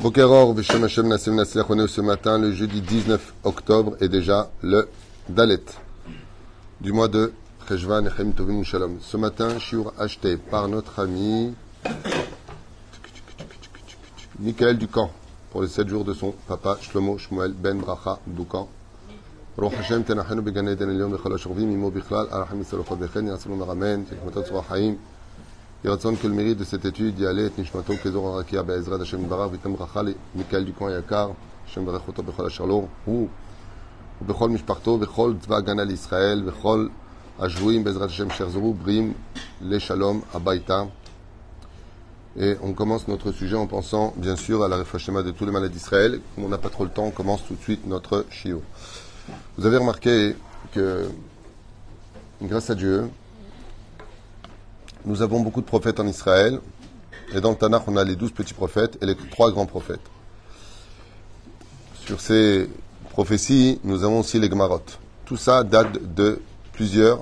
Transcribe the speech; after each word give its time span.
Bokeror, 0.00 0.54
Veshem 0.54 0.82
Hashem 0.82 1.08
Nassim 1.08 1.34
Nassir, 1.34 1.64
on 1.68 1.78
est 1.78 1.88
ce 1.88 2.00
matin, 2.00 2.38
le 2.38 2.52
jeudi 2.52 2.80
19 2.80 3.34
octobre, 3.44 3.96
et 4.00 4.08
déjà 4.08 4.50
le 4.62 4.88
Dalet 5.28 5.64
du 6.80 6.92
mois 6.92 7.08
de 7.08 7.32
Cheshvan 7.68 8.06
Echem 8.06 8.32
Tovim 8.32 8.62
Shalom. 8.62 8.98
Ce 9.00 9.16
matin, 9.16 9.58
shiur 9.58 9.92
acheté 9.98 10.36
par 10.36 10.68
notre 10.68 11.00
ami 11.00 11.54
Michael 14.38 14.78
Ducamp 14.78 15.10
pour 15.50 15.62
les 15.62 15.68
7 15.68 15.88
jours 15.88 16.04
de 16.04 16.12
son 16.12 16.34
papa 16.46 16.76
Shlomo 16.80 17.18
Shmuel 17.18 17.52
Ben 17.52 17.78
Bracha 17.80 18.18
Ducamp. 18.26 18.68
רוח 19.58 19.72
השם 19.78 20.02
תנחנו 20.02 20.44
בגן 20.44 20.68
עדן 20.68 20.90
עליון 20.90 21.14
וכל 21.14 21.34
השוכבים 21.34 21.70
עמו 21.70 21.90
בכלל, 21.90 22.26
הרחם 22.30 22.60
יסלוחו 22.60 22.96
וכן 22.98 23.26
יעשו 23.26 23.48
לו 23.48 23.56
מרמן, 23.56 24.04
תקמתו 24.04 24.42
צרוח 24.42 24.68
חיים. 24.68 24.96
Yeratzon, 25.83 26.15
que 26.15 26.27
le 26.27 26.33
mérite 26.35 26.59
de 26.59 26.63
cette 26.63 26.85
étude, 26.85 27.17
Yalet, 27.17 27.51
Nishmato, 27.57 27.95
Kezor, 27.95 28.35
Arakia, 28.35 28.61
Be'ezrad, 28.61 29.01
Hashem, 29.01 29.23
Barach, 29.23 29.51
Vitam, 29.51 29.73
Rachal, 29.73 30.13
Michael 30.35 30.65
Ducoin, 30.65 30.91
Yakar, 30.91 31.31
Hashem, 31.65 31.83
Barach, 31.83 32.07
Oto, 32.07 32.21
Bechol, 32.21 32.45
Asherlo, 32.45 32.87
Hu, 33.07 33.27
Bechol, 34.21 34.51
Mishparto, 34.51 34.99
Bechol, 34.99 35.37
Tzva, 35.41 35.63
Gana, 35.63 35.83
l'Israël, 35.83 36.43
Bechol, 36.43 36.91
Ajouim, 37.39 37.81
Bezrat 37.81 38.05
Hashem, 38.05 38.29
Sherzou, 38.29 38.73
Brim, 38.73 39.13
Les 39.61 39.79
Shalom, 39.79 40.21
Abaita. 40.35 40.87
Et 42.37 42.55
on 42.61 42.73
commence 42.73 43.07
notre 43.07 43.31
sujet 43.31 43.55
en 43.55 43.65
pensant, 43.65 44.13
bien 44.17 44.35
sûr, 44.35 44.63
à 44.63 44.67
la 44.67 44.77
réfreshema 44.77 45.23
de 45.23 45.31
tous 45.31 45.45
les 45.45 45.51
malades 45.51 45.71
d'Israël. 45.71 46.21
Comme 46.35 46.45
on 46.45 46.49
n'a 46.49 46.59
pas 46.59 46.69
trop 46.69 46.83
le 46.83 46.91
temps, 46.91 47.05
on 47.05 47.11
commence 47.11 47.43
tout 47.43 47.55
de 47.55 47.61
suite 47.61 47.87
notre 47.87 48.27
Shio. 48.29 48.61
Vous 49.57 49.65
avez 49.65 49.77
remarqué 49.77 50.35
que, 50.73 51.09
grâce 52.39 52.69
à 52.69 52.75
Dieu, 52.75 53.09
nous 55.05 55.21
avons 55.21 55.39
beaucoup 55.39 55.61
de 55.61 55.65
prophètes 55.65 55.99
en 55.99 56.07
Israël. 56.07 56.59
Et 57.33 57.41
dans 57.41 57.51
le 57.51 57.55
Tanakh, 57.55 57.83
on 57.87 57.95
a 57.97 58.03
les 58.03 58.15
douze 58.15 58.31
petits 58.31 58.53
prophètes 58.53 58.97
et 59.01 59.05
les 59.05 59.15
trois 59.15 59.51
grands 59.51 59.65
prophètes. 59.65 60.01
Sur 62.05 62.19
ces 62.19 62.69
prophéties, 63.11 63.79
nous 63.83 64.03
avons 64.03 64.19
aussi 64.19 64.39
les 64.39 64.49
Gemarot. 64.49 64.81
Tout 65.25 65.37
ça 65.37 65.63
date 65.63 66.13
de 66.13 66.41
plusieurs 66.73 67.21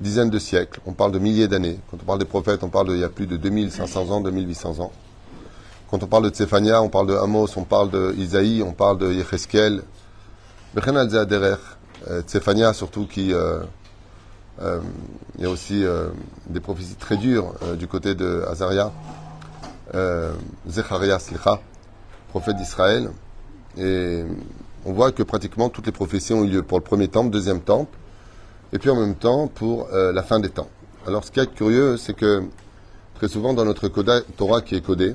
dizaines 0.00 0.30
de 0.30 0.38
siècles. 0.38 0.80
On 0.84 0.92
parle 0.92 1.12
de 1.12 1.18
milliers 1.18 1.48
d'années. 1.48 1.78
Quand 1.90 1.98
on 2.02 2.04
parle 2.04 2.18
des 2.18 2.24
prophètes, 2.24 2.62
on 2.64 2.68
parle 2.68 2.88
d'il 2.88 2.98
y 2.98 3.04
a 3.04 3.08
plus 3.08 3.26
de 3.26 3.36
2500 3.36 4.10
ans, 4.10 4.20
2800 4.20 4.80
ans. 4.80 4.92
Quand 5.90 6.02
on 6.02 6.06
parle 6.06 6.24
de 6.24 6.30
Tsephania, 6.30 6.82
on 6.82 6.88
parle 6.88 7.06
de 7.06 7.14
Amos, 7.14 7.56
on 7.56 7.64
parle 7.64 7.90
de 7.90 8.14
Isaïe, 8.18 8.62
on 8.62 8.72
parle 8.72 8.98
de 8.98 9.12
Yecheskel. 9.12 9.82
Al 10.74 11.08
Tsephania 12.26 12.72
surtout 12.72 13.06
qui... 13.06 13.32
Euh, 13.32 13.60
il 14.60 15.42
y 15.42 15.44
a 15.44 15.50
aussi 15.50 15.84
euh, 15.84 16.08
des 16.48 16.60
prophéties 16.60 16.94
très 16.94 17.16
dures 17.16 17.52
euh, 17.62 17.76
du 17.76 17.86
côté 17.86 18.14
de 18.14 18.44
Azaria, 18.48 18.90
euh, 19.94 20.32
Zecharia 20.68 21.18
Slicha, 21.18 21.60
prophète 22.30 22.56
d'Israël. 22.56 23.10
Et 23.76 24.24
on 24.86 24.92
voit 24.92 25.12
que 25.12 25.22
pratiquement 25.22 25.68
toutes 25.68 25.86
les 25.86 25.92
prophéties 25.92 26.32
ont 26.32 26.44
eu 26.44 26.48
lieu 26.48 26.62
pour 26.62 26.78
le 26.78 26.84
premier 26.84 27.08
temple, 27.08 27.30
deuxième 27.30 27.60
temple, 27.60 27.96
et 28.72 28.78
puis 28.78 28.88
en 28.88 28.96
même 28.96 29.14
temps 29.14 29.48
pour 29.48 29.88
la 29.92 30.22
fin 30.22 30.40
des 30.40 30.48
temps. 30.48 30.68
Alors 31.06 31.24
ce 31.24 31.30
qui 31.30 31.40
est 31.40 31.54
curieux, 31.54 31.98
c'est 31.98 32.14
que 32.14 32.44
très 33.16 33.28
souvent 33.28 33.52
dans 33.52 33.66
notre 33.66 33.88
coda, 33.88 34.22
Torah 34.38 34.62
qui 34.62 34.76
est 34.76 34.80
codée, 34.80 35.14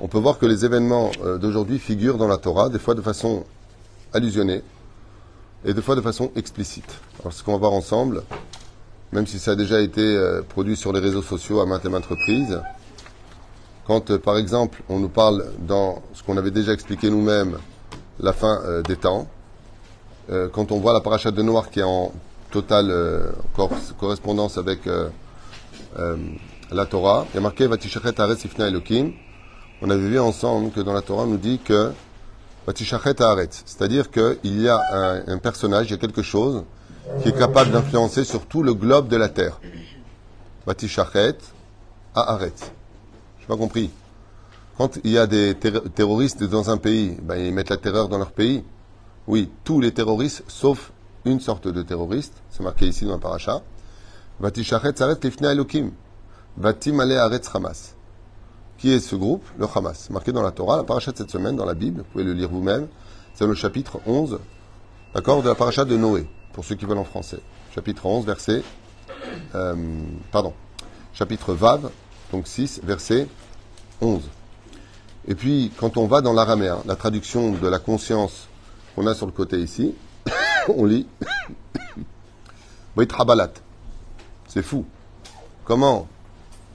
on 0.00 0.06
peut 0.06 0.18
voir 0.18 0.38
que 0.38 0.46
les 0.46 0.64
événements 0.64 1.10
d'aujourd'hui 1.40 1.80
figurent 1.80 2.16
dans 2.16 2.28
la 2.28 2.36
Torah, 2.36 2.68
des 2.68 2.78
fois 2.78 2.94
de 2.94 3.02
façon 3.02 3.44
allusionnée, 4.12 4.62
et 5.64 5.74
des 5.74 5.82
fois 5.82 5.96
de 5.96 6.00
façon 6.00 6.30
explicite. 6.36 7.00
Alors 7.20 7.32
ce 7.32 7.42
qu'on 7.42 7.52
va 7.52 7.58
voir 7.58 7.72
ensemble, 7.72 8.22
même 9.12 9.26
si 9.26 9.38
ça 9.38 9.52
a 9.52 9.54
déjà 9.54 9.80
été 9.80 10.02
euh, 10.02 10.42
produit 10.42 10.76
sur 10.76 10.92
les 10.92 11.00
réseaux 11.00 11.22
sociaux 11.22 11.60
à 11.60 11.66
maintes 11.66 11.84
et 11.84 11.88
maintes 11.88 12.06
reprises, 12.06 12.60
quand 13.86 14.10
euh, 14.10 14.18
par 14.18 14.36
exemple 14.38 14.82
on 14.88 14.98
nous 14.98 15.08
parle 15.08 15.46
dans 15.60 16.02
ce 16.14 16.22
qu'on 16.22 16.36
avait 16.36 16.50
déjà 16.50 16.72
expliqué 16.72 17.10
nous-mêmes, 17.10 17.58
la 18.20 18.32
fin 18.32 18.60
euh, 18.64 18.82
des 18.82 18.96
temps, 18.96 19.28
quand 20.52 20.72
on 20.72 20.80
voit 20.80 20.94
la 20.94 21.02
paracha 21.02 21.30
de 21.30 21.42
Noir 21.42 21.68
qui 21.68 21.80
est 21.80 21.82
en 21.82 22.10
totale 22.50 22.90
cor- 23.54 23.70
correspondance 24.00 24.56
avec 24.56 24.88
la 26.72 26.86
Torah, 26.86 27.26
il 27.30 27.34
y 27.34 27.38
a 27.38 27.40
marqué 27.42 27.66
Vatishachet 27.66 28.14
Ifna 28.42 28.68
Elokim. 28.68 29.12
On 29.82 29.90
avait 29.90 30.08
vu 30.08 30.18
ensemble 30.18 30.70
que 30.70 30.80
dans 30.80 30.94
la 30.94 31.02
Torah 31.02 31.24
on 31.24 31.26
nous 31.26 31.36
dit 31.36 31.58
que 31.58 31.92
c'est-à-dire 32.66 34.10
qu'il 34.10 34.62
y 34.62 34.68
a 34.68 34.80
un, 35.26 35.38
personnage, 35.38 35.86
il 35.88 35.90
y 35.90 35.94
a 35.94 35.98
quelque 35.98 36.22
chose 36.22 36.64
qui 37.22 37.28
est 37.28 37.38
capable 37.38 37.70
d'influencer 37.70 38.24
sur 38.24 38.46
tout 38.46 38.62
le 38.62 38.74
globe 38.74 39.08
de 39.08 39.16
la 39.16 39.28
terre. 39.28 39.60
Vatishachet 40.66 41.36
Haaretz. 42.14 42.72
Je 43.40 43.46
pas 43.46 43.56
compris. 43.56 43.90
Quand 44.78 44.98
il 45.04 45.10
y 45.10 45.18
a 45.18 45.26
des 45.26 45.54
terr- 45.54 45.82
terroristes 45.94 46.42
dans 46.42 46.70
un 46.70 46.78
pays, 46.78 47.16
ben, 47.22 47.36
ils 47.36 47.52
mettent 47.52 47.68
la 47.68 47.76
terreur 47.76 48.08
dans 48.08 48.18
leur 48.18 48.32
pays. 48.32 48.64
Oui, 49.26 49.50
tous 49.62 49.80
les 49.80 49.92
terroristes, 49.92 50.42
sauf 50.48 50.90
une 51.24 51.40
sorte 51.40 51.68
de 51.68 51.82
terroriste, 51.82 52.34
c'est 52.50 52.62
marqué 52.62 52.86
ici 52.86 53.04
dans 53.04 53.12
la 53.12 53.18
paracha. 53.18 53.62
Vatishachet 54.40 55.02
Haaretz 55.02 55.22
Lifnei 55.22 55.52
Elokim. 55.52 55.92
Vatim 56.56 57.00
Ale 57.00 57.18
Haaretz 57.18 57.50
Hamas. 57.54 57.93
Qui 58.84 58.92
est 58.92 59.00
ce 59.00 59.16
groupe 59.16 59.46
Le 59.56 59.66
Hamas. 59.74 60.10
Marqué 60.10 60.30
dans 60.30 60.42
la 60.42 60.50
Torah, 60.50 60.76
la 60.76 60.84
paracha 60.84 61.10
de 61.10 61.16
cette 61.16 61.30
semaine, 61.30 61.56
dans 61.56 61.64
la 61.64 61.72
Bible, 61.72 62.00
vous 62.02 62.12
pouvez 62.12 62.24
le 62.24 62.34
lire 62.34 62.50
vous-même. 62.50 62.86
C'est 63.32 63.46
le 63.46 63.54
chapitre 63.54 63.98
11, 64.04 64.38
d'accord, 65.14 65.42
de 65.42 65.48
la 65.48 65.54
paracha 65.54 65.86
de 65.86 65.96
Noé, 65.96 66.28
pour 66.52 66.66
ceux 66.66 66.74
qui 66.74 66.84
veulent 66.84 66.98
en 66.98 67.04
français. 67.04 67.38
Chapitre 67.74 68.04
11, 68.04 68.26
verset, 68.26 68.62
euh, 69.54 69.74
pardon, 70.30 70.52
chapitre 71.14 71.54
Vav, 71.54 71.88
donc 72.30 72.46
6, 72.46 72.82
verset 72.84 73.26
11. 74.02 74.20
Et 75.28 75.34
puis, 75.34 75.72
quand 75.78 75.96
on 75.96 76.06
va 76.06 76.20
dans 76.20 76.34
l'araméen, 76.34 76.82
la 76.84 76.96
traduction 76.96 77.52
de 77.52 77.66
la 77.66 77.78
conscience 77.78 78.48
qu'on 78.94 79.06
a 79.06 79.14
sur 79.14 79.24
le 79.24 79.32
côté 79.32 79.60
ici, 79.60 79.94
on 80.68 80.84
lit 80.84 81.06
Brit 82.96 83.08
Habalat. 83.18 83.52
C'est 84.46 84.62
fou. 84.62 84.84
Comment 85.64 86.06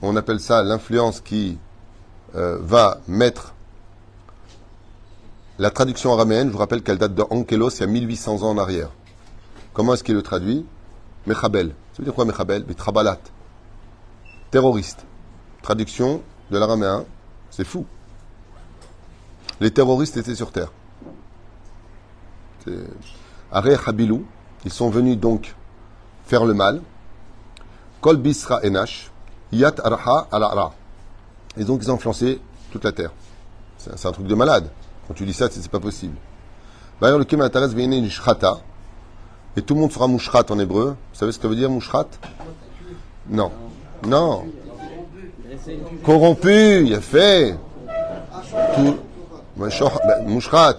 on 0.02 0.16
appelle 0.16 0.40
ça 0.40 0.64
l'influence 0.64 1.20
qui 1.20 1.56
euh, 2.34 2.58
va 2.60 3.00
mettre 3.08 3.54
la 5.60 5.70
traduction 5.70 6.14
araméenne, 6.14 6.48
je 6.48 6.52
vous 6.52 6.58
rappelle 6.58 6.82
qu'elle 6.82 6.96
date 6.96 7.14
de 7.14 7.22
Ankelos 7.28 7.68
il 7.70 7.80
y 7.80 7.82
a 7.82 7.86
1800 7.86 8.42
ans 8.42 8.50
en 8.50 8.56
arrière. 8.56 8.88
Comment 9.74 9.92
est-ce 9.92 10.02
qu'il 10.02 10.14
le 10.14 10.22
traduit? 10.22 10.64
Mechabel. 11.26 11.68
Ça 11.92 11.98
veut 11.98 12.04
dire 12.04 12.14
quoi 12.14 12.24
Mechabel? 12.24 12.64
Bitrabalat. 12.64 13.18
Terroriste. 14.50 15.04
Traduction 15.62 16.22
de 16.50 16.58
l'araméen, 16.58 17.04
c'est 17.50 17.64
fou. 17.64 17.84
Les 19.60 19.70
terroristes 19.70 20.16
étaient 20.16 20.34
sur 20.34 20.50
terre. 20.50 20.72
Aré 23.52 23.76
Habilou, 23.86 24.24
ils 24.64 24.72
sont 24.72 24.88
venus 24.88 25.18
donc 25.18 25.54
faire 26.24 26.46
le 26.46 26.54
mal. 26.54 26.80
Kol 28.00 28.16
Bisra 28.16 28.60
Enash, 28.64 29.10
Yat 29.52 29.74
Arha 29.84 30.26
Al-Ara. 30.32 30.72
Et 31.56 31.64
donc 31.64 31.80
ils 31.82 31.90
ont 31.90 31.94
influencé 31.94 32.40
toute 32.70 32.84
la 32.84 32.92
terre. 32.92 33.12
C'est 33.78 34.06
un 34.06 34.12
truc 34.12 34.26
de 34.26 34.34
malade. 34.34 34.70
Quand 35.08 35.14
tu 35.14 35.24
dis 35.24 35.32
ça, 35.32 35.48
c'est 35.50 35.66
pas 35.68 35.80
possible. 35.80 36.14
D'ailleurs, 37.00 37.18
le. 37.18 37.24
Et 39.56 39.62
tout 39.62 39.74
le 39.74 39.80
monde 39.80 39.90
sera 39.90 40.06
mouchrat 40.06 40.44
en 40.50 40.58
hébreu. 40.58 40.96
Vous 41.12 41.18
savez 41.18 41.32
ce 41.32 41.38
que 41.38 41.46
veut 41.46 41.56
dire 41.56 41.70
mouchrat 41.70 42.06
Non. 43.28 43.50
Non. 44.06 44.44
Corrompu, 46.04 46.86
il 46.86 46.94
a 46.94 47.00
fait. 47.00 47.56
Tout. 48.76 48.96
Ben, 49.56 49.68
Mouchrat. 50.26 50.78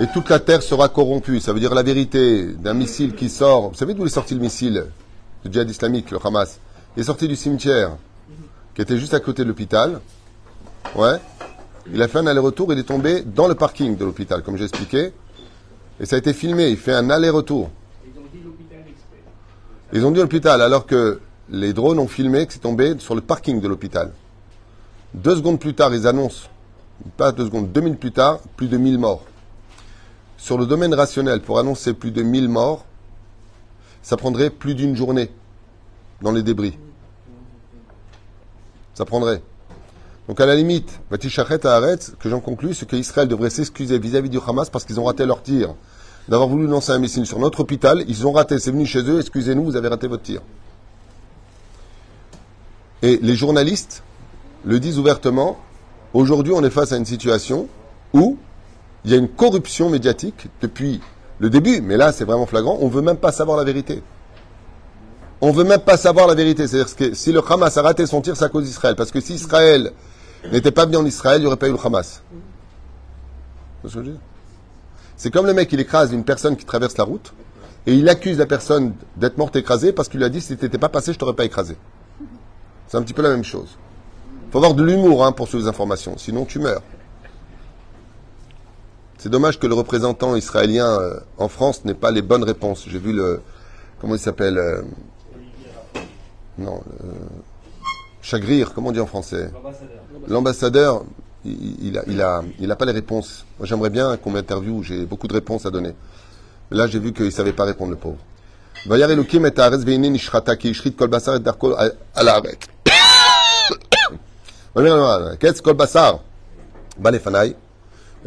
Et 0.00 0.06
toute 0.06 0.28
la 0.30 0.38
terre 0.38 0.62
sera 0.62 0.88
corrompue. 0.88 1.40
Ça 1.40 1.52
veut 1.52 1.60
dire 1.60 1.74
la 1.74 1.82
vérité 1.82 2.46
d'un 2.52 2.74
missile 2.74 3.14
qui 3.14 3.28
sort. 3.28 3.70
Vous 3.70 3.74
savez 3.74 3.94
d'où 3.94 4.06
est 4.06 4.10
sorti 4.10 4.34
le 4.34 4.40
missile? 4.40 4.86
Le 5.44 5.52
djihad 5.52 5.68
islamique, 5.68 6.10
le 6.10 6.18
Hamas. 6.24 6.60
Il 6.96 7.00
est 7.00 7.04
sorti 7.04 7.28
du 7.28 7.36
cimetière, 7.36 7.96
qui 8.78 8.82
était 8.82 8.96
juste 8.96 9.12
à 9.12 9.18
côté 9.18 9.42
de 9.42 9.48
l'hôpital. 9.48 10.00
Ouais. 10.94 11.16
Il 11.92 12.00
a 12.00 12.06
fait 12.06 12.18
un 12.18 12.28
aller-retour, 12.28 12.72
il 12.72 12.78
est 12.78 12.84
tombé 12.84 13.22
dans 13.22 13.48
le 13.48 13.56
parking 13.56 13.96
de 13.96 14.04
l'hôpital, 14.04 14.44
comme 14.44 14.56
j'ai 14.56 14.66
expliqué. 14.66 15.12
Et 15.98 16.06
ça 16.06 16.14
a 16.14 16.18
été 16.20 16.32
filmé, 16.32 16.68
il 16.68 16.76
fait 16.76 16.92
un 16.92 17.10
aller-retour. 17.10 17.70
Ils 19.92 20.06
ont 20.06 20.12
dit 20.12 20.20
l'hôpital, 20.20 20.62
alors 20.62 20.86
que 20.86 21.20
les 21.50 21.72
drones 21.72 21.98
ont 21.98 22.06
filmé 22.06 22.46
que 22.46 22.52
c'est 22.52 22.60
tombé 22.60 22.94
sur 23.00 23.16
le 23.16 23.20
parking 23.20 23.60
de 23.60 23.66
l'hôpital. 23.66 24.12
Deux 25.12 25.34
secondes 25.34 25.58
plus 25.58 25.74
tard, 25.74 25.92
ils 25.92 26.06
annoncent, 26.06 26.48
pas 27.16 27.32
deux 27.32 27.46
secondes, 27.46 27.72
deux 27.72 27.80
minutes 27.80 27.98
plus 27.98 28.12
tard, 28.12 28.38
plus 28.56 28.68
de 28.68 28.76
1000 28.76 28.96
morts. 28.96 29.24
Sur 30.36 30.56
le 30.56 30.66
domaine 30.66 30.94
rationnel, 30.94 31.40
pour 31.40 31.58
annoncer 31.58 31.94
plus 31.94 32.12
de 32.12 32.22
1000 32.22 32.48
morts, 32.48 32.84
ça 34.02 34.16
prendrait 34.16 34.50
plus 34.50 34.76
d'une 34.76 34.94
journée 34.94 35.32
dans 36.22 36.30
les 36.30 36.44
débris. 36.44 36.78
Ça 38.98 39.04
prendrait. 39.04 39.42
Donc 40.26 40.40
à 40.40 40.46
la 40.46 40.56
limite, 40.56 40.98
Vatishachet 41.08 41.64
Haaretz, 41.64 42.14
que 42.18 42.28
j'en 42.28 42.40
conclus, 42.40 42.74
c'est 42.74 42.84
qu'Israël 42.84 43.28
devrait 43.28 43.48
s'excuser 43.48 43.96
vis-à-vis 43.96 44.28
du 44.28 44.40
Hamas 44.44 44.70
parce 44.70 44.84
qu'ils 44.84 44.98
ont 44.98 45.04
raté 45.04 45.24
leur 45.24 45.40
tir. 45.40 45.76
D'avoir 46.28 46.48
voulu 46.48 46.66
lancer 46.66 46.90
un 46.90 46.98
missile 46.98 47.24
sur 47.24 47.38
notre 47.38 47.60
hôpital, 47.60 48.02
ils 48.08 48.26
ont 48.26 48.32
raté, 48.32 48.58
c'est 48.58 48.72
venu 48.72 48.86
chez 48.86 49.08
eux, 49.08 49.20
excusez-nous, 49.20 49.62
vous 49.62 49.76
avez 49.76 49.86
raté 49.86 50.08
votre 50.08 50.24
tir. 50.24 50.40
Et 53.02 53.20
les 53.22 53.36
journalistes 53.36 54.02
le 54.64 54.80
disent 54.80 54.98
ouvertement, 54.98 55.58
Aujourd'hui, 56.12 56.52
on 56.52 56.64
est 56.64 56.70
face 56.70 56.90
à 56.90 56.96
une 56.96 57.04
situation 57.04 57.68
où 58.12 58.36
il 59.04 59.12
y 59.12 59.14
a 59.14 59.16
une 59.16 59.28
corruption 59.28 59.90
médiatique 59.90 60.48
depuis 60.60 61.00
le 61.38 61.50
début, 61.50 61.82
mais 61.82 61.96
là, 61.96 62.10
c'est 62.10 62.24
vraiment 62.24 62.46
flagrant. 62.46 62.78
On 62.80 62.88
veut 62.88 63.02
même 63.02 63.18
pas 63.18 63.30
savoir 63.30 63.58
la 63.58 63.62
vérité. 63.62 64.02
On 65.40 65.52
veut 65.52 65.64
même 65.64 65.80
pas 65.80 65.96
savoir 65.96 66.26
la 66.26 66.34
vérité. 66.34 66.66
C'est-à-dire 66.66 66.96
que 66.96 67.14
si 67.14 67.32
le 67.32 67.40
Hamas 67.48 67.76
a 67.76 67.82
raté 67.82 68.06
son 68.06 68.20
tir, 68.20 68.36
c'est 68.36 68.44
à 68.44 68.48
cause 68.48 68.64
d'Israël. 68.64 68.96
Parce 68.96 69.10
que 69.10 69.20
si 69.20 69.34
Israël 69.34 69.92
n'était 70.52 70.72
pas 70.72 70.86
bien 70.86 71.00
en 71.00 71.06
Israël, 71.06 71.38
il 71.38 71.42
n'y 71.42 71.46
aurait 71.46 71.56
pas 71.56 71.68
eu 71.68 71.72
le 71.72 71.78
Hamas. 71.84 72.22
C'est 75.16 75.30
comme 75.30 75.46
le 75.46 75.54
mec, 75.54 75.72
il 75.72 75.80
écrase 75.80 76.12
une 76.12 76.24
personne 76.24 76.56
qui 76.56 76.64
traverse 76.64 76.96
la 76.96 77.04
route 77.04 77.32
et 77.86 77.94
il 77.94 78.08
accuse 78.08 78.38
la 78.38 78.46
personne 78.46 78.94
d'être 79.16 79.38
morte 79.38 79.56
écrasée 79.56 79.92
parce 79.92 80.08
qu'il 80.08 80.18
lui 80.18 80.26
a 80.26 80.28
dit 80.28 80.40
si 80.40 80.56
tu 80.56 80.64
n'étais 80.64 80.78
pas 80.78 80.88
passé, 80.88 81.12
je 81.12 81.18
t'aurais 81.18 81.34
pas 81.34 81.44
écrasé. 81.44 81.76
C'est 82.86 82.96
un 82.96 83.02
petit 83.02 83.14
peu 83.14 83.22
la 83.22 83.30
même 83.30 83.44
chose. 83.44 83.78
Il 84.46 84.52
faut 84.52 84.58
avoir 84.58 84.74
de 84.74 84.82
l'humour 84.82 85.24
hein, 85.24 85.32
pour 85.32 85.46
suivre 85.46 85.64
les 85.64 85.68
informations, 85.68 86.16
sinon 86.18 86.44
tu 86.44 86.58
meurs. 86.58 86.82
C'est 89.18 89.28
dommage 89.28 89.58
que 89.58 89.66
le 89.66 89.74
représentant 89.74 90.36
israélien 90.36 90.86
euh, 91.00 91.18
en 91.38 91.48
France 91.48 91.84
n'ait 91.84 91.94
pas 91.94 92.10
les 92.10 92.22
bonnes 92.22 92.44
réponses. 92.44 92.84
J'ai 92.86 92.98
vu 92.98 93.12
le. 93.12 93.42
Comment 94.00 94.14
il 94.14 94.20
s'appelle 94.20 94.58
euh, 94.58 94.82
non, 96.58 96.82
le 97.04 97.12
chagrir, 98.20 98.74
comment 98.74 98.88
on 98.88 98.92
dit 98.92 99.00
en 99.00 99.06
français? 99.06 99.50
L'ambassadeur, 100.26 101.04
il 101.44 101.92
n'a 101.92 102.02
il 102.08 102.20
a, 102.20 102.42
il 102.58 102.70
a 102.70 102.76
pas 102.76 102.84
les 102.84 102.92
réponses. 102.92 103.46
J'aimerais 103.62 103.90
bien 103.90 104.16
qu'on 104.16 104.30
m'interviewe, 104.30 104.82
j'ai 104.82 105.06
beaucoup 105.06 105.28
de 105.28 105.34
réponses 105.34 105.66
à 105.66 105.70
donner. 105.70 105.94
Là, 106.70 106.86
j'ai 106.88 106.98
vu 106.98 107.12
qu'il 107.12 107.26
ne 107.26 107.30
savait 107.30 107.52
pas 107.52 107.64
répondre, 107.64 107.92
le 107.92 107.96
pauvre. 107.96 108.18
Et 108.84 108.88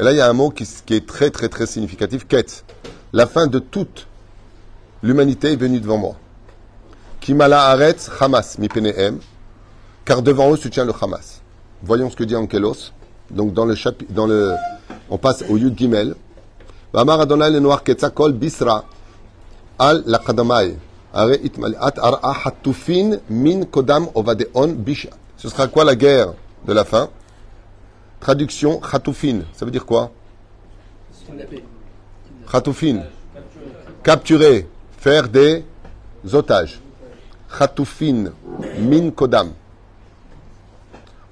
là, 0.04 0.12
il 0.12 0.18
y 0.18 0.22
a 0.22 0.30
un 0.30 0.34
mot 0.34 0.50
qui, 0.50 0.68
qui 0.86 0.96
est 0.96 1.06
très, 1.06 1.30
très, 1.30 1.50
très 1.50 1.66
significatif. 1.66 2.28
Ket. 2.28 2.64
La 3.14 3.28
fin 3.28 3.48
de 3.48 3.60
toute 3.60 4.08
l'humanité 5.04 5.52
est 5.52 5.58
venue 5.58 5.82
devant 5.82 5.98
moi. 5.98 6.16
Kimala 7.22 7.68
aretz 7.70 8.10
Hamas 8.20 8.58
mi 8.58 8.68
penehem. 8.68 9.20
Car 10.04 10.24
devant 10.24 10.52
eux 10.52 10.58
se 10.58 10.68
tient 10.68 10.86
le 10.86 10.94
Hamas. 11.00 11.42
Voyons 11.84 12.10
ce 12.10 12.16
que 12.16 12.24
dit 12.24 12.36
Ankelos. 12.36 12.92
Donc, 13.30 13.54
dans 13.54 13.66
le 13.66 13.76
chapitre, 13.76 14.12
dans 14.12 14.26
le, 14.26 14.54
on 15.10 15.18
passe 15.20 15.44
au 15.48 15.56
Yud 15.56 15.78
Gimel. 15.78 16.16
Vamar 16.92 17.22
Adonai 17.22 17.52
le 17.52 17.60
noir 17.60 17.84
ketzakol 17.84 18.34
bisra. 18.34 18.86
Al 19.78 20.04
laqadamai. 20.08 20.76
Are 21.14 21.34
itmaliat 21.44 21.94
ar'a 21.98 22.34
hatufin 22.46 23.20
min 23.30 23.66
kodam 23.66 24.08
ovadeon 24.16 24.70
bisha. 24.70 25.10
Ce 25.38 25.48
sera 25.48 25.68
quoi 25.68 25.84
la 25.84 25.96
guerre 25.96 26.34
de 26.66 26.74
la 26.74 26.86
fin? 26.86 27.10
Traduction, 28.20 28.80
khatoufine. 28.80 29.44
Ça 29.54 29.66
veut 29.66 29.72
dire 29.72 29.86
quoi? 29.86 30.12
Khatoufine. 32.52 33.04
Capturer, 34.04 34.68
faire 34.98 35.30
des 35.30 35.66
otages. 36.32 36.80
Min 38.80 39.12
kodam. 39.12 39.52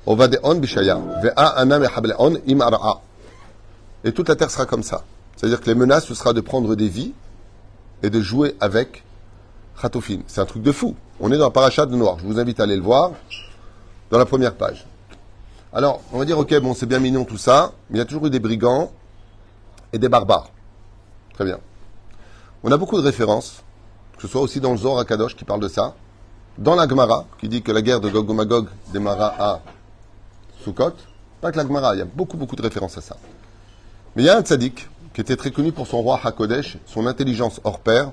Ovadeon 0.05 0.55
bishaya. 0.55 0.99
Ve'a 1.23 1.45
anam 1.59 1.83
ehableon 1.83 2.37
im 2.47 2.61
ara'a. 2.61 3.01
Et 4.03 4.11
toute 4.11 4.29
la 4.29 4.35
terre 4.35 4.51
sera 4.51 4.65
comme 4.65 4.83
ça. 4.83 5.03
C'est-à-dire 5.35 5.61
que 5.61 5.67
les 5.67 5.75
menaces, 5.75 6.05
ce 6.05 6.15
sera 6.15 6.33
de 6.33 6.41
prendre 6.41 6.75
des 6.75 6.87
vies 6.87 7.13
et 8.03 8.09
de 8.09 8.21
jouer 8.21 8.55
avec 8.59 9.03
Khatoufine. 9.81 10.23
C'est 10.27 10.41
un 10.41 10.45
truc 10.45 10.63
de 10.63 10.71
fou. 10.71 10.95
On 11.19 11.31
est 11.31 11.37
dans 11.37 11.45
la 11.45 11.51
paracha 11.51 11.85
de 11.85 11.95
Noir. 11.95 12.17
Je 12.19 12.25
vous 12.25 12.39
invite 12.39 12.59
à 12.59 12.63
aller 12.63 12.75
le 12.75 12.81
voir 12.81 13.11
dans 14.09 14.17
la 14.17 14.25
première 14.25 14.55
page. 14.55 14.85
Alors, 15.71 16.01
on 16.11 16.17
va 16.17 16.25
dire, 16.25 16.39
ok, 16.39 16.59
bon, 16.61 16.73
c'est 16.73 16.85
bien 16.85 16.99
mignon 16.99 17.25
tout 17.25 17.37
ça, 17.37 17.73
mais 17.89 17.97
il 17.97 17.99
y 17.99 18.01
a 18.01 18.05
toujours 18.05 18.25
eu 18.25 18.29
des 18.29 18.39
brigands 18.39 18.91
et 19.93 19.99
des 19.99 20.09
barbares. 20.09 20.49
Très 21.35 21.45
bien. 21.45 21.59
On 22.63 22.71
a 22.71 22.77
beaucoup 22.77 22.97
de 22.97 23.05
références, 23.05 23.63
que 24.15 24.23
ce 24.23 24.27
soit 24.27 24.41
aussi 24.41 24.59
dans 24.59 24.71
le 24.71 24.77
Zohar 24.77 25.05
Kadosh 25.05 25.35
qui 25.35 25.45
parle 25.45 25.59
de 25.59 25.67
ça, 25.67 25.95
dans 26.57 26.75
la 26.75 26.87
Gemara, 26.87 27.25
qui 27.39 27.47
dit 27.47 27.61
que 27.61 27.71
la 27.71 27.81
guerre 27.81 28.01
de 28.01 28.09
Gog 28.09 28.29
Magog 28.31 28.67
démarra 28.91 29.33
à 29.39 29.61
Sukkot. 30.63 30.93
Pas 31.41 31.51
que 31.51 31.57
la 31.57 31.63
Gemara, 31.63 31.95
il 31.95 31.99
y 31.99 32.01
a 32.01 32.05
beaucoup, 32.05 32.37
beaucoup 32.37 32.55
de 32.55 32.61
références 32.61 32.97
à 32.97 33.01
ça. 33.01 33.17
Mais 34.15 34.23
il 34.23 34.25
y 34.25 34.29
a 34.29 34.37
un 34.37 34.41
tzaddik 34.41 34.89
qui 35.13 35.21
était 35.21 35.35
très 35.35 35.51
connu 35.51 35.71
pour 35.71 35.87
son 35.87 36.01
roi 36.01 36.19
Hakodesh, 36.23 36.77
son 36.85 37.05
intelligence 37.07 37.61
hors 37.63 37.79
pair, 37.79 38.11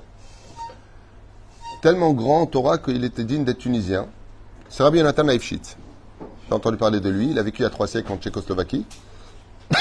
tellement 1.81 2.13
grand 2.13 2.41
en 2.41 2.45
Torah 2.45 2.77
qu'il 2.77 3.03
était 3.03 3.23
digne 3.23 3.43
d'être 3.43 3.57
tunisien. 3.59 4.07
C'est 4.69 4.83
Rabbi 4.83 4.99
Yonatan 4.99 5.23
Leifshitz. 5.23 5.77
J'ai 6.47 6.53
entendu 6.53 6.77
parler 6.77 6.99
de 6.99 7.09
lui. 7.09 7.31
Il 7.31 7.39
a 7.39 7.43
vécu 7.43 7.61
il 7.61 7.63
y 7.63 7.67
a 7.67 7.69
trois 7.69 7.87
siècles 7.87 8.11
en 8.11 8.17
Tchécoslovaquie. 8.17 8.85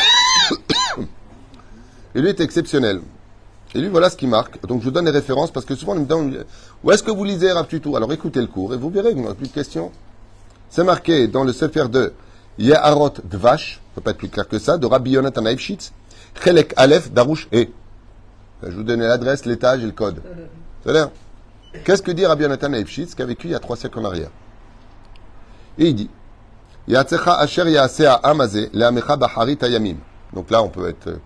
Et 2.14 2.20
lui 2.20 2.30
était 2.30 2.44
exceptionnel. 2.44 3.00
Et 3.74 3.80
lui, 3.80 3.88
voilà 3.88 4.10
ce 4.10 4.16
qui 4.16 4.26
marque. 4.26 4.64
Donc, 4.66 4.80
je 4.80 4.86
vous 4.86 4.90
donne 4.90 5.04
les 5.04 5.10
références 5.10 5.50
parce 5.50 5.66
que 5.66 5.74
souvent, 5.74 5.92
on 5.92 6.00
me 6.00 6.06
demande 6.06 6.44
où 6.82 6.90
est-ce 6.92 7.02
que 7.02 7.10
vous 7.10 7.24
lisez 7.24 7.52
Rav 7.52 7.66
Tutu 7.66 7.94
Alors, 7.96 8.12
écoutez 8.12 8.40
le 8.40 8.46
cours 8.46 8.72
et 8.74 8.76
vous 8.76 8.90
verrez 8.90 9.12
vous 9.12 9.22
n'aurez 9.22 9.34
plus 9.34 9.48
de 9.48 9.52
questions. 9.52 9.90
C'est 10.70 10.84
marqué 10.84 11.28
dans 11.28 11.44
le 11.44 11.52
Sefer 11.52 11.88
de 11.88 12.12
Yeharot 12.58 13.14
Dvash, 13.24 13.80
ne 13.92 13.94
peut 13.96 14.00
pas 14.02 14.10
être 14.12 14.18
plus 14.18 14.28
clair 14.28 14.48
que 14.48 14.58
ça, 14.58 14.78
de 14.78 14.86
Rabbi 14.86 15.12
Yonatan 15.12 15.42
Leifshitz, 15.42 15.92
Chelek 16.42 16.72
Aleph 16.76 17.12
Darush 17.12 17.48
E. 17.52 17.66
Je 18.62 18.70
vous 18.70 18.82
donne 18.82 19.00
l'adresse, 19.00 19.44
l'étage 19.44 19.82
et 19.82 19.86
le 19.86 19.92
code. 19.92 20.22
C'est. 20.84 20.92
Qu'est-ce 21.84 22.02
que 22.02 22.10
dit 22.10 22.24
Rabbi 22.24 22.44
Yonatan 22.44 22.68
Leifshitz 22.68 23.14
qui 23.14 23.22
a 23.22 23.26
vécu 23.26 23.48
il 23.48 23.50
y 23.50 23.54
a 23.54 23.58
trois 23.58 23.76
siècles 23.76 23.98
en 23.98 24.04
arrière? 24.04 24.30
Et 25.78 25.88
il 25.88 25.94
dit 25.94 26.10
asher 26.94 27.66
hazeh 28.22 28.70
le'amecha 28.72 29.16
baharit 29.16 29.58
hayamim. 29.60 29.96
Donc 30.32 30.50
là, 30.50 30.62
on 30.62 30.68
peut 30.68 30.88
être, 30.88 31.08
euh, 31.08 31.20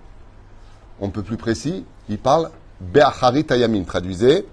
on 1.01 1.11
peut 1.11 1.23
plus 1.23 1.37
précis. 1.37 1.85
Il 2.11 2.19
parle 2.19 2.51
be'acharit 2.81 3.47
hayamim. 3.49 3.85
Traduisez. 3.85 4.45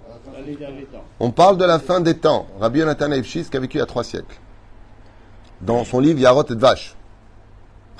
On 1.19 1.31
parle 1.31 1.57
de 1.57 1.65
la 1.65 1.80
fin 1.80 2.00
des 2.00 2.15
temps. 2.15 2.45
Rabbi 2.59 2.80
Yonatan 2.80 3.09
qui 3.21 3.57
a 3.57 3.59
vécu 3.59 3.77
il 3.77 3.80
y 3.80 3.81
a 3.81 3.88
trois 3.88 4.04
siècles. 4.04 4.39
Dans 5.59 5.83
son 5.83 6.00
livre 6.00 6.19
Yarot 6.19 6.45
et 6.45 6.56
Vash. 6.56 6.95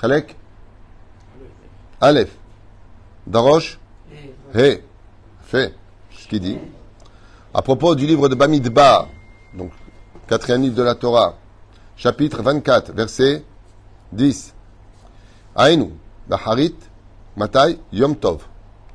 Chalek 0.00 0.36
Aleph. 2.00 2.30
Darosh 3.26 3.80
He. 4.54 4.80
Fait. 5.42 5.74
Ce 6.12 6.28
qu'il 6.28 6.40
dit. 6.40 6.58
À 7.52 7.60
propos 7.60 7.96
du 7.96 8.06
livre 8.06 8.28
de 8.28 8.36
Bamidbar, 8.36 9.08
donc 9.54 9.72
quatrième 10.28 10.62
livre 10.62 10.76
de 10.76 10.82
la 10.82 10.94
Torah, 10.94 11.34
chapitre 11.96 12.42
24, 12.42 12.92
verset 12.92 13.42
10. 14.12 14.54
Aïnou, 15.56 15.92
Baharit, 16.28 16.76
Matai, 17.36 17.78
Yom 17.92 18.14
Tov. 18.14 18.42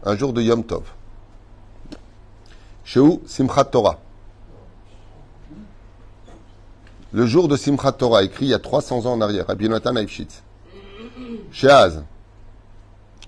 Un 0.06 0.18
jour 0.18 0.34
de 0.34 0.42
Yom 0.42 0.64
Tov. 0.64 0.84
Sheu 2.84 3.22
Simchat 3.26 3.66
Torah. 3.66 4.00
Le 7.14 7.26
jour 7.26 7.48
de 7.48 7.56
Simchat 7.56 7.94
Torah, 7.94 8.24
écrit 8.24 8.46
il 8.46 8.50
y 8.50 8.54
a 8.54 8.60
300 8.60 9.06
ans 9.06 9.14
en 9.14 9.22
arrière, 9.22 9.48
Rabbi 9.48 9.66
Yonatan. 9.66 9.94
Sheaz. 11.52 12.04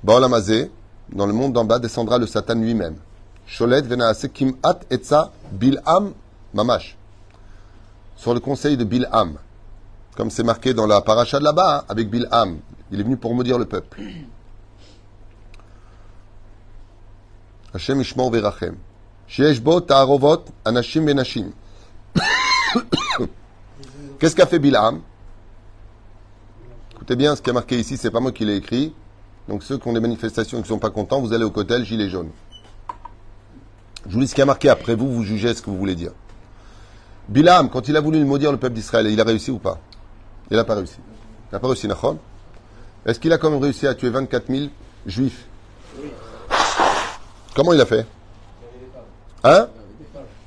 Baolamazé, 0.04 0.70
dans 1.14 1.26
le 1.26 1.34
monde 1.34 1.54
d'en 1.54 1.64
bas, 1.64 1.80
descendra 1.80 2.18
le 2.18 2.28
Satan 2.28 2.56
lui-même. 2.56 2.98
Sholet 3.46 3.82
venaase 3.82 4.28
kim'at 4.34 4.80
etza 4.90 5.32
bil'am 5.52 6.14
mamash. 6.54 6.98
Sur 8.18 8.34
le 8.34 8.40
conseil 8.40 8.76
de 8.76 8.84
Bil'am. 8.84 9.38
Comme 10.16 10.30
c'est 10.30 10.44
marqué 10.44 10.74
dans 10.74 10.88
la 10.88 11.02
paracha 11.02 11.40
de 11.40 11.44
là-bas, 11.44 11.80
hein, 11.80 11.86
avec 11.90 12.10
Bil'am. 12.10 12.58
Il 12.92 13.00
est 13.00 13.04
venu 13.04 13.18
pour 13.18 13.34
maudire 13.34 13.60
le 13.60 13.66
peuple. 13.66 14.02
Hashem 17.76 18.00
ishmor 18.00 18.32
verachem. 18.32 18.76
Sheyesh 19.28 19.60
bo 19.62 19.82
ta'arovot 19.82 20.46
anashim 20.64 21.06
venashim. 21.06 21.52
Qu'est-ce 24.20 24.34
qu'a 24.34 24.46
fait 24.46 24.60
Bil'am? 24.60 25.02
Écoutez 26.94 27.18
bien, 27.18 27.36
ce 27.36 27.42
qui 27.42 27.50
est 27.50 27.54
marqué 27.54 27.78
ici, 27.78 27.98
c'est 27.98 28.12
pas 28.12 28.22
moi 28.22 28.32
qui 28.32 28.46
l'ai 28.46 28.56
écrit. 28.56 28.94
Donc 29.50 29.62
ceux 29.62 29.78
qui 29.78 29.86
ont 29.90 29.94
des 29.94 30.00
manifestations 30.00 30.60
et 30.60 30.62
qui 30.62 30.70
ne 30.70 30.76
sont 30.76 30.80
pas 30.80 30.90
contents, 30.90 31.20
vous 31.20 31.34
allez 31.34 31.44
au 31.44 31.52
cotel 31.52 31.84
gilet 31.84 32.10
jaune. 32.10 32.30
Je 34.08 34.14
vous 34.14 34.22
lis 34.22 34.30
ce 34.30 34.36
qui 34.36 34.42
a 34.42 34.46
marqué. 34.46 34.70
Après 34.70 34.96
vous, 34.96 35.12
vous 35.12 35.24
jugez 35.24 35.54
ce 35.54 35.62
que 35.62 35.70
vous 35.70 35.78
voulez 35.78 35.96
dire. 35.96 36.12
Bilam, 37.28 37.70
quand 37.70 37.90
il 37.90 37.98
a 37.98 38.02
voulu 38.02 38.24
maudire 38.24 38.54
le 38.54 38.58
peuple 38.58 38.76
d'Israël, 38.76 39.08
il 39.08 39.20
a 39.20 39.26
réussi 39.26 39.52
ou 39.52 39.60
pas? 39.60 39.80
Il 40.50 40.56
n'a 40.56 40.64
pas 40.64 40.76
réussi. 40.76 40.96
Il 41.52 41.56
n'a 41.56 41.60
pas 41.60 41.68
réussi, 41.68 41.90
Nachon? 41.90 42.20
Est-ce 43.06 43.20
qu'il 43.20 43.34
a 43.34 43.38
quand 43.38 43.52
même 43.52 43.62
réussi 43.62 43.86
à 43.86 43.96
tuer 43.96 44.12
24 44.12 44.48
000 44.48 44.70
juifs? 45.06 45.46
Comment 47.56 47.72
il 47.72 47.80
a 47.80 47.86
fait 47.86 48.06
Hein 49.44 49.70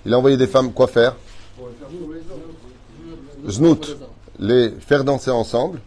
Il 0.04 0.12
a 0.12 0.18
envoyé 0.18 0.36
des 0.36 0.46
femmes 0.46 0.72
quoi 0.72 0.86
faire 0.86 1.16
Znout, 3.48 3.96
les 4.38 4.70
faire 4.78 5.04
danser 5.04 5.30
ensemble 5.30 5.80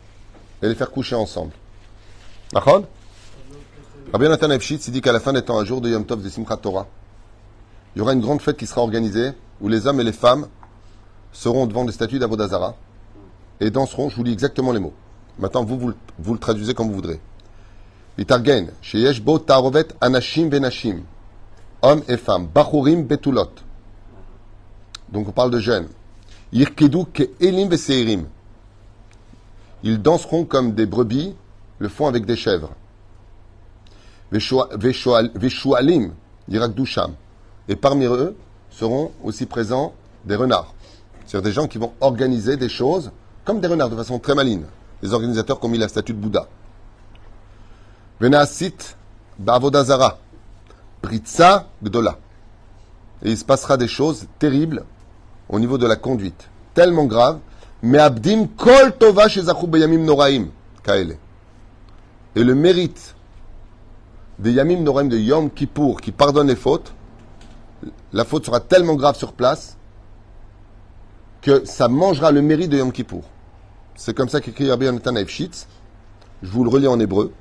et 0.64 0.68
les 0.68 0.74
faire 0.74 0.90
coucher 0.90 1.16
ensemble. 1.16 1.52
Rabbi 2.54 4.28
Nathan 4.28 4.50
Efshitz, 4.50 4.88
il 4.88 4.92
dit 4.92 5.02
qu'à 5.02 5.12
la 5.12 5.20
fin 5.20 5.32
des 5.32 5.44
temps, 5.44 5.60
un 5.60 5.64
jour 5.64 5.80
de 5.80 5.90
Yom 5.90 6.06
Tov 6.06 6.24
de 6.24 6.30
Simchat 6.30 6.58
Torah, 6.58 6.88
il 7.96 8.00
y 8.00 8.02
aura 8.02 8.14
une 8.14 8.22
grande 8.22 8.42
fête 8.42 8.58
qui 8.58 8.66
sera 8.66 8.82
organisée 8.82 9.32
où 9.62 9.68
les 9.68 9.86
hommes 9.86 10.02
et 10.02 10.04
les 10.04 10.14
femmes 10.14 10.48
seront 11.32 11.68
devant 11.68 11.86
des 11.86 11.92
statues 11.92 12.18
d'Avodazara 12.18 12.76
et 13.60 13.70
danseront, 13.70 14.10
je 14.10 14.16
vous 14.16 14.24
lis 14.24 14.34
exactement 14.34 14.72
les 14.72 14.80
mots. 14.80 14.94
Maintenant, 15.38 15.64
vous, 15.64 15.94
vous 16.18 16.34
le 16.34 16.40
traduisez 16.40 16.74
comme 16.74 16.88
vous 16.88 16.96
voudrez. 16.96 17.20
Vitargen, 18.22 18.70
sheyesh 18.84 19.20
bo 19.20 19.40
tarovet 19.40 19.96
anashim 20.00 20.48
venashim. 20.52 21.02
Hommes 21.82 22.04
et 22.08 22.18
femmes. 22.18 22.48
Bachurim 22.54 23.08
betulot. 23.08 23.50
Donc 25.12 25.28
on 25.28 25.32
parle 25.32 25.50
de 25.50 25.58
jeunes. 25.58 25.88
Yirkedu 26.54 27.06
ke 27.06 27.24
elim 27.40 27.68
veseirim. 27.68 28.28
Ils 29.82 30.00
danseront 30.00 30.46
comme 30.46 30.74
des 30.74 30.86
brebis, 30.86 31.34
le 31.80 31.90
font 31.90 32.06
avec 32.06 32.28
des 32.28 32.36
chèvres. 32.36 32.70
Veshualim, 34.32 36.14
yirakdusham. 36.48 37.16
Et 37.68 37.76
parmi 37.76 38.06
eux 38.06 38.36
seront 38.70 39.12
aussi 39.24 39.48
présents 39.48 39.96
des 40.26 40.36
renards. 40.36 40.76
C'est-à-dire 41.26 41.50
des 41.50 41.54
gens 41.54 41.68
qui 41.68 41.80
vont 41.80 41.94
organiser 42.00 42.56
des 42.56 42.70
choses 42.70 43.10
comme 43.46 43.60
des 43.62 43.68
renards 43.68 43.90
de 43.90 43.96
façon 43.96 44.20
très 44.20 44.36
maligne. 44.36 44.66
Les 45.02 45.12
organisateurs 45.12 45.60
qui 45.60 45.66
ont 45.66 45.70
mis 45.70 45.80
la 45.80 45.88
statue 45.88 46.14
de 46.14 46.20
Bouddha. 46.20 46.48
Venasit 48.22 48.96
Bavodazara. 49.40 50.20
Britsa 51.02 51.68
Gdola. 51.84 52.20
Et 53.24 53.32
il 53.32 53.38
se 53.38 53.44
passera 53.44 53.78
des 53.78 53.88
choses 53.88 54.28
terribles 54.38 54.86
au 55.50 55.60
niveau 55.60 55.80
de 55.80 55.88
la 55.88 55.96
conduite. 55.96 56.48
Tellement 56.76 57.06
graves. 57.06 57.40
Mais 57.82 57.98
Abdim 57.98 58.46
Kol 58.46 58.96
Tova 59.00 59.28
Shezachu 59.28 59.66
Beyamim 59.66 60.06
Noraim. 60.06 60.50
Kaele. 60.84 61.18
Et 62.36 62.44
le 62.44 62.54
mérite 62.54 63.16
des 64.38 64.52
Yamim 64.52 64.82
Noraim 64.82 65.06
de 65.06 65.18
Yom 65.18 65.50
Kippour 65.50 66.00
qui 66.00 66.12
pardonne 66.12 66.48
les 66.48 66.56
fautes, 66.56 66.94
la 68.14 68.24
faute 68.24 68.46
sera 68.46 68.60
tellement 68.60 68.96
grave 68.96 69.16
sur 69.16 69.34
place 69.34 69.78
que 71.42 71.66
ça 71.66 71.88
mangera 71.88 72.32
le 72.32 72.44
mérite 72.44 72.70
de 72.70 72.78
Yom 72.78 72.92
Kippour. 72.92 73.24
C'est 73.96 74.16
comme 74.16 74.30
ça 74.30 74.42
qu'écrit 74.42 74.70
Rabbi 74.70 74.86
Yonatan. 74.86 75.16
Je 75.26 76.52
vous 76.52 76.64
le 76.64 76.70
relis 76.70 76.88
en 76.88 77.00
hébreu. 77.00 77.34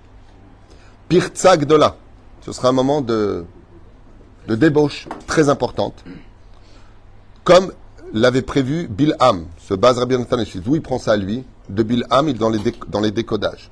Pirtsa 1.11 1.57
Gdola. 1.57 1.97
Ce 2.40 2.52
sera 2.52 2.69
un 2.69 2.73
moment 2.73 3.00
de, 3.00 3.45
de 4.47 4.55
débauche 4.55 5.09
très 5.26 5.49
importante. 5.49 6.05
Comme 7.43 7.73
l'avait 8.14 8.43
prévu 8.43 8.87
Bilham, 8.87 9.47
ce 9.59 9.75
base 9.75 9.99
Rabbi 9.99 10.14
Efshitz. 10.14 10.62
D'où 10.62 10.76
il 10.76 10.83
prend 10.83 10.99
ça 11.00 11.12
à 11.12 11.17
lui 11.17 11.45
De 11.69 11.83
Bilham, 11.83 12.29
il 12.29 12.37
est 12.37 12.38
dans 12.38 12.49
les, 12.49 12.61
déc- 12.61 12.88
dans 12.88 13.00
les 13.00 13.11
décodages. 13.11 13.71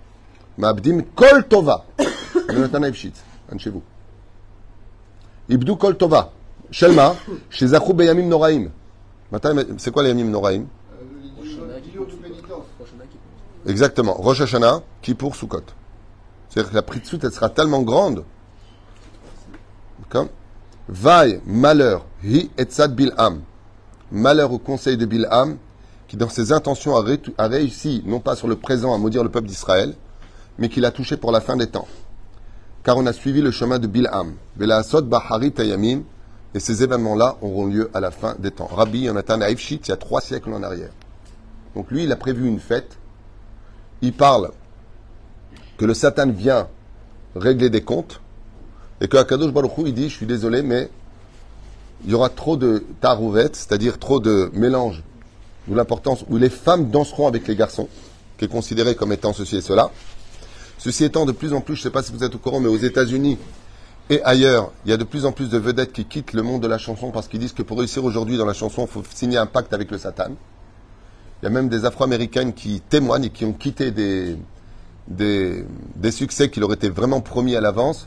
Ma'abdim 0.58 1.02
Kol 1.14 1.46
Tova. 1.48 1.84
Efshitz. 2.88 3.22
Un 3.52 3.54
de 3.54 3.60
chez 3.60 3.70
vous. 3.70 3.82
Ibdu 5.48 5.76
Kol 5.76 5.96
Tova. 5.96 6.32
Shelma. 6.72 7.14
Chez 7.50 7.68
Zachou 7.68 7.94
Beyamim 7.94 8.26
Noraim. 8.26 8.66
C'est 9.78 9.92
quoi 9.92 10.02
les 10.02 10.08
Yamim 10.08 10.30
Noraim 10.30 10.64
Exactement. 13.66 14.14
Rosh 14.14 14.40
Hashanah, 14.40 14.82
Kippour, 15.02 15.36
Sukkot. 15.36 15.62
C'est-à-dire 16.58 16.72
que 16.72 17.20
la 17.20 17.28
elle 17.28 17.32
sera 17.32 17.50
tellement 17.50 17.82
grande. 17.82 18.24
Comme 20.08 20.28
Vaille, 20.88 21.40
malheur, 21.46 22.04
hi 22.24 22.50
etzad 22.58 22.96
bilham. 22.96 23.42
Malheur 24.10 24.52
au 24.52 24.58
conseil 24.58 24.96
de 24.96 25.06
Bilham, 25.06 25.58
qui 26.08 26.16
dans 26.16 26.28
ses 26.28 26.50
intentions 26.50 26.96
a, 26.96 27.02
ré- 27.02 27.20
a 27.36 27.46
réussi, 27.46 28.02
non 28.06 28.18
pas 28.18 28.34
sur 28.34 28.48
le 28.48 28.56
présent 28.56 28.92
à 28.92 28.98
maudire 28.98 29.22
le 29.22 29.28
peuple 29.28 29.46
d'Israël, 29.46 29.94
mais 30.58 30.68
qui 30.68 30.80
l'a 30.80 30.90
touché 30.90 31.16
pour 31.16 31.30
la 31.30 31.40
fin 31.40 31.56
des 31.56 31.68
temps. 31.68 31.86
Car 32.82 32.96
on 32.96 33.06
a 33.06 33.12
suivi 33.12 33.40
le 33.40 33.52
chemin 33.52 33.78
de 33.78 33.86
Bilham. 33.86 34.34
Asod 34.60 35.08
Bahari 35.08 35.52
Tayamim, 35.52 36.02
et 36.54 36.60
ces 36.60 36.82
événements-là 36.82 37.36
auront 37.40 37.66
lieu 37.66 37.88
à 37.94 38.00
la 38.00 38.10
fin 38.10 38.34
des 38.38 38.50
temps. 38.50 38.66
Rabbi 38.66 39.02
Yonatan 39.02 39.42
Aifshit, 39.42 39.86
il 39.86 39.90
y 39.90 39.92
a 39.92 39.96
trois 39.96 40.22
siècles 40.22 40.52
en 40.52 40.62
arrière. 40.64 40.90
Donc 41.76 41.90
lui, 41.92 42.02
il 42.02 42.10
a 42.10 42.16
prévu 42.16 42.48
une 42.48 42.58
fête. 42.58 42.96
Il 44.00 44.12
parle 44.12 44.50
que 45.78 45.84
le 45.84 45.94
Satan 45.94 46.28
vient 46.28 46.68
régler 47.34 47.70
des 47.70 47.80
comptes 47.80 48.20
et 49.00 49.08
que 49.08 49.16
Akadosh 49.16 49.52
Baruch 49.52 49.78
Hu, 49.78 49.82
il 49.86 49.94
dit, 49.94 50.08
je 50.08 50.16
suis 50.16 50.26
désolé, 50.26 50.62
mais 50.62 50.90
il 52.04 52.10
y 52.10 52.14
aura 52.14 52.28
trop 52.28 52.56
de 52.56 52.84
tarouvettes, 53.00 53.56
c'est-à-dire 53.56 53.98
trop 53.98 54.20
de 54.20 54.50
mélange, 54.52 55.02
où 55.68 55.74
l'importance, 55.74 56.24
où 56.28 56.36
les 56.36 56.50
femmes 56.50 56.90
danseront 56.90 57.28
avec 57.28 57.46
les 57.46 57.56
garçons, 57.56 57.88
qui 58.36 58.44
est 58.44 58.48
considéré 58.48 58.94
comme 58.94 59.12
étant 59.12 59.32
ceci 59.32 59.56
et 59.56 59.60
cela. 59.60 59.90
Ceci 60.78 61.04
étant, 61.04 61.26
de 61.26 61.32
plus 61.32 61.52
en 61.52 61.60
plus, 61.60 61.74
je 61.76 61.80
ne 61.80 61.82
sais 61.84 61.90
pas 61.90 62.02
si 62.02 62.12
vous 62.12 62.24
êtes 62.24 62.34
au 62.34 62.38
courant, 62.38 62.60
mais 62.60 62.68
aux 62.68 62.76
États-Unis 62.76 63.38
et 64.10 64.22
ailleurs, 64.22 64.72
il 64.86 64.90
y 64.90 64.94
a 64.94 64.96
de 64.96 65.04
plus 65.04 65.26
en 65.26 65.32
plus 65.32 65.50
de 65.50 65.58
vedettes 65.58 65.92
qui 65.92 66.06
quittent 66.06 66.32
le 66.32 66.42
monde 66.42 66.62
de 66.62 66.66
la 66.66 66.78
chanson 66.78 67.10
parce 67.10 67.28
qu'ils 67.28 67.40
disent 67.40 67.52
que 67.52 67.62
pour 67.62 67.78
réussir 67.78 68.04
aujourd'hui 68.04 68.38
dans 68.38 68.46
la 68.46 68.54
chanson, 68.54 68.86
il 68.86 68.88
faut 68.88 69.02
signer 69.14 69.36
un 69.36 69.44
pacte 69.44 69.74
avec 69.74 69.90
le 69.90 69.98
Satan. 69.98 70.30
Il 71.42 71.44
y 71.44 71.46
a 71.46 71.50
même 71.50 71.68
des 71.68 71.84
Afro-Américaines 71.84 72.54
qui 72.54 72.80
témoignent 72.80 73.26
et 73.26 73.30
qui 73.30 73.44
ont 73.44 73.52
quitté 73.52 73.90
des, 73.90 74.38
des, 75.08 75.64
des 75.96 76.10
succès 76.12 76.50
qui 76.50 76.60
leur 76.60 76.72
étaient 76.72 76.88
vraiment 76.90 77.20
promis 77.20 77.56
à 77.56 77.60
l'avance 77.60 78.06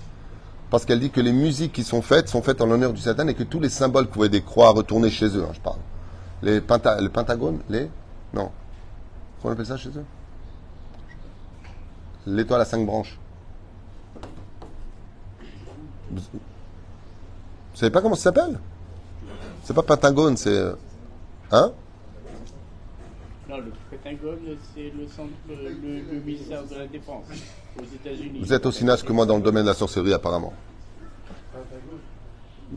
parce 0.69 0.85
qu'elle 0.85 0.99
dit 0.99 1.09
que 1.09 1.19
les 1.19 1.33
musiques 1.33 1.73
qui 1.73 1.83
sont 1.83 2.01
faites 2.01 2.29
sont 2.29 2.41
faites 2.41 2.61
en 2.61 2.65
l'honneur 2.67 2.93
du 2.93 3.01
Satan 3.01 3.27
et 3.27 3.33
que 3.33 3.43
tous 3.43 3.59
les 3.59 3.69
symboles 3.69 4.05
que 4.07 4.13
vous 4.13 4.19
voyez 4.19 4.29
des 4.29 4.41
croix 4.41 4.69
retourner 4.69 5.09
chez 5.09 5.25
eux, 5.35 5.43
hein, 5.43 5.51
je 5.53 5.59
parle. 5.59 5.79
Les 6.41 6.61
penta, 6.61 7.01
le 7.01 7.09
pentagone, 7.09 7.59
les 7.69 7.89
Non. 8.33 8.49
Comment 9.41 9.51
on 9.51 9.53
appelle 9.53 9.65
ça 9.65 9.77
chez 9.77 9.89
eux? 9.89 10.05
L'étoile 12.25 12.61
à 12.61 12.65
cinq 12.65 12.85
branches. 12.85 13.17
Vous 16.11 16.21
vous 16.31 17.77
savez 17.77 17.91
pas 17.91 18.01
comment 18.01 18.15
ça 18.15 18.23
s'appelle? 18.23 18.59
C'est 19.63 19.73
pas 19.73 19.83
pentagone, 19.83 20.37
c'est... 20.37 20.49
euh, 20.49 20.73
Hein? 21.51 21.71
Non, 23.51 23.57
le 23.57 23.73
Pentagone, 23.89 24.57
c'est 24.73 24.93
le, 24.97 25.05
centre, 25.09 25.29
le, 25.49 26.19
ministère 26.21 26.63
de 26.63 26.75
la 26.75 26.87
Défense 26.87 27.25
aux 27.77 27.83
États-Unis. 27.83 28.39
Vous 28.39 28.53
êtes 28.53 28.65
aussi 28.65 28.85
naze 28.85 29.03
que 29.03 29.11
moi 29.11 29.25
dans 29.25 29.35
le 29.35 29.41
domaine 29.41 29.63
de 29.63 29.67
la 29.67 29.73
sorcellerie, 29.73 30.13
apparemment. 30.13 30.53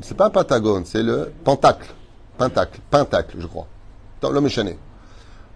C'est 0.00 0.16
pas 0.16 0.26
un 0.26 0.30
pentagone, 0.30 0.84
c'est 0.84 1.04
le 1.04 1.32
pentacle. 1.44 1.94
Pentacle, 2.36 2.80
pentacle, 2.90 3.36
je 3.38 3.46
crois. 3.46 3.68
L'homme 4.20 4.46
échané. 4.46 4.76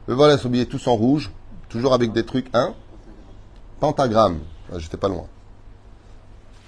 Le 0.06 0.14
voilà 0.14 0.38
s'habiller 0.38 0.66
tous 0.66 0.86
en 0.86 0.94
rouge, 0.94 1.32
toujours 1.68 1.94
avec 1.94 2.12
des 2.12 2.24
trucs, 2.24 2.46
hein 2.54 2.74
Pentagramme. 3.80 4.38
Ah, 4.72 4.78
J'étais 4.78 4.98
pas 4.98 5.08
loin. 5.08 5.26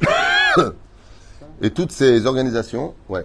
Et 1.63 1.71
toutes 1.71 1.93
ces 1.93 2.27
organisations, 2.27 2.95
ouais. 3.09 3.23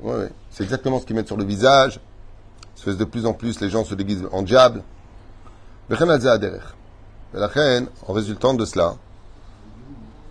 Ouais, 0.00 0.14
ouais. 0.14 0.30
C'est 0.50 0.62
exactement 0.62 1.00
ce 1.00 1.04
qu'ils 1.04 1.16
mettent 1.16 1.26
sur 1.26 1.36
le 1.36 1.44
visage 1.44 2.00
espèce 2.82 2.98
de 2.98 3.04
plus 3.04 3.26
en 3.26 3.32
plus, 3.32 3.60
les 3.60 3.70
gens 3.70 3.84
se 3.84 3.94
déguisent 3.94 4.26
en 4.32 4.42
diable. 4.42 4.82
En 5.88 5.94
résultant 8.12 8.54
de 8.54 8.64
cela, 8.64 8.96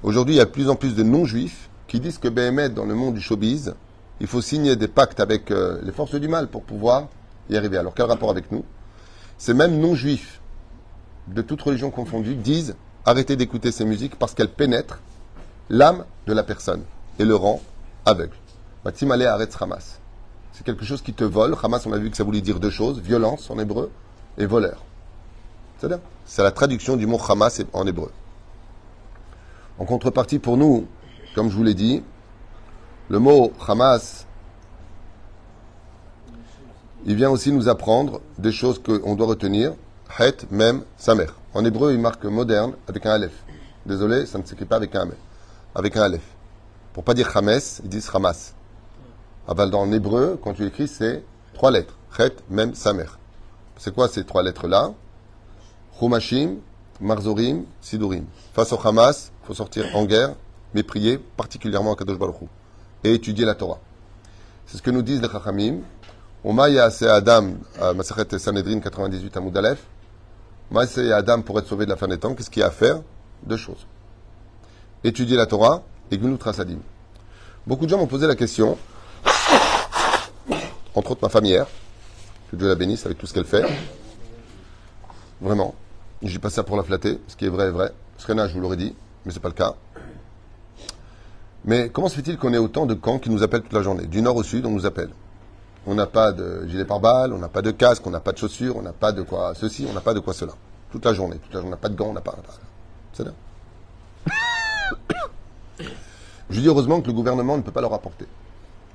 aujourd'hui, 0.03 0.35
il 0.35 0.37
y 0.37 0.41
a 0.41 0.45
de 0.45 0.49
plus 0.49 0.69
en 0.69 0.75
plus 0.75 0.93
de 0.93 1.03
non-juifs 1.03 1.69
qui 1.87 2.01
disent 2.01 2.17
que 2.17 2.27
BMF, 2.27 2.73
dans 2.73 2.85
le 2.85 2.93
monde 2.93 3.13
du 3.13 3.21
showbiz, 3.21 3.73
il 4.19 4.27
faut 4.27 4.41
signer 4.41 4.75
des 4.75 4.89
pactes 4.89 5.21
avec 5.21 5.49
euh, 5.49 5.79
les 5.83 5.93
forces 5.93 6.15
du 6.15 6.27
mal 6.27 6.47
pour 6.47 6.63
pouvoir 6.63 7.07
y 7.49 7.55
arriver. 7.55 7.77
Alors, 7.77 7.93
quel 7.93 8.05
rapport 8.05 8.29
avec 8.29 8.51
nous? 8.51 8.65
Ces 9.37 9.53
mêmes 9.53 9.79
non-juifs, 9.79 10.41
de 11.27 11.41
toutes 11.41 11.61
religions 11.61 11.89
confondues, 11.89 12.35
disent 12.35 12.75
arrêtez 13.05 13.37
d'écouter 13.37 13.71
ces 13.71 13.85
musiques 13.85 14.17
parce 14.17 14.33
qu'elles 14.33 14.51
pénètrent 14.51 14.99
l'âme 15.69 16.03
de 16.27 16.33
la 16.33 16.43
personne 16.43 16.83
et 17.17 17.23
le 17.23 17.35
rend 17.35 17.61
aveugle. 18.05 18.35
Aretz 18.85 19.55
Hamas. 19.59 20.00
C'est 20.61 20.65
quelque 20.65 20.85
chose 20.85 21.01
qui 21.01 21.13
te 21.13 21.23
vole. 21.23 21.55
Hamas, 21.63 21.87
on 21.87 21.91
a 21.91 21.97
vu 21.97 22.11
que 22.11 22.15
ça 22.15 22.23
voulait 22.23 22.39
dire 22.39 22.59
deux 22.59 22.69
choses 22.69 22.99
violence 22.99 23.49
en 23.49 23.57
hébreu 23.57 23.89
et 24.37 24.45
voleur. 24.45 24.83
C'est-à-dire 25.79 25.97
C'est 26.23 26.43
la 26.43 26.51
traduction 26.51 26.97
du 26.97 27.07
mot 27.07 27.19
Hamas 27.27 27.63
en 27.73 27.87
hébreu. 27.87 28.11
En 29.79 29.85
contrepartie, 29.85 30.37
pour 30.37 30.57
nous, 30.57 30.85
comme 31.33 31.49
je 31.49 31.55
vous 31.55 31.63
l'ai 31.63 31.73
dit, 31.73 32.03
le 33.09 33.17
mot 33.17 33.51
Hamas, 33.67 34.27
il 37.07 37.15
vient 37.15 37.31
aussi 37.31 37.51
nous 37.51 37.67
apprendre 37.67 38.21
des 38.37 38.51
choses 38.51 38.79
qu'on 38.79 39.15
doit 39.15 39.25
retenir. 39.25 39.73
Het, 40.19 40.45
même, 40.51 40.83
sa 40.95 41.15
mère. 41.15 41.37
En 41.55 41.65
hébreu, 41.65 41.91
il 41.91 41.99
marque 41.99 42.25
moderne 42.25 42.73
avec 42.87 43.07
un 43.07 43.13
aleph. 43.13 43.33
Désolé, 43.87 44.27
ça 44.27 44.37
ne 44.37 44.43
s'écrit 44.45 44.65
pas 44.65 44.75
avec 44.75 44.93
un. 44.93 45.07
Avec 45.73 45.97
un 45.97 46.03
aleph. 46.03 46.35
Pour 46.93 47.03
pas 47.03 47.15
dire 47.15 47.35
Hames, 47.35 47.59
ils 47.83 47.89
disent 47.89 48.11
Hamas. 48.13 48.53
Aval 49.51 49.69
dans 49.69 49.81
en 49.81 49.91
hébreu, 49.91 50.39
quand 50.41 50.53
tu 50.53 50.65
écris, 50.65 50.87
c'est 50.87 51.23
trois 51.53 51.71
lettres. 51.71 51.97
Het, 52.17 52.33
même, 52.49 52.73
sa 52.73 52.93
mère. 52.93 53.19
C'est 53.77 53.93
quoi 53.93 54.07
ces 54.07 54.23
trois 54.23 54.43
lettres-là? 54.43 54.93
Chumashim, 55.99 56.55
Marzorim, 57.01 57.65
Sidurim. 57.81 58.25
Face 58.53 58.71
au 58.71 58.79
Hamas, 58.87 59.31
il 59.43 59.47
faut 59.47 59.53
sortir 59.53 59.93
en 59.93 60.05
guerre, 60.05 60.35
mais 60.73 60.83
prier 60.83 61.17
particulièrement 61.17 61.93
à 61.93 61.95
Kadosh 61.97 62.17
Baruch 62.17 62.41
Hu. 62.41 62.45
Et 63.03 63.13
étudier 63.13 63.43
la 63.43 63.55
Torah. 63.55 63.79
C'est 64.67 64.77
ce 64.77 64.81
que 64.81 64.91
nous 64.91 65.01
disent 65.01 65.21
les 65.21 65.27
Chachamim. 65.29 65.79
Omaya 66.45 66.89
c'est 66.89 67.09
Adam, 67.09 67.55
à 67.79 67.93
Masachet 67.93 68.39
Sanhedrin 68.39 68.79
98 68.79 69.35
à 69.35 69.39
Moudalef. 69.41 69.83
Omaya 70.71 70.87
c'est 70.87 71.11
Adam 71.11 71.41
pour 71.41 71.59
être 71.59 71.67
sauvé 71.67 71.83
de 71.83 71.89
la 71.89 71.97
fin 71.97 72.07
des 72.07 72.17
temps. 72.17 72.35
Qu'est-ce 72.35 72.49
qu'il 72.49 72.61
y 72.61 72.63
a 72.63 72.67
à 72.67 72.71
faire? 72.71 73.01
Deux 73.43 73.57
choses. 73.57 73.85
Étudier 75.03 75.35
la 75.35 75.45
Torah 75.45 75.83
et 76.09 76.17
Gnulut 76.17 76.37
Rasadim. 76.41 76.79
Beaucoup 77.67 77.85
de 77.85 77.91
gens 77.91 77.97
m'ont 77.97 78.07
posé 78.07 78.27
la 78.27 78.35
question, 78.35 78.77
entre 80.95 81.11
autres 81.11 81.21
ma 81.21 81.29
femme 81.29 81.45
hier, 81.45 81.67
que 82.49 82.55
Dieu 82.55 82.67
la 82.67 82.75
bénisse 82.75 83.05
avec 83.05 83.17
tout 83.17 83.25
ce 83.25 83.33
qu'elle 83.33 83.45
fait. 83.45 83.65
Vraiment. 85.39 85.73
Je 86.21 86.29
dis 86.29 86.39
pas 86.39 86.49
ça 86.49 86.63
pour 86.63 86.77
la 86.77 86.83
flatter. 86.83 87.19
Ce 87.27 87.35
qui 87.35 87.45
est 87.45 87.49
vrai 87.49 87.67
est 87.67 87.71
vrai. 87.71 87.91
Srena, 88.17 88.47
je 88.47 88.53
vous 88.53 88.59
l'aurais 88.59 88.77
dit, 88.77 88.93
mais 89.25 89.31
c'est 89.31 89.39
pas 89.39 89.47
le 89.47 89.55
cas. 89.55 89.75
Mais 91.65 91.89
comment 91.89 92.09
se 92.09 92.15
fait-il 92.15 92.37
qu'on 92.37 92.53
ait 92.53 92.57
autant 92.57 92.85
de 92.85 92.93
camps 92.93 93.19
qui 93.19 93.29
nous 93.29 93.43
appellent 93.43 93.61
toute 93.61 93.73
la 93.73 93.81
journée? 93.81 94.05
Du 94.05 94.21
nord 94.21 94.35
au 94.35 94.43
sud, 94.43 94.65
on 94.65 94.71
nous 94.71 94.85
appelle. 94.85 95.09
On 95.87 95.95
n'a 95.95 96.05
pas 96.05 96.31
de 96.31 96.67
gilet 96.67 96.85
pare-balles, 96.85 97.33
on 97.33 97.39
n'a 97.39 97.47
pas 97.47 97.63
de 97.63 97.71
casque, 97.71 98.05
on 98.05 98.11
n'a 98.11 98.19
pas 98.19 98.33
de 98.33 98.37
chaussures, 98.37 98.77
on 98.77 98.83
n'a 98.83 98.93
pas 98.93 99.11
de 99.11 99.23
quoi 99.23 99.53
ceci, 99.55 99.87
on 99.89 99.93
n'a 99.93 100.01
pas 100.01 100.13
de 100.13 100.19
quoi 100.19 100.33
cela. 100.33 100.53
Toute 100.91 101.05
la 101.05 101.13
journée. 101.13 101.37
Toute 101.37 101.53
la 101.53 101.61
journée. 101.61 101.69
On 101.69 101.71
n'a 101.71 101.77
pas 101.77 101.89
de 101.89 101.95
gants, 101.95 102.09
on 102.09 102.13
n'a 102.13 102.21
pas. 102.21 102.35
C'est 103.13 103.23
là. 103.23 103.31
Je 106.49 106.59
dis 106.59 106.67
heureusement 106.67 107.01
que 107.01 107.07
le 107.07 107.13
gouvernement 107.13 107.57
ne 107.57 107.61
peut 107.63 107.71
pas 107.71 107.81
leur 107.81 107.93
apporter. 107.93 108.25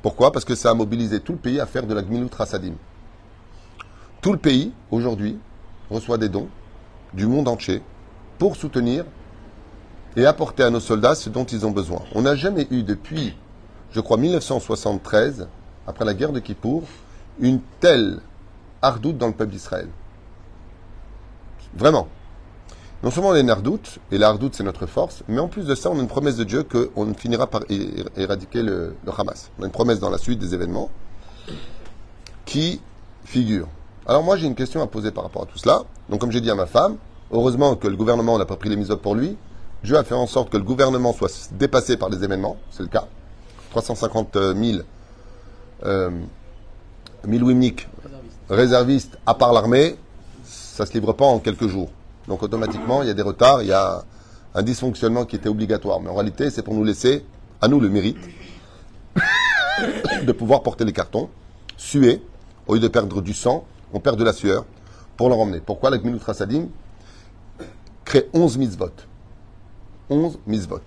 Pourquoi? 0.03 0.33
Parce 0.33 0.45
que 0.45 0.55
ça 0.55 0.71
a 0.71 0.75
mobilisé 0.75 1.21
tout 1.21 1.33
le 1.33 1.39
pays 1.39 1.61
à 1.61 1.67
faire 1.67 1.87
de 1.87 1.95
la 1.95 2.03
Gmilut 2.03 2.29
Rasadim. 2.33 2.75
Tout 4.21 4.33
le 4.33 4.39
pays, 4.39 4.73
aujourd'hui, 4.91 5.39
reçoit 5.91 6.19
des 6.19 6.29
dons 6.29 6.49
du 7.15 7.27
monde 7.27 7.49
entier 7.49 7.83
pour 8.39 8.57
soutenir 8.57 9.05
et 10.17 10.27
apporter 10.27 10.63
à 10.63 10.71
nos 10.71 10.81
soldats 10.81 11.15
ce 11.15 11.29
dont 11.31 11.45
ils 11.45 11.67
ont 11.67 11.71
besoin. 11.71 12.03
On 12.15 12.23
n'a 12.23 12.35
jamais 12.35 12.67
eu 12.71 12.83
depuis, 12.83 13.37
je 13.93 14.01
crois, 14.01 14.17
1973, 14.17 15.49
après 15.87 16.05
la 16.05 16.15
guerre 16.15 16.33
de 16.33 16.41
Kippour, 16.41 16.85
une 17.39 17.61
telle 17.81 18.21
ardoute 18.83 19.19
dans 19.19 19.27
le 19.27 19.33
peuple 19.33 19.53
d'Israël. 19.53 19.89
Vraiment. 21.75 22.09
Non 23.07 23.13
seulement 23.13 23.29
on 23.29 23.35
a 23.35 23.39
une 23.39 23.51
ardoute, 23.51 24.01
et 24.11 24.19
la 24.19 24.31
ardoute 24.31 24.57
c'est 24.57 24.65
notre 24.65 24.87
force, 24.87 25.23
mais 25.29 25.39
en 25.39 25.47
plus 25.47 25.65
de 25.65 25.77
ça, 25.77 25.93
on 25.93 25.97
a 25.97 26.01
une 26.01 26.09
promesse 26.09 26.35
de 26.35 26.43
Dieu 26.43 26.65
qu'on 26.65 27.15
finira 27.15 27.47
par 27.47 27.63
éradiquer 28.17 28.63
le, 28.63 28.97
Hamas. 29.17 29.53
On 29.61 29.63
a 29.63 29.67
une 29.67 29.71
promesse 29.71 30.01
dans 30.01 30.11
la 30.11 30.19
suite 30.19 30.41
des 30.41 30.55
événements 30.55 30.91
qui 32.47 32.81
figure. 33.25 33.69
Alors 34.09 34.25
moi 34.25 34.37
j'ai 34.37 34.49
une 34.49 34.57
question 34.57 34.83
à 34.83 34.89
poser 34.89 35.13
par 35.13 35.23
rapport 35.23 35.45
à 35.45 35.47
tout 35.47 35.57
cela. 35.57 35.85
Donc 36.09 36.21
comme 36.21 36.33
j'ai 36.33 36.41
dit 36.41 36.51
à 36.51 36.57
ma 36.57 36.67
femme, 36.67 36.97
heureusement 37.31 37.77
que 37.77 37.87
le 37.87 37.95
gouvernement 37.95 38.39
n'a 38.39 38.45
pas 38.45 38.57
pris 38.57 38.71
les 38.71 38.77
mises 38.77 38.93
pour 39.01 39.15
lui. 39.15 39.37
Dieu 39.85 39.97
a 39.97 40.03
fait 40.03 40.17
en 40.17 40.27
sorte 40.27 40.51
que 40.51 40.57
le 40.57 40.65
gouvernement 40.65 41.13
soit 41.13 41.53
dépassé 41.53 41.97
par 41.97 42.09
les 42.09 42.25
événements, 42.25 42.57
c'est 42.73 42.83
le 42.83 42.89
cas. 42.89 43.07
350 43.71 44.37
000 44.37 44.79
euh, 45.85 46.11
Milouimnik 47.25 47.87
réservistes 48.51 49.17
à 49.27 49.35
part 49.35 49.53
l'armée, 49.53 49.95
ça 50.43 50.83
ne 50.83 50.89
se 50.89 50.95
livre 50.95 51.13
pas 51.13 51.27
en 51.27 51.39
quelques 51.39 51.69
jours. 51.69 51.91
Donc 52.29 52.43
automatiquement, 52.43 53.03
il 53.03 53.09
y 53.09 53.11
a 53.11 53.15
des 53.15 53.23
retards, 53.23 53.63
il 53.63 53.69
y 53.69 53.73
a 53.73 54.05
un 54.55 54.63
dysfonctionnement 54.63 55.25
qui 55.25 55.37
était 55.37 55.49
obligatoire. 55.49 56.01
Mais 56.01 56.11
en 56.11 56.15
réalité, 56.15 56.51
c'est 56.51 56.63
pour 56.63 56.75
nous 56.75 56.85
laisser, 56.85 57.25
à 57.61 57.69
nous 57.69 57.81
le 57.81 57.89
mérite, 57.89 58.19
de 60.25 60.33
pouvoir 60.33 60.63
porter 60.63 60.85
les 60.85 60.93
cartons, 60.93 61.29
suer, 61.77 62.23
au 62.67 62.75
lieu 62.75 62.81
de 62.81 62.89
perdre 62.89 63.21
du 63.21 63.35
sang, 63.35 63.65
on 63.93 64.01
perd 64.01 64.19
de 64.19 64.25
la 64.25 64.33
sueur, 64.33 64.65
pour 65.17 65.29
leur 65.29 65.39
emmener. 65.39 65.61
Pourquoi 65.61 65.91
la 65.91 65.99
Gmilut 65.99 66.21
Rasadim 66.25 66.69
crée 68.05 68.29
11 68.33 68.59
mitzvot 68.59 68.93
11 70.09 70.39
mitzvot. 70.47 70.83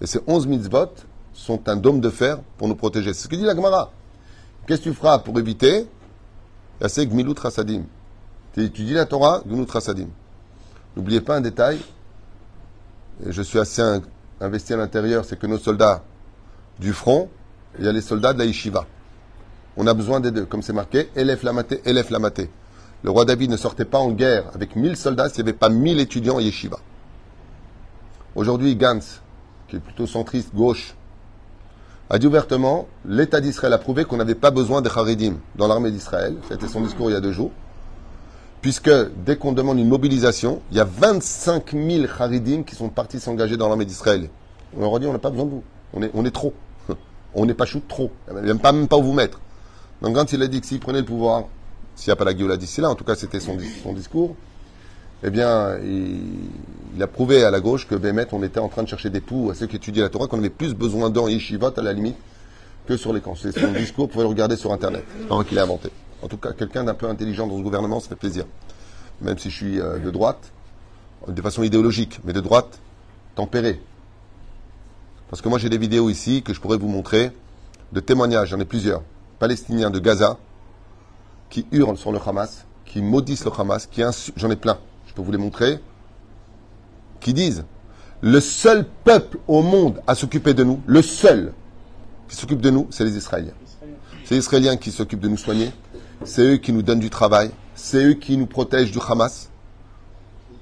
Et 0.00 0.06
ces 0.06 0.20
11 0.26 0.46
mitzvot 0.46 0.90
sont 1.32 1.68
un 1.68 1.76
dôme 1.76 2.00
de 2.00 2.10
fer 2.10 2.38
pour 2.58 2.68
nous 2.68 2.76
protéger. 2.76 3.12
C'est 3.12 3.24
ce 3.24 3.28
que 3.28 3.36
dit 3.36 3.42
la 3.42 3.54
Gemara. 3.54 3.90
Qu'est-ce 4.66 4.80
que 4.82 4.88
tu 4.90 4.94
feras 4.94 5.18
pour 5.18 5.38
éviter? 5.38 5.86
C'est 6.86 7.06
Gmilut 7.06 7.38
Rasadim. 7.38 7.84
Tu 8.52 8.62
étudies 8.64 8.94
la 8.94 9.06
Torah, 9.06 9.42
Gmilut 9.46 9.70
Rasadim. 9.70 10.08
N'oubliez 10.96 11.20
pas 11.20 11.36
un 11.36 11.42
détail, 11.42 11.78
et 13.26 13.30
je 13.30 13.42
suis 13.42 13.58
assez 13.58 13.82
investi 14.40 14.72
à 14.72 14.76
l'intérieur, 14.78 15.24
c'est 15.24 15.38
que 15.38 15.46
nos 15.46 15.58
soldats 15.58 16.02
du 16.78 16.92
front, 16.92 17.28
il 17.78 17.84
y 17.84 17.88
a 17.88 17.92
les 17.92 18.00
soldats 18.00 18.32
de 18.32 18.38
la 18.38 18.46
yeshiva. 18.46 18.86
On 19.76 19.86
a 19.86 19.92
besoin 19.92 20.20
des 20.20 20.30
deux, 20.30 20.46
comme 20.46 20.62
c'est 20.62 20.72
marqué, 20.72 21.10
élève 21.14 21.44
Lamaté, 21.44 21.82
élève 21.84 22.10
Lamaté. 22.10 22.50
Le 23.02 23.10
roi 23.10 23.26
David 23.26 23.50
ne 23.50 23.58
sortait 23.58 23.84
pas 23.84 23.98
en 23.98 24.10
guerre 24.10 24.44
avec 24.54 24.74
1000 24.74 24.96
soldats 24.96 25.28
s'il 25.28 25.44
n'y 25.44 25.50
avait 25.50 25.58
pas 25.58 25.68
1000 25.68 26.00
étudiants 26.00 26.36
en 26.36 26.40
yeshiva. 26.40 26.78
Aujourd'hui, 28.34 28.74
Gantz, 28.74 29.20
qui 29.68 29.76
est 29.76 29.80
plutôt 29.80 30.06
centriste, 30.06 30.54
gauche, 30.54 30.94
a 32.08 32.18
dit 32.18 32.26
ouvertement, 32.26 32.88
l'État 33.04 33.40
d'Israël 33.40 33.72
a 33.74 33.78
prouvé 33.78 34.04
qu'on 34.04 34.16
n'avait 34.16 34.34
pas 34.34 34.50
besoin 34.50 34.80
des 34.80 34.90
Haridim 34.90 35.34
dans 35.56 35.68
l'armée 35.68 35.90
d'Israël. 35.90 36.36
C'était 36.48 36.68
son 36.68 36.80
discours 36.80 37.10
il 37.10 37.14
y 37.14 37.16
a 37.16 37.20
deux 37.20 37.32
jours. 37.32 37.50
Puisque 38.60 38.90
dès 39.24 39.36
qu'on 39.36 39.52
demande 39.52 39.78
une 39.78 39.88
mobilisation, 39.88 40.60
il 40.70 40.76
y 40.76 40.80
a 40.80 40.84
25 40.84 41.72
000 41.72 42.06
Haridim 42.18 42.62
qui 42.62 42.74
sont 42.74 42.88
partis 42.88 43.20
s'engager 43.20 43.56
dans 43.56 43.68
l'armée 43.68 43.84
d'Israël. 43.84 44.28
On 44.76 44.80
leur 44.80 44.96
a 44.96 44.98
dit, 44.98 45.06
on 45.06 45.12
n'a 45.12 45.18
pas 45.18 45.30
besoin 45.30 45.46
de 45.46 45.50
vous. 45.50 45.62
On 45.92 46.24
est, 46.24 46.30
trop. 46.30 46.52
On 47.34 47.46
n'est 47.46 47.54
pas 47.54 47.64
chou 47.64 47.80
trop. 47.86 48.10
Il 48.30 48.44
n'y 48.44 48.50
a 48.50 48.54
pas, 48.56 48.72
même 48.72 48.88
pas 48.88 48.98
vous 48.98 49.12
mettre. 49.12 49.40
Donc 50.02 50.14
quand 50.14 50.32
il 50.32 50.42
a 50.42 50.46
dit 50.46 50.60
que 50.60 50.66
s'il 50.66 50.80
prenait 50.80 50.98
le 50.98 51.04
pouvoir, 51.04 51.44
s'il 51.94 52.10
n'y 52.10 52.12
a 52.12 52.16
pas 52.16 52.24
la 52.24 52.36
Géoula 52.36 52.56
d'ici 52.56 52.80
là, 52.80 52.90
en 52.90 52.94
tout 52.94 53.04
cas 53.04 53.14
c'était 53.14 53.40
son, 53.40 53.56
discours, 53.94 54.36
eh 55.22 55.30
bien, 55.30 55.78
il, 55.78 57.02
a 57.02 57.06
prouvé 57.06 57.44
à 57.44 57.50
la 57.50 57.60
gauche 57.60 57.86
que 57.88 57.94
Bémet, 57.94 58.26
on 58.32 58.42
était 58.42 58.60
en 58.60 58.68
train 58.68 58.82
de 58.82 58.88
chercher 58.88 59.08
des 59.08 59.20
poux 59.20 59.50
à 59.50 59.54
ceux 59.54 59.66
qui 59.66 59.76
étudiaient 59.76 60.02
la 60.02 60.10
Torah, 60.10 60.26
qu'on 60.26 60.38
avait 60.38 60.50
plus 60.50 60.74
besoin 60.74 61.08
d'un 61.08 61.28
yeshivot 61.28 61.72
à 61.78 61.82
la 61.82 61.92
limite 61.94 62.16
que 62.86 62.96
sur 62.96 63.12
les 63.12 63.20
camps. 63.20 63.34
C'est 63.34 63.58
son 63.58 63.72
discours, 63.72 64.06
vous 64.06 64.12
pouvez 64.12 64.24
le 64.24 64.28
regarder 64.28 64.56
sur 64.56 64.72
Internet, 64.72 65.04
avant 65.30 65.42
qu'il 65.42 65.56
ait 65.56 65.62
inventé. 65.62 65.90
En 66.22 66.28
tout 66.28 66.38
cas, 66.38 66.52
quelqu'un 66.52 66.84
d'un 66.84 66.94
peu 66.94 67.08
intelligent 67.08 67.46
dans 67.46 67.58
ce 67.58 67.62
gouvernement, 67.62 68.00
ça 68.00 68.08
fait 68.08 68.16
plaisir. 68.16 68.44
Même 69.20 69.38
si 69.38 69.50
je 69.50 69.56
suis 69.56 69.80
euh, 69.80 69.98
de 69.98 70.10
droite, 70.10 70.52
de 71.28 71.42
façon 71.42 71.62
idéologique, 71.62 72.20
mais 72.24 72.32
de 72.32 72.40
droite 72.40 72.78
tempérée. 73.34 73.80
Parce 75.28 75.42
que 75.42 75.48
moi 75.48 75.58
j'ai 75.58 75.68
des 75.68 75.78
vidéos 75.78 76.08
ici 76.08 76.42
que 76.42 76.54
je 76.54 76.60
pourrais 76.60 76.78
vous 76.78 76.88
montrer, 76.88 77.32
de 77.92 78.00
témoignages, 78.00 78.50
j'en 78.50 78.60
ai 78.60 78.64
plusieurs, 78.64 79.02
palestiniens 79.38 79.90
de 79.90 79.98
Gaza, 79.98 80.38
qui 81.50 81.66
hurlent 81.72 81.96
sur 81.96 82.12
le 82.12 82.18
Hamas, 82.24 82.64
qui 82.84 83.02
maudissent 83.02 83.44
le 83.44 83.52
Hamas, 83.56 83.86
qui 83.86 84.02
j'en 84.36 84.50
ai 84.50 84.56
plein, 84.56 84.78
je 85.06 85.14
peux 85.14 85.22
vous 85.22 85.32
les 85.32 85.38
montrer, 85.38 85.78
qui 87.20 87.34
disent 87.34 87.64
le 88.20 88.40
seul 88.40 88.86
peuple 89.04 89.38
au 89.46 89.62
monde 89.62 90.00
à 90.06 90.14
s'occuper 90.14 90.54
de 90.54 90.64
nous, 90.64 90.80
le 90.86 91.02
seul 91.02 91.52
qui 92.28 92.36
s'occupe 92.36 92.60
de 92.60 92.70
nous, 92.70 92.86
c'est 92.90 93.04
les 93.04 93.16
Israéliens. 93.16 93.52
C'est 94.24 94.34
les 94.34 94.40
Israéliens 94.40 94.76
qui 94.76 94.90
s'occupent 94.90 95.20
de 95.20 95.28
nous 95.28 95.36
soigner, 95.36 95.70
c'est 96.24 96.42
eux 96.42 96.56
qui 96.56 96.72
nous 96.72 96.82
donnent 96.82 97.00
du 97.00 97.10
travail, 97.10 97.50
c'est 97.74 98.04
eux 98.04 98.14
qui 98.14 98.36
nous 98.36 98.46
protègent 98.46 98.92
du 98.92 98.98
Hamas. 99.06 99.50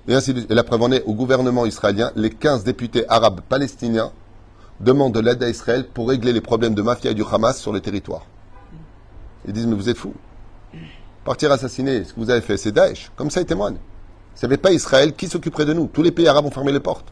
Et 0.07 0.15
ainsi 0.15 0.35
Et 0.51 0.55
la 0.55 0.65
preuve 0.65 0.83
en 0.83 0.93
est, 0.93 1.03
au 1.05 1.15
gouvernement 1.15 1.65
israélien, 1.65 2.13
les 2.17 2.31
15 2.31 2.65
députés 2.65 3.05
arabes 3.09 3.41
palestiniens 3.49 4.13
demandent 4.81 5.15
de 5.15 5.21
l'aide 5.21 5.43
à 5.43 5.49
Israël 5.49 5.87
pour 5.93 6.09
régler 6.09 6.33
les 6.33 6.41
problèmes 6.41 6.75
de 6.75 6.83
mafia 6.83 7.13
et 7.13 7.15
du 7.15 7.23
Hamas 7.31 7.59
sur 7.59 7.73
le 7.73 7.81
territoire. 7.81 8.27
Ils 9.47 9.53
disent, 9.53 9.67
mais 9.67 9.77
vous 9.77 9.89
êtes 9.89 9.97
fous. 9.97 10.15
Partir 11.25 11.51
assassiner, 11.53 12.05
ce 12.05 12.13
que 12.13 12.21
vous 12.21 12.31
avez 12.31 12.43
fait, 12.43 12.57
c'est 12.57 12.73
Daesh. 12.73 13.11
Comme 13.17 13.31
ça, 13.31 13.41
ils 13.41 13.47
témoignent. 13.47 13.79
S'il 14.35 14.49
n'y 14.49 14.53
avait 14.53 14.61
pas 14.61 14.73
Israël, 14.73 15.15
qui 15.15 15.29
s'occuperait 15.29 15.65
de 15.65 15.73
nous? 15.73 15.87
Tous 15.87 16.03
les 16.03 16.11
pays 16.11 16.29
arabes 16.29 16.45
ont 16.45 16.51
fermé 16.51 16.73
les 16.73 16.81
portes. 16.81 17.07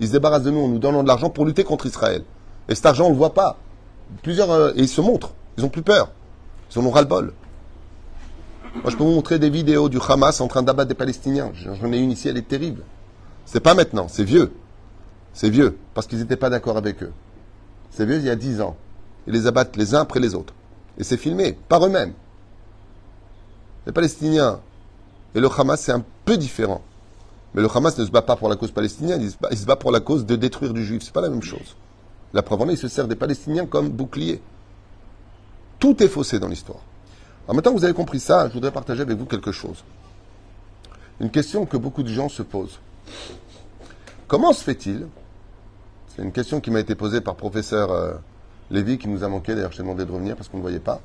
Ils 0.00 0.08
se 0.08 0.12
débarrassent 0.12 0.42
de 0.42 0.50
nous 0.50 0.60
en 0.60 0.68
nous 0.68 0.78
donnant 0.78 1.02
de 1.02 1.08
l'argent 1.08 1.30
pour 1.30 1.46
lutter 1.46 1.64
contre 1.64 1.86
Israël. 1.86 2.22
Et 2.68 2.74
cet 2.74 2.86
argent, 2.86 3.04
on 3.04 3.08
ne 3.08 3.14
le 3.14 3.18
voit 3.18 3.32
pas. 3.32 3.56
Plusieurs, 4.22 4.50
euh, 4.50 4.72
et 4.76 4.80
ils 4.80 4.88
se 4.88 5.00
montrent. 5.00 5.32
Ils 5.56 5.64
ont 5.64 5.68
plus 5.68 5.82
peur. 5.82 6.10
Ils 6.70 6.78
en 6.78 6.84
ont 6.84 6.90
ras-le-bol. 6.90 7.32
Moi, 8.82 8.90
je 8.90 8.96
peux 8.96 9.04
vous 9.04 9.10
montrer 9.10 9.38
des 9.38 9.50
vidéos 9.50 9.88
du 9.88 9.98
Hamas 10.06 10.40
en 10.40 10.48
train 10.48 10.62
d'abattre 10.62 10.88
des 10.88 10.94
Palestiniens. 10.94 11.50
J'en 11.54 11.92
ai 11.92 11.98
une 11.98 12.12
ici, 12.12 12.28
elle 12.28 12.36
est 12.36 12.46
terrible. 12.46 12.82
C'est 13.44 13.60
pas 13.60 13.74
maintenant, 13.74 14.06
c'est 14.08 14.24
vieux. 14.24 14.52
C'est 15.32 15.50
vieux, 15.50 15.76
parce 15.94 16.06
qu'ils 16.06 16.18
n'étaient 16.18 16.36
pas 16.36 16.50
d'accord 16.50 16.76
avec 16.76 17.02
eux. 17.02 17.12
C'est 17.90 18.06
vieux 18.06 18.16
il 18.16 18.24
y 18.24 18.30
a 18.30 18.36
dix 18.36 18.60
ans. 18.60 18.76
Ils 19.26 19.32
les 19.32 19.46
abattent 19.46 19.76
les 19.76 19.94
uns 19.94 20.00
après 20.00 20.20
les 20.20 20.34
autres. 20.34 20.54
Et 20.98 21.04
c'est 21.04 21.16
filmé, 21.16 21.58
par 21.68 21.84
eux-mêmes. 21.84 22.12
Les 23.86 23.92
Palestiniens 23.92 24.60
et 25.34 25.40
le 25.40 25.48
Hamas, 25.48 25.80
c'est 25.80 25.92
un 25.92 26.04
peu 26.24 26.36
différent. 26.36 26.82
Mais 27.54 27.62
le 27.62 27.68
Hamas 27.74 27.96
ne 27.98 28.04
se 28.04 28.10
bat 28.10 28.22
pas 28.22 28.36
pour 28.36 28.48
la 28.48 28.56
cause 28.56 28.70
palestinienne, 28.70 29.22
il 29.22 29.58
se 29.58 29.64
bat, 29.64 29.76
pour 29.76 29.90
la 29.90 30.00
cause 30.00 30.26
de 30.26 30.36
détruire 30.36 30.72
du 30.72 30.84
juif. 30.84 31.02
C'est 31.02 31.12
pas 31.12 31.20
la 31.20 31.30
même 31.30 31.42
chose. 31.42 31.76
La 32.34 32.42
preuve 32.42 32.62
en 32.62 32.68
est, 32.68 32.74
il 32.74 32.78
se 32.78 32.88
sert 32.88 33.08
des 33.08 33.16
Palestiniens 33.16 33.66
comme 33.66 33.88
bouclier. 33.88 34.42
Tout 35.78 36.02
est 36.02 36.08
faussé 36.08 36.38
dans 36.38 36.48
l'histoire. 36.48 36.80
En 37.48 37.54
maintenant 37.54 37.72
que 37.72 37.78
vous 37.78 37.84
avez 37.84 37.94
compris 37.94 38.20
ça, 38.20 38.48
je 38.48 38.54
voudrais 38.54 38.72
partager 38.72 39.02
avec 39.02 39.16
vous 39.16 39.26
quelque 39.26 39.52
chose. 39.52 39.84
Une 41.20 41.30
question 41.30 41.64
que 41.64 41.76
beaucoup 41.76 42.02
de 42.02 42.08
gens 42.08 42.28
se 42.28 42.42
posent. 42.42 42.78
Comment 44.26 44.52
se 44.52 44.64
fait-il 44.64 45.06
C'est 46.08 46.22
une 46.22 46.32
question 46.32 46.60
qui 46.60 46.70
m'a 46.70 46.80
été 46.80 46.94
posée 46.94 47.20
par 47.20 47.36
professeur 47.36 47.92
euh, 47.92 48.14
Lévy, 48.70 48.98
qui 48.98 49.08
nous 49.08 49.22
a 49.22 49.28
manqué, 49.28 49.54
d'ailleurs 49.54 49.70
je 49.70 49.76
t'ai 49.76 49.82
demandé 49.82 50.04
de 50.04 50.10
revenir 50.10 50.34
parce 50.34 50.48
qu'on 50.48 50.56
ne 50.56 50.62
voyait 50.62 50.80
pas. 50.80 51.00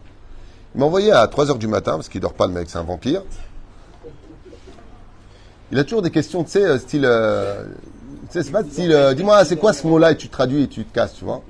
Il 0.74 0.80
m'a 0.80 0.88
envoyé 0.88 1.12
à 1.12 1.26
3h 1.28 1.58
du 1.58 1.68
matin, 1.68 1.94
parce 1.94 2.10
qu'il 2.10 2.22
dort 2.22 2.34
pas 2.34 2.48
le 2.48 2.54
mec, 2.54 2.70
c'est 2.70 2.80
un 2.80 2.84
vampire. 2.84 3.22
Il 5.72 5.78
a 5.78 5.84
toujours 5.84 6.02
des 6.02 6.12
questions, 6.12 6.44
tu 6.44 6.52
sais, 6.52 6.64
euh, 6.64 6.80
style... 6.80 7.06
Euh, 7.06 7.66
tu 8.30 8.34
sais, 8.38 8.44
c'est 8.44 8.52
pas 8.52 8.64
style... 8.64 9.14
Dis-moi, 9.16 9.46
c'est 9.46 9.58
quoi 9.58 9.74
ce 9.74 9.86
mot-là 9.86 10.12
Et 10.12 10.18
tu 10.18 10.30
traduis 10.30 10.64
et 10.64 10.68
tu 10.68 10.86
te 10.86 10.94
casses, 10.94 11.14
tu 11.14 11.26
vois. 11.26 11.44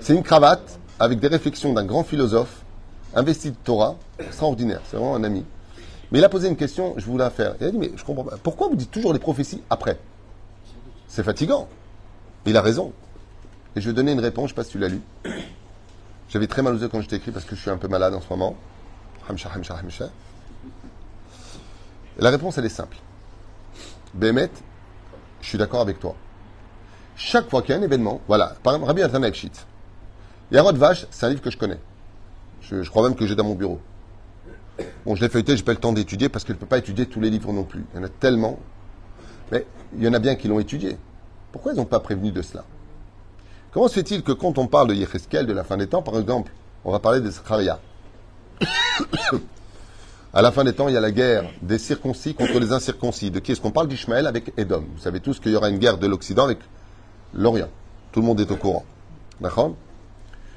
C'est 0.00 0.14
une 0.14 0.22
cravate 0.22 0.80
avec 0.98 1.20
des 1.20 1.28
réflexions 1.28 1.72
d'un 1.72 1.84
grand 1.84 2.02
philosophe, 2.02 2.63
investi 3.14 3.50
de 3.50 3.56
Torah, 3.56 3.96
extraordinaire, 4.18 4.80
c'est 4.84 4.96
vraiment 4.96 5.16
un 5.16 5.24
ami. 5.24 5.44
Mais 6.10 6.18
il 6.18 6.24
a 6.24 6.28
posé 6.28 6.48
une 6.48 6.56
question, 6.56 6.94
je 6.96 7.04
voulais 7.06 7.24
la 7.24 7.30
faire. 7.30 7.54
Il 7.60 7.66
a 7.66 7.70
dit, 7.70 7.78
mais 7.78 7.90
je 7.96 8.04
comprends 8.04 8.24
pas, 8.24 8.36
pourquoi 8.42 8.68
vous 8.68 8.76
dites 8.76 8.90
toujours 8.90 9.12
les 9.12 9.18
prophéties 9.18 9.62
après? 9.70 9.98
C'est 11.08 11.22
fatigant. 11.22 11.68
Il 12.46 12.56
a 12.56 12.62
raison. 12.62 12.92
Et 13.76 13.80
je 13.80 13.88
vais 13.88 13.94
donner 13.94 14.12
une 14.12 14.20
réponse, 14.20 14.50
je 14.50 14.54
ne 14.54 14.56
sais 14.56 14.62
pas 14.62 14.64
si 14.64 14.70
tu 14.70 14.78
l'as 14.78 14.88
lu. 14.88 15.00
J'avais 16.28 16.46
très 16.46 16.62
mal 16.62 16.74
aux 16.74 16.78
yeux 16.78 16.88
quand 16.88 17.00
je 17.00 17.08
t'ai 17.08 17.16
écrit 17.16 17.30
parce 17.30 17.44
que 17.44 17.56
je 17.56 17.60
suis 17.60 17.70
un 17.70 17.76
peu 17.76 17.88
malade 17.88 18.14
en 18.14 18.20
ce 18.20 18.28
moment. 18.28 18.56
Hamsha, 19.28 19.50
hamsha, 19.54 19.76
hamsha. 19.76 20.08
La 22.18 22.30
réponse, 22.30 22.58
elle 22.58 22.66
est 22.66 22.68
simple. 22.68 22.96
Bémet, 24.14 24.50
je 25.40 25.48
suis 25.48 25.58
d'accord 25.58 25.80
avec 25.80 25.98
toi. 25.98 26.14
Chaque 27.16 27.48
fois 27.48 27.62
qu'il 27.62 27.74
y 27.74 27.78
a 27.78 27.80
un 27.80 27.82
événement, 27.82 28.20
voilà, 28.28 28.54
par 28.62 28.74
exemple, 28.74 28.88
Rabbi 28.88 29.00
Nathanael 29.00 29.34
Shitz. 29.34 29.66
Yarod 30.52 30.76
Vache, 30.76 31.06
c'est 31.10 31.26
un 31.26 31.30
livre 31.30 31.42
que 31.42 31.50
je 31.50 31.58
connais. 31.58 31.78
Je, 32.70 32.88
crois 32.88 33.02
même 33.08 33.16
que 33.16 33.26
j'ai 33.26 33.34
dans 33.34 33.44
mon 33.44 33.54
bureau. 33.54 33.80
Bon, 35.04 35.14
je 35.14 35.20
l'ai 35.20 35.28
feuilleté, 35.28 35.56
j'ai 35.56 35.62
pas 35.62 35.72
le 35.72 35.78
temps 35.78 35.92
d'étudier 35.92 36.28
parce 36.28 36.44
que 36.44 36.52
je 36.52 36.56
ne 36.56 36.60
peux 36.60 36.66
pas 36.66 36.78
étudier 36.78 37.06
tous 37.06 37.20
les 37.20 37.30
livres 37.30 37.52
non 37.52 37.64
plus. 37.64 37.84
Il 37.92 37.98
y 37.98 38.00
en 38.00 38.04
a 38.04 38.08
tellement. 38.08 38.58
Mais 39.52 39.66
il 39.96 40.02
y 40.02 40.08
en 40.08 40.14
a 40.14 40.18
bien 40.18 40.34
qui 40.34 40.48
l'ont 40.48 40.58
étudié. 40.58 40.96
Pourquoi 41.52 41.72
ils 41.72 41.76
n'ont 41.76 41.84
pas 41.84 42.00
prévenu 42.00 42.32
de 42.32 42.42
cela? 42.42 42.64
Comment 43.70 43.88
se 43.88 43.94
fait-il 43.94 44.22
que 44.22 44.32
quand 44.32 44.58
on 44.58 44.66
parle 44.66 44.88
de 44.88 44.94
Yecheskel, 44.94 45.46
de 45.46 45.52
la 45.52 45.64
fin 45.64 45.76
des 45.76 45.86
temps, 45.86 46.02
par 46.02 46.18
exemple, 46.18 46.52
on 46.84 46.92
va 46.92 46.98
parler 46.98 47.20
de 47.20 47.30
Zacharia 47.30 47.80
À 50.32 50.42
la 50.42 50.50
fin 50.50 50.64
des 50.64 50.72
temps, 50.72 50.88
il 50.88 50.94
y 50.94 50.96
a 50.96 51.00
la 51.00 51.12
guerre 51.12 51.44
des 51.62 51.78
circoncis 51.78 52.34
contre 52.34 52.58
les 52.58 52.72
incirconcis. 52.72 53.30
De 53.30 53.38
qui 53.38 53.52
est-ce 53.52 53.60
qu'on 53.60 53.70
parle? 53.70 53.86
D'Ishmaël 53.86 54.26
avec 54.26 54.52
Edom. 54.56 54.84
Vous 54.94 55.00
savez 55.00 55.20
tous 55.20 55.38
qu'il 55.38 55.52
y 55.52 55.56
aura 55.56 55.68
une 55.68 55.78
guerre 55.78 55.98
de 55.98 56.06
l'Occident 56.08 56.44
avec 56.44 56.58
l'Orient. 57.32 57.68
Tout 58.10 58.20
le 58.20 58.26
monde 58.26 58.40
est 58.40 58.50
au 58.50 58.56
courant. 58.56 58.84
D'accord? 59.40 59.76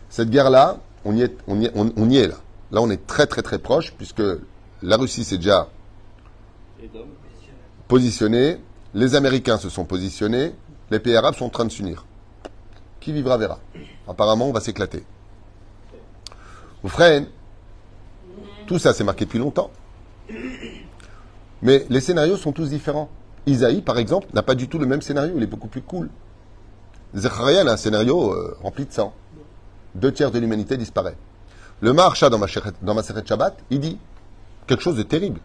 Cette 0.09 0.29
guerre-là, 0.29 0.79
on 1.07 1.15
y, 1.15 1.21
est, 2.17 2.27
là. 2.27 2.35
Là, 2.71 2.81
on 2.81 2.89
est 2.89 3.07
très 3.07 3.27
très 3.27 3.41
très 3.41 3.59
proche, 3.59 3.93
puisque 3.93 4.23
la 4.81 4.97
Russie 4.97 5.23
s'est 5.23 5.37
déjà 5.37 5.69
positionnée, 7.87 8.57
les 8.93 9.15
Américains 9.15 9.57
se 9.57 9.69
sont 9.69 9.85
positionnés, 9.85 10.53
les 10.91 10.99
pays 10.99 11.15
arabes 11.15 11.35
sont 11.35 11.45
en 11.45 11.49
train 11.49 11.65
de 11.65 11.71
s'unir. 11.71 12.05
Qui 12.99 13.13
vivra 13.13 13.37
verra. 13.37 13.59
Apparemment, 14.07 14.49
on 14.49 14.51
va 14.51 14.59
s'éclater. 14.59 15.03
Frères, 16.85 17.23
tout 18.65 18.79
ça 18.79 18.93
c'est 18.93 19.03
marqué 19.03 19.25
depuis 19.25 19.39
longtemps. 19.39 19.71
Mais 21.61 21.85
les 21.89 22.01
scénarios 22.01 22.37
sont 22.37 22.51
tous 22.51 22.69
différents. 22.69 23.09
Isaïe, 23.45 23.81
par 23.81 23.97
exemple, 23.97 24.27
n'a 24.33 24.43
pas 24.43 24.55
du 24.55 24.67
tout 24.67 24.77
le 24.77 24.85
même 24.85 25.01
scénario, 25.01 25.33
il 25.37 25.43
est 25.43 25.47
beaucoup 25.47 25.69
plus 25.69 25.81
cool. 25.81 26.09
Zechariah 27.15 27.61
a 27.61 27.71
un 27.71 27.77
scénario 27.77 28.31
euh, 28.33 28.57
rempli 28.61 28.85
de 28.85 28.91
sang. 28.91 29.13
Deux 29.97 30.13
tiers 30.13 30.29
de 30.29 30.37
l'humanité 30.37 30.77
disparaît. 30.77 31.17
Le 31.81 31.91
Maharsha 31.91 32.29
dans 32.29 32.37
ma 32.37 32.45
dans 32.81 33.25
Shabbat, 33.25 33.57
il 33.71 33.79
dit 33.79 33.97
quelque 34.67 34.83
chose 34.83 34.95
de 34.95 35.01
terrible. 35.03 35.39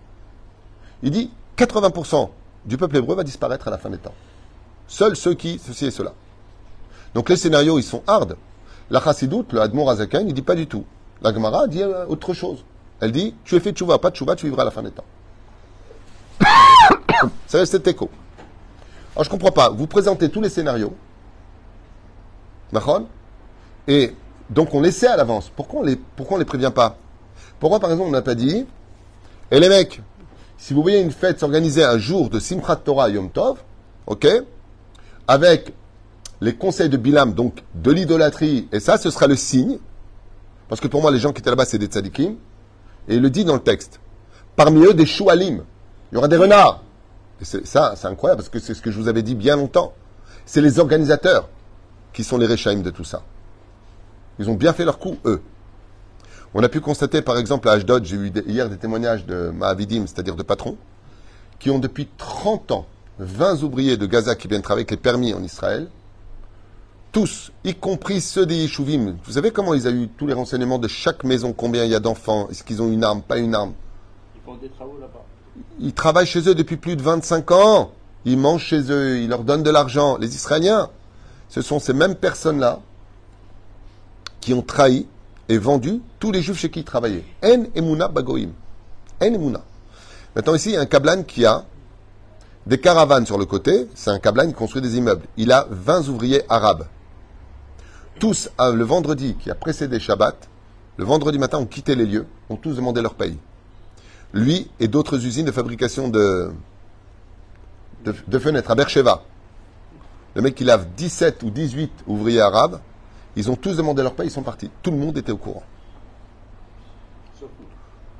Il 1.03 1.11
dit 1.11 1.31
80% 1.57 2.29
du 2.67 2.77
peuple 2.77 2.99
hébreu 2.99 3.17
va 3.17 3.25
disparaître 3.25 3.69
à 3.69 3.71
la 3.71 3.79
fin 3.79 3.89
des 3.89 3.97
temps. 3.97 4.15
Seuls 4.89 5.17
ceux 5.17 5.33
qui, 5.33 5.59
ceci 5.59 5.87
et 5.87 5.91
cela. 5.91 6.13
Donc 7.15 7.31
les 7.31 7.37
scénarios, 7.37 7.79
ils 7.79 7.85
sont 7.85 8.03
hard. 8.07 8.37
La 8.91 9.01
Chassidoute, 9.01 9.55
le 9.55 9.63
Admor 9.63 9.89
Azakan, 9.91 10.25
il 10.27 10.35
dit 10.35 10.43
pas 10.43 10.55
du 10.55 10.67
tout. 10.67 10.85
La 11.23 11.33
Gemara 11.33 11.67
dit 11.67 11.83
euh, 11.83 12.05
autre 12.07 12.35
chose. 12.35 12.63
Elle 13.01 13.13
dit, 13.13 13.35
tu 13.45 13.57
es 13.57 13.61
fait 13.61 13.73
tchouva, 13.73 13.99
pas 13.99 14.11
tchouva, 14.11 14.37
tu 14.37 14.47
vivras 14.47 14.63
à 14.63 14.65
la 14.67 14.71
fin 14.71 14.83
des 14.83 14.91
temps. 14.91 15.05
Ça 17.47 17.59
reste 17.59 17.73
cet 17.73 17.87
écho. 17.87 18.11
Alors 19.15 19.25
je 19.25 19.31
comprends 19.31 19.51
pas. 19.51 19.71
Vous 19.71 19.87
présentez 19.87 20.29
tous 20.29 20.43
les 20.43 20.51
scénarios. 20.51 20.95
D'accord 22.71 23.03
Et 23.89 24.15
donc 24.51 24.75
on 24.75 24.81
les 24.81 24.93
sait 24.93 25.07
à 25.07 25.17
l'avance. 25.17 25.51
Pourquoi 25.55 25.81
on 25.81 25.85
les, 25.85 25.97
pourquoi 25.97 26.37
on 26.37 26.39
les 26.39 26.45
prévient 26.45 26.73
pas? 26.75 26.97
Pourquoi 27.61 27.81
par 27.81 27.91
exemple 27.91 28.09
on 28.09 28.13
n'a 28.13 28.23
pas 28.23 28.35
dit, 28.35 28.67
et 29.51 29.61
les 29.61 29.69
mecs, 29.69 30.01
si 30.59 30.75
vous 30.75 30.83
voyez 30.83 31.01
une 31.01 31.11
fête 31.11 31.41
s'organiser 31.41 31.85
un 31.85 31.99
jour 31.99 32.31
de 32.31 32.39
Simchat 32.39 32.77
Torah 32.77 33.09
Yom 33.09 33.31
Tov, 33.31 33.59
ok, 34.07 34.27
avec 35.29 35.73
les 36.41 36.57
conseils 36.57 36.89
de 36.89 36.97
Bilam, 36.97 37.35
donc 37.35 37.63
de 37.75 37.93
l'idolâtrie, 37.93 38.69
et 38.73 38.81
ça, 38.81 38.99
ce 38.99 39.11
sera 39.11 39.29
le 39.29 39.37
signe, 39.37 39.79
parce 40.69 40.81
que 40.81 40.89
pour 40.89 41.01
moi, 41.01 41.11
les 41.11 41.19
gens 41.19 41.33
qui 41.33 41.41
étaient 41.41 41.51
là-bas, 41.51 41.67
c'est 41.67 41.79
des 41.79 41.87
tzadikim, 41.87 42.37
et 43.09 43.15
il 43.15 43.23
le 43.23 43.31
dit 43.31 43.45
dans 43.45 43.55
le 43.55 43.61
texte. 43.61 44.01
Parmi 44.57 44.85
eux, 44.85 44.95
des 44.95 45.07
choualim. 45.07 45.63
Il 46.11 46.15
y 46.15 46.19
aura 46.19 46.29
des 46.29 46.37
renards. 46.37 46.83
Et 47.41 47.45
ça, 47.45 47.95
c'est 47.97 48.07
incroyable, 48.07 48.43
parce 48.43 48.49
que 48.49 48.59
c'est 48.59 48.75
ce 48.75 48.83
que 48.83 48.91
je 48.91 48.99
vous 48.99 49.09
avais 49.09 49.23
dit 49.23 49.35
bien 49.35 49.57
longtemps. 49.57 49.93
C'est 50.45 50.61
les 50.61 50.79
organisateurs 50.79 51.49
qui 52.13 52.25
sont 52.25 52.39
les 52.39 52.47
réchaïm 52.47 52.83
de 52.83 52.91
tout 52.91 53.05
ça. 53.05 53.23
Ils 54.39 54.49
ont 54.49 54.55
bien 54.55 54.73
fait 54.73 54.85
leur 54.85 54.99
coup, 54.99 55.17
eux. 55.25 55.43
On 56.55 56.63
a 56.63 56.69
pu 56.69 56.81
constater, 56.81 57.23
par 57.23 57.39
exemple, 57.39 57.69
à 57.69 57.73
Ashdod, 57.73 58.05
j'ai 58.05 58.17
eu 58.17 58.33
hier 58.47 58.69
des 58.69 58.77
témoignages 58.77 59.25
de 59.25 59.51
Mahavidim, 59.51 60.07
c'est-à-dire 60.07 60.37
de 60.37 60.43
patrons, 60.43 60.77
qui 61.59 61.71
ont 61.71 61.79
depuis 61.79 62.09
30 62.19 62.73
ans 62.73 62.87
20 63.19 63.63
ouvriers 63.63 63.97
de 63.97 64.07
Gaza 64.07 64.35
qui 64.35 64.49
viennent 64.49 64.63
travailler 64.63 64.83
avec 64.83 64.91
les 64.91 64.97
permis 64.97 65.33
en 65.33 65.43
Israël, 65.43 65.89
tous, 67.13 67.53
y 67.65 67.75
compris 67.75 68.21
ceux 68.21 68.47
des 68.47 68.57
Yeshuvim. 68.57 69.17
Vous 69.25 69.33
savez 69.33 69.51
comment 69.51 69.75
ils 69.75 69.87
ont 69.87 69.91
eu 69.91 70.09
tous 70.09 70.27
les 70.27 70.33
renseignements 70.33 70.79
de 70.79 70.89
chaque 70.89 71.25
maison, 71.25 71.53
combien 71.53 71.85
il 71.85 71.91
y 71.91 71.95
a 71.95 72.01
d'enfants, 72.01 72.49
est-ce 72.51 72.65
qu'ils 72.65 72.81
ont 72.81 72.91
une 72.91 73.05
arme, 73.05 73.23
pas 73.23 73.39
une 73.39 73.55
arme? 73.55 73.75
Ils 74.35 74.41
font 74.45 74.57
des 74.57 74.71
travaux 74.71 74.99
là-bas. 74.99 75.23
Ils 75.79 75.93
travaillent 75.93 76.27
chez 76.27 76.49
eux 76.49 76.55
depuis 76.55 76.79
plus 76.79 76.97
de 76.97 77.03
25 77.03 77.51
ans. 77.51 77.93
Ils 78.25 78.39
mangent 78.39 78.65
chez 78.65 78.91
eux, 78.91 79.19
ils 79.19 79.29
leur 79.29 79.45
donnent 79.45 79.63
de 79.63 79.71
l'argent. 79.71 80.17
Les 80.17 80.35
Israéliens, 80.35 80.89
ce 81.49 81.61
sont 81.61 81.79
ces 81.79 81.93
mêmes 81.93 82.15
personnes-là 82.15 82.81
qui 84.43 84.53
ont 84.53 84.61
trahi 84.61 85.07
et 85.49 85.57
vendu 85.57 86.03
tous 86.19 86.33
les 86.33 86.43
juifs 86.43 86.59
chez 86.59 86.71
qui 86.71 86.81
ils 86.81 86.85
travaillaient. 86.85 87.25
En 87.43 87.65
Emuna 87.75 88.09
Bagoim. 88.09 88.51
En 89.23 89.25
Emuna. 89.25 89.63
Maintenant, 90.37 90.55
ici, 90.55 90.69
il 90.71 90.73
y 90.75 90.77
a 90.77 90.81
un 90.81 90.87
Kablan 90.87 91.23
qui 91.23 91.47
a 91.47 91.65
des 92.67 92.79
caravanes 92.79 93.25
sur 93.25 93.39
le 93.39 93.47
côté. 93.47 93.89
C'est 93.95 94.11
un 94.11 94.19
Kablan 94.19 94.49
qui 94.49 94.55
construit 94.55 94.83
des 94.83 94.99
immeubles. 94.99 95.25
Il 95.39 95.51
a 95.53 95.67
20 95.71 96.09
ouvriers 96.09 96.43
arabes. 96.51 96.87
Tous, 98.21 98.51
ah, 98.59 98.71
le 98.71 98.85
vendredi 98.85 99.37
qui 99.41 99.51
a 99.51 99.55
précédé 99.55 99.99
Shabbat, 99.99 100.51
le 100.99 101.05
vendredi 101.07 101.39
matin, 101.39 101.57
ont 101.57 101.67
quitté 101.67 101.95
les 101.95 102.05
lieux, 102.05 102.27
ont 102.51 102.57
tous 102.57 102.77
demandé 102.77 103.01
leur 103.01 103.15
paye 103.15 103.39
lui 104.33 104.71
et 104.81 104.89
d'autres 104.89 105.25
usines 105.25 105.47
de 105.47 105.53
fabrication 105.53 106.09
de, 106.09 106.53
fenêtres 108.39 108.71
à 108.71 108.75
Bercheva. 108.75 109.23
Le 110.35 110.43
mec 110.43 110.55
qui 110.55 110.65
lave 110.65 110.87
17 110.97 111.43
ou 111.43 111.51
18 111.51 111.91
ouvriers 112.07 112.41
arabes, 112.41 112.81
ils 113.37 113.51
ont 113.51 113.57
tous 113.57 113.77
demandé 113.77 114.03
leur 114.03 114.15
paye, 114.15 114.29
ils 114.29 114.33
sont 114.33 114.43
partis. 114.43 114.71
Tout 114.83 114.91
le 114.91 114.97
monde 114.97 115.17
était 115.17 115.33
au 115.33 115.37
courant. 115.37 115.63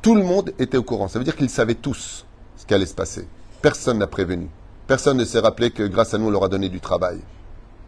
Tout 0.01 0.15
le 0.15 0.25
monde 0.25 0.53
était 0.59 0.79
au 0.79 0.83
courant. 0.83 1.09
Ça 1.09 1.19
veut 1.19 1.25
dire 1.25 1.37
qu'ils 1.37 1.51
savaient 1.51 1.75
tous 1.75 2.27
ce 2.57 2.67
qui 2.67 2.75
allait 2.75 2.87
se 2.87 2.95
passer. 2.95 3.29
Personne 3.61 3.99
n'a 3.99 4.07
prévenu. 4.07 4.49
Personne 4.87 5.17
ne 5.17 5.25
s'est 5.25 5.39
rappelé 5.39 5.71
que 5.71 5.85
grâce 5.85 6.15
à 6.15 6.19
nous, 6.19 6.27
on 6.27 6.31
leur 6.31 6.45
a 6.45 6.49
donné 6.49 6.69
du 6.69 6.81
travail. 6.81 7.21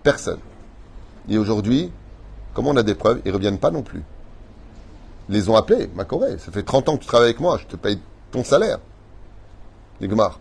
Personne. 0.03 0.39
Et 1.29 1.39
aujourd'hui, 1.39 1.91
comme 2.53 2.67
on 2.67 2.77
a 2.77 2.83
des 2.83 2.95
preuves, 2.95 3.21
ils 3.25 3.29
ne 3.29 3.35
reviennent 3.35 3.59
pas 3.59 3.71
non 3.71 3.83
plus. 3.83 4.03
Ils 5.29 5.35
les 5.35 5.49
ont 5.49 5.57
appelés, 5.57 5.91
ma 5.95 6.05
Corée. 6.05 6.39
Ça 6.39 6.53
fait 6.53 6.63
30 6.63 6.89
ans 6.89 6.97
que 6.97 7.03
tu 7.03 7.09
travailles 7.09 7.31
avec 7.31 7.41
moi, 7.41 7.59
je 7.59 7.67
te 7.67 7.77
paye 7.77 7.99
ton 8.31 8.45
salaire. 8.45 8.79
Les 10.01 10.09
Gmar. 10.09 10.39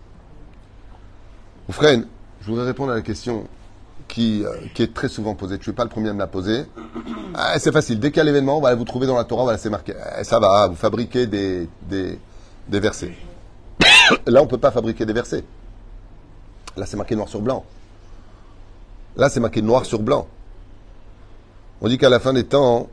Oufren, 1.70 2.06
je 2.42 2.48
voudrais 2.48 2.66
répondre 2.66 2.92
à 2.92 2.96
la 2.96 3.02
question 3.02 3.48
qui, 4.14 4.46
euh, 4.46 4.56
qui 4.76 4.84
est 4.84 4.94
très 4.94 5.10
souvent 5.10 5.34
posée. 5.34 5.58
Tu 5.58 5.72
n'es 5.72 5.76
pas 5.76 5.84
le 5.84 5.90
premier 5.90 6.10
à 6.10 6.14
me 6.14 6.20
la 6.20 6.28
poser. 6.28 6.66
Ah, 7.36 7.58
c'est 7.58 7.72
facile. 7.72 8.00
Dès 8.00 8.12
qu'il 8.12 8.18
y 8.18 8.22
a 8.22 8.26
l'événement, 8.26 8.62
vous 8.76 8.86
trouvez 8.86 9.08
dans 9.08 9.18
la 9.18 9.24
Torah, 9.24 9.42
voilà, 9.42 9.58
c'est 9.58 9.72
marqué. 9.72 9.96
Eh, 10.20 10.24
ça 10.24 10.40
va, 10.40 10.68
vous 10.68 10.76
fabriquez 10.76 11.26
des, 11.26 11.68
versets. 12.70 13.16
Là, 14.28 14.42
on 14.42 14.46
ne 14.46 14.50
peut 14.50 14.60
pas 14.60 14.70
fabriquer 14.70 15.04
des 15.08 15.14
versets. 15.14 15.44
Là, 16.78 16.86
c'est 16.86 16.96
marqué 16.96 17.16
noir 17.16 17.28
sur 17.28 17.42
blanc. 17.42 17.66
Là, 19.18 19.30
c'est 19.30 19.40
marqué 19.40 19.64
noir 19.64 19.84
sur 19.84 20.00
blanc. 20.00 20.28
On 21.82 21.88
dit 21.88 21.98
qu'à 21.98 22.10
la 22.10 22.20
fin 22.20 22.34
des 22.34 22.44
temps, 22.44 22.88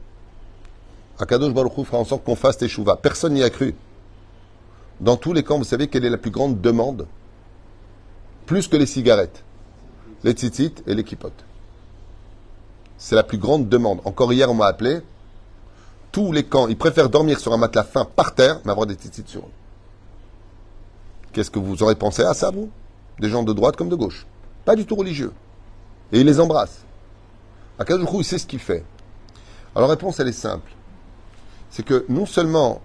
Akadosh 1.18 1.52
Baruch 1.52 1.84
fera 1.84 1.98
en 1.98 2.06
sorte 2.06 2.24
qu'on 2.24 2.36
fasse 2.36 2.56
teshuva. 2.56 2.96
Personne 2.96 3.34
n'y 3.34 3.42
a 3.42 3.50
cru. 3.50 3.74
Dans 5.00 5.18
tous 5.18 5.34
les 5.34 5.42
camps, 5.42 5.58
vous 5.58 5.64
savez 5.64 5.88
quelle 5.88 6.06
est 6.06 6.10
la 6.10 6.16
plus 6.16 6.30
grande 6.30 6.62
demande? 6.62 7.06
Plus 8.46 8.68
que 8.68 8.78
les 8.78 8.86
cigarettes, 8.86 9.44
les 10.24 10.32
tzitzit 10.32 10.74
et 10.86 10.94
les 10.94 11.04
kipotes. 11.04 11.44
C'est 12.98 13.14
la 13.14 13.22
plus 13.22 13.38
grande 13.38 13.68
demande. 13.68 14.00
Encore 14.04 14.32
hier, 14.32 14.50
on 14.50 14.54
m'a 14.54 14.66
appelé. 14.66 15.00
Tous 16.12 16.32
les 16.32 16.44
camps, 16.44 16.68
ils 16.68 16.76
préfèrent 16.76 17.08
dormir 17.08 17.38
sur 17.38 17.52
un 17.52 17.56
matelas 17.56 17.84
fin 17.84 18.04
par 18.04 18.34
terre, 18.34 18.60
mais 18.64 18.72
avoir 18.72 18.86
des 18.86 18.94
tzitzit 18.94 19.26
sur 19.26 19.42
eux. 19.42 19.52
Qu'est-ce 21.32 21.50
que 21.50 21.58
vous 21.58 21.82
aurez 21.82 21.94
pensé 21.94 22.22
à 22.22 22.34
ça, 22.34 22.50
vous? 22.50 22.70
Des 23.20 23.28
gens 23.28 23.42
de 23.42 23.52
droite 23.52 23.76
comme 23.76 23.88
de 23.88 23.96
gauche. 23.96 24.26
Pas 24.64 24.76
du 24.76 24.84
tout 24.84 24.96
religieux. 24.96 25.32
Et 26.12 26.20
ils 26.20 26.26
les 26.26 26.40
embrassent. 26.40 26.84
Baruch 27.78 28.12
Hu, 28.12 28.16
il 28.18 28.24
sait 28.24 28.38
ce 28.38 28.46
qu'il 28.46 28.58
fait. 28.58 28.84
Alors 29.74 29.88
la 29.88 29.94
réponse, 29.94 30.20
elle 30.20 30.28
est 30.28 30.32
simple. 30.32 30.70
C'est 31.70 31.84
que 31.84 32.04
non 32.08 32.26
seulement 32.26 32.82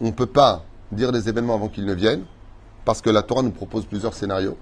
on 0.00 0.06
ne 0.06 0.10
peut 0.10 0.26
pas 0.26 0.64
dire 0.92 1.12
des 1.12 1.28
événements 1.28 1.54
avant 1.54 1.68
qu'ils 1.68 1.86
ne 1.86 1.94
viennent, 1.94 2.24
parce 2.84 3.00
que 3.00 3.10
la 3.10 3.22
Torah 3.22 3.42
nous 3.42 3.50
propose 3.50 3.86
plusieurs 3.86 4.14
scénarios. 4.14 4.56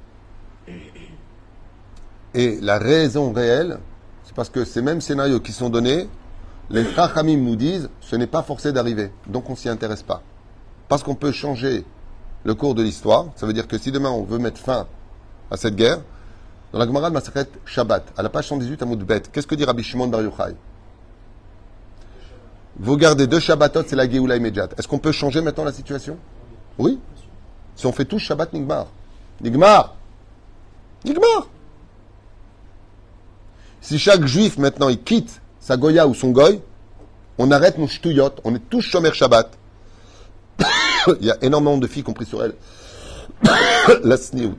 Et 2.35 2.59
la 2.61 2.79
raison 2.79 3.33
réelle, 3.33 3.79
c'est 4.25 4.35
parce 4.35 4.51
que 4.51 4.65
ces 4.65 4.83
mêmes 4.83 5.01
scénarios 5.01 5.41
qui 5.41 5.53
sont 5.53 5.71
donnés, 5.71 6.09
les 6.71 6.85
Chachamim 6.85 7.39
nous 7.39 7.57
disent, 7.57 7.89
ce 8.01 8.17
n'est 8.17 8.27
pas 8.27 8.43
forcé 8.43 8.73
d'arriver. 8.73 9.11
Donc 9.27 9.49
on 9.49 9.57
s'y 9.57 9.69
intéresse 9.69 10.03
pas. 10.03 10.23
Parce 10.89 11.03
qu'on 11.03 11.15
peut 11.15 11.33
changer 11.33 11.85
le 12.45 12.55
cours 12.55 12.75
de 12.75 12.83
l'histoire. 12.83 13.27
Ça 13.37 13.47
veut 13.47 13.53
dire 13.53 13.67
que 13.67 13.79
si 13.79 13.91
demain 13.91 14.11
on 14.11 14.23
veut 14.23 14.39
mettre 14.39 14.61
fin 14.61 14.87
à 15.51 15.57
cette 15.57 15.77
guerre, 15.77 16.01
dans 16.73 16.79
la 16.79 16.87
Gemara 16.87 17.11
de 17.11 17.19
Shabbat, 17.65 18.13
à 18.17 18.23
la 18.23 18.29
page 18.29 18.49
118 18.49 18.83
à 18.83 18.85
Moudbet, 18.85 19.23
qu'est-ce 19.33 19.47
que 19.47 19.55
dit 19.55 19.65
Rabbi 19.65 19.83
Shimon 19.83 20.09
Bar 20.09 20.21
Yochai? 20.21 20.55
Vous 22.79 22.97
gardez 22.97 23.27
deux 23.27 23.41
Shabbatot, 23.41 23.85
c'est 23.87 23.97
la 23.97 24.09
Géoula 24.09 24.37
immédiate. 24.37 24.75
Est-ce 24.79 24.87
qu'on 24.87 24.99
peut 24.99 25.13
changer 25.13 25.41
maintenant 25.41 25.65
la 25.65 25.73
situation? 25.73 26.19
Oui. 26.79 27.01
Si 27.75 27.87
on 27.87 27.93
fait 27.93 28.05
tous 28.05 28.19
Shabbat 28.19 28.53
Nigmar. 28.53 28.87
Nigmar 29.41 29.97
Nigmar. 31.05 31.49
Si 33.89 33.99
chaque 33.99 34.27
juif 34.27 34.59
maintenant 34.59 34.91
il 34.91 35.03
quitte 35.03 35.41
sa 35.61 35.79
Goya 35.79 36.07
ou 36.07 36.13
son 36.13 36.29
Goy, 36.29 36.61
on 37.39 37.51
arrête 37.51 37.79
nos 37.79 37.89
ch'touillottes, 37.89 38.39
on 38.45 38.55
est 38.55 38.69
tous 38.69 38.83
chômeurs 38.83 39.15
Shabbat. 39.15 39.51
il 41.21 41.25
y 41.27 41.31
a 41.31 41.39
énormément 41.41 41.79
de 41.79 41.87
filles 41.87 42.03
compris 42.03 42.27
sur 42.27 42.45
elle. 42.45 42.53
La 44.05 44.19
sniout. 44.19 44.59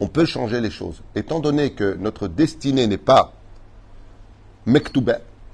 On 0.00 0.08
peut 0.08 0.24
changer 0.24 0.62
les 0.62 0.70
choses. 0.70 1.02
Étant 1.14 1.40
donné 1.40 1.74
que 1.74 1.94
notre 2.00 2.26
destinée 2.26 2.86
n'est 2.86 2.96
pas 2.96 3.34
mektoub, 4.64 5.12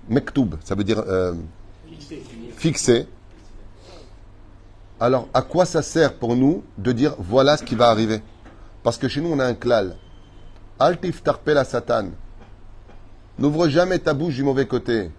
mektoub, 0.09 0.51
ça 0.63 0.77
veut 0.77 0.85
dire 0.85 1.03
euh, 1.05 1.35
Fixé. 2.57 3.09
alors 5.01 5.27
à 5.35 5.43
quoi 5.43 5.65
ça 5.65 5.83
sert 5.83 6.15
pour 6.15 6.37
nous 6.37 6.63
de 6.79 6.93
dire 6.93 7.17
voilà 7.19 7.57
ce 7.57 7.65
qui 7.65 7.75
va 7.75 7.89
arriver? 7.89 8.23
Parce 8.85 8.99
que 8.99 9.09
chez 9.09 9.21
nous 9.21 9.33
on 9.33 9.41
a 9.41 9.45
un 9.45 9.55
klal. 9.55 9.97
Altif 10.79 11.23
tarpel 11.23 11.55
la 11.55 11.65
satan. 11.65 12.11
N'ouvre 13.39 13.69
jamais 13.69 13.99
ta 13.99 14.15
bouche 14.15 14.35
du 14.35 14.43
mauvais 14.45 14.67
côté. 14.67 15.11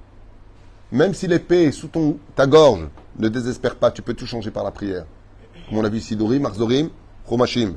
Même 0.92 1.14
si 1.14 1.28
l'épée 1.28 1.66
est 1.66 1.72
sous 1.72 1.88
ton, 1.88 2.18
ta 2.36 2.48
gorge, 2.48 2.88
ne 3.18 3.30
désespère 3.30 3.76
pas, 3.76 3.92
tu 3.92 4.02
peux 4.02 4.14
tout 4.14 4.26
changer 4.26 4.52
par 4.52 4.64
la 4.64 4.72
prière. 4.72 5.06
Comme 5.68 5.78
on 5.80 5.84
a 5.86 5.90
vu 5.90 6.00
Sidorim, 6.00 6.42
Marzorim, 6.42 6.90
Chomashim. 7.28 7.76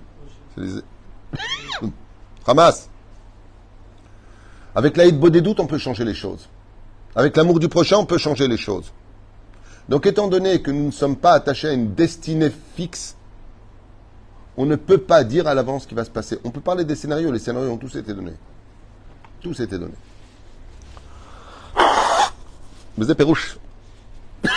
C'est 0.55 0.63
les- 0.63 0.83
Hamas. 2.47 2.89
Avec 4.75 4.97
l'aïd 4.97 5.21
des 5.21 5.41
doutes, 5.41 5.61
on 5.61 5.67
peut 5.67 5.79
changer 5.79 6.05
les 6.05 6.15
choses. 6.15 6.49
Avec 7.15 7.37
l'amour 7.37 7.61
du 7.61 7.69
prochain, 7.69 7.99
on 7.99 8.07
peut 8.07 8.17
changer 8.19 8.49
les 8.49 8.57
choses. 8.57 8.93
Donc, 9.89 10.07
étant 10.07 10.29
donné 10.29 10.63
que 10.63 10.71
nous 10.71 10.87
ne 10.87 10.91
sommes 10.91 11.17
pas 11.17 11.33
attachés 11.33 11.69
à 11.69 11.73
une 11.73 11.95
destinée 11.95 12.51
fixe, 12.75 13.17
on 14.57 14.67
ne 14.67 14.77
peut 14.77 14.99
pas 14.99 15.25
dire 15.25 15.47
à 15.47 15.55
l'avance 15.55 15.85
ce 15.85 15.89
qui 15.89 15.95
va 15.95 16.05
se 16.05 16.11
passer. 16.11 16.39
On 16.45 16.51
peut 16.51 16.61
parler 16.61 16.85
des 16.85 16.95
scénarios. 16.95 17.33
Les 17.33 17.39
scénarios 17.39 17.71
ont 17.71 17.79
tous 17.79 17.95
été 17.97 18.13
donnés. 18.13 18.35
Tous 19.41 19.59
été 19.61 19.79
donnés. 19.79 19.95
C'est 23.01 23.15
Pérouche. 23.15 23.59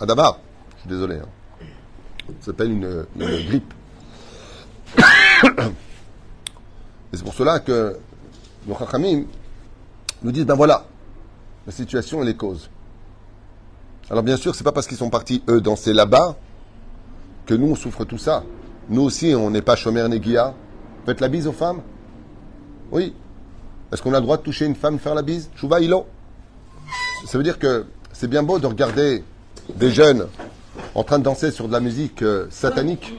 Adabar. 0.00 0.38
Je 0.76 0.80
suis 0.80 0.88
désolé. 0.90 1.16
hein. 1.16 1.28
Ça 2.40 2.46
s'appelle 2.46 2.72
une, 2.72 3.06
une 3.18 3.46
grippe. 3.46 3.72
Et 7.10 7.16
c'est 7.16 7.24
pour 7.24 7.34
cela 7.34 7.60
que 7.60 7.96
nos 8.66 8.76
Chachamim 8.76 9.24
nous 10.22 10.32
disent, 10.32 10.44
ben 10.44 10.54
voilà, 10.54 10.84
la 11.66 11.72
situation 11.72 12.22
et 12.22 12.26
les 12.26 12.36
causes. 12.36 12.68
Alors 14.10 14.22
bien 14.22 14.36
sûr, 14.36 14.54
c'est 14.54 14.64
pas 14.64 14.72
parce 14.72 14.86
qu'ils 14.86 14.98
sont 14.98 15.08
partis, 15.10 15.42
eux, 15.48 15.60
danser 15.60 15.94
là-bas, 15.94 16.36
que 17.46 17.54
nous, 17.54 17.68
on 17.68 17.74
souffre 17.74 18.04
tout 18.04 18.18
ça. 18.18 18.44
Nous 18.88 19.02
aussi, 19.02 19.34
on 19.34 19.50
n'est 19.50 19.62
pas 19.62 19.76
chômeur 19.76 20.08
néguia. 20.08 20.54
Faites 21.04 21.20
la 21.20 21.28
bise 21.28 21.46
aux 21.46 21.52
femmes 21.52 21.82
Oui. 22.90 23.14
Est-ce 23.92 24.02
qu'on 24.02 24.12
a 24.14 24.18
le 24.18 24.22
droit 24.22 24.36
de 24.36 24.42
toucher 24.42 24.66
une 24.66 24.74
femme, 24.74 24.98
faire 24.98 25.14
la 25.14 25.22
bise? 25.22 25.50
Chouva 25.54 25.80
ilo 25.80 26.06
Ça 27.26 27.38
veut 27.38 27.44
dire 27.44 27.58
que 27.58 27.86
c'est 28.12 28.28
bien 28.28 28.42
beau 28.42 28.58
de 28.58 28.66
regarder 28.66 29.24
des 29.76 29.90
jeunes 29.90 30.26
en 30.94 31.04
train 31.04 31.18
de 31.18 31.24
danser 31.24 31.50
sur 31.50 31.68
de 31.68 31.72
la 31.72 31.80
musique 31.80 32.22
euh, 32.22 32.46
satanique 32.50 33.14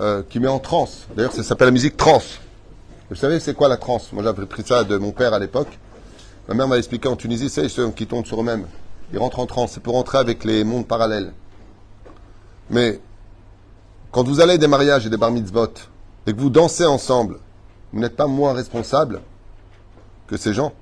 euh, 0.00 0.22
qui 0.28 0.40
met 0.40 0.48
en 0.48 0.58
transe. 0.58 1.06
D'ailleurs, 1.16 1.32
ça 1.32 1.42
s'appelle 1.42 1.68
la 1.68 1.72
musique 1.72 1.96
trance. 1.96 2.40
Vous 3.08 3.16
savez, 3.16 3.40
c'est 3.40 3.54
quoi 3.54 3.68
la 3.68 3.76
transe? 3.76 4.12
Moi, 4.12 4.22
j'avais 4.22 4.46
pris 4.46 4.62
ça 4.64 4.84
de 4.84 4.98
mon 4.98 5.12
père 5.12 5.32
à 5.32 5.38
l'époque. 5.38 5.78
Ma 6.48 6.54
mère 6.54 6.68
m'a 6.68 6.78
expliqué 6.78 7.08
en 7.08 7.16
Tunisie, 7.16 7.48
c'est 7.48 7.68
ceux 7.68 7.88
qui 7.90 8.06
tombent 8.06 8.26
sur 8.26 8.40
eux-mêmes. 8.40 8.66
Ils 9.12 9.18
rentrent 9.18 9.38
en 9.38 9.46
transe. 9.46 9.72
C'est 9.72 9.82
pour 9.82 9.94
rentrer 9.94 10.18
avec 10.18 10.44
les 10.44 10.64
mondes 10.64 10.86
parallèles. 10.86 11.32
Mais 12.70 13.00
quand 14.16 14.24
vous 14.26 14.40
allez 14.40 14.54
à 14.54 14.56
des 14.56 14.66
mariages 14.66 15.04
et 15.06 15.10
des 15.10 15.18
bar 15.18 15.30
mitzvot 15.30 15.68
et 16.26 16.32
que 16.32 16.40
vous 16.40 16.48
dansez 16.48 16.86
ensemble, 16.86 17.38
vous 17.92 18.00
n'êtes 18.00 18.16
pas 18.16 18.26
moins 18.26 18.54
responsable 18.54 19.20
que 20.26 20.38
ces 20.38 20.54
gens. 20.54 20.72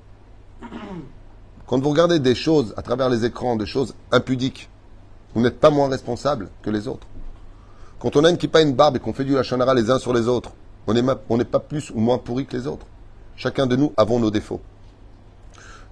Quand 1.67 1.77
vous 1.83 1.89
regardez 1.89 2.19
des 2.19 2.33
choses 2.33 2.73
à 2.77 2.81
travers 2.81 3.09
les 3.09 3.25
écrans, 3.25 3.57
des 3.57 3.65
choses 3.65 3.93
impudiques, 4.13 4.69
vous 5.33 5.41
n'êtes 5.41 5.59
pas 5.59 5.69
moins 5.69 5.89
responsable 5.89 6.47
que 6.61 6.69
les 6.69 6.87
autres. 6.87 7.07
Quand 7.99 8.15
on 8.15 8.23
a 8.23 8.29
une 8.29 8.37
kippa, 8.37 8.61
une 8.61 8.73
barbe 8.73 8.95
et 8.95 8.99
qu'on 8.99 9.11
fait 9.11 9.25
du 9.25 9.33
lachonara 9.35 9.73
les 9.73 9.91
uns 9.91 9.99
sur 9.99 10.13
les 10.13 10.29
autres, 10.29 10.51
on 10.87 10.93
n'est 10.93 11.01
ma- 11.01 11.17
on 11.29 11.35
n'est 11.35 11.43
pas 11.43 11.59
plus 11.59 11.91
ou 11.93 11.99
moins 11.99 12.17
pourri 12.17 12.45
que 12.45 12.55
les 12.55 12.67
autres. 12.67 12.85
Chacun 13.35 13.67
de 13.67 13.75
nous 13.75 13.91
avons 13.97 14.17
nos 14.17 14.31
défauts. 14.31 14.61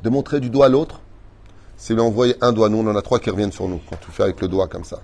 De 0.01 0.09
montrer 0.09 0.39
du 0.39 0.49
doigt 0.49 0.67
à 0.67 0.69
l'autre, 0.69 1.01
c'est 1.75 1.93
lui 1.93 1.99
envoyer 1.99 2.37
un 2.39 2.53
doigt. 2.53 2.69
Nous, 2.69 2.77
on 2.77 2.87
en 2.89 2.95
a 2.95 3.01
trois 3.01 3.19
qui 3.19 3.29
reviennent 3.29 3.51
sur 3.51 3.67
nous 3.67 3.81
quand 3.89 3.97
tu 3.99 4.11
fais 4.11 4.23
avec 4.23 4.39
le 4.39 4.47
doigt 4.47 4.69
comme 4.69 4.85
ça. 4.85 5.01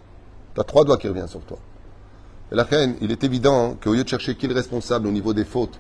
Tu 0.56 0.62
as 0.62 0.63
trois 0.63 0.86
doigts 0.86 0.97
qui 0.97 1.10
reviennent 1.10 1.28
sur 1.28 1.41
toi. 1.41 1.58
Et 2.52 2.56
la 2.56 2.64
reine, 2.64 2.96
il 3.02 3.12
est 3.12 3.24
évident 3.24 3.76
qu'au 3.82 3.94
lieu 3.94 4.04
de 4.04 4.10
chercher 4.10 4.36
qui 4.36 4.46
est 4.46 4.50
le 4.50 4.56
responsable 4.56 5.08
au 5.08 5.12
niveau 5.12 5.34
des 5.34 5.46
fautes, 5.46 5.80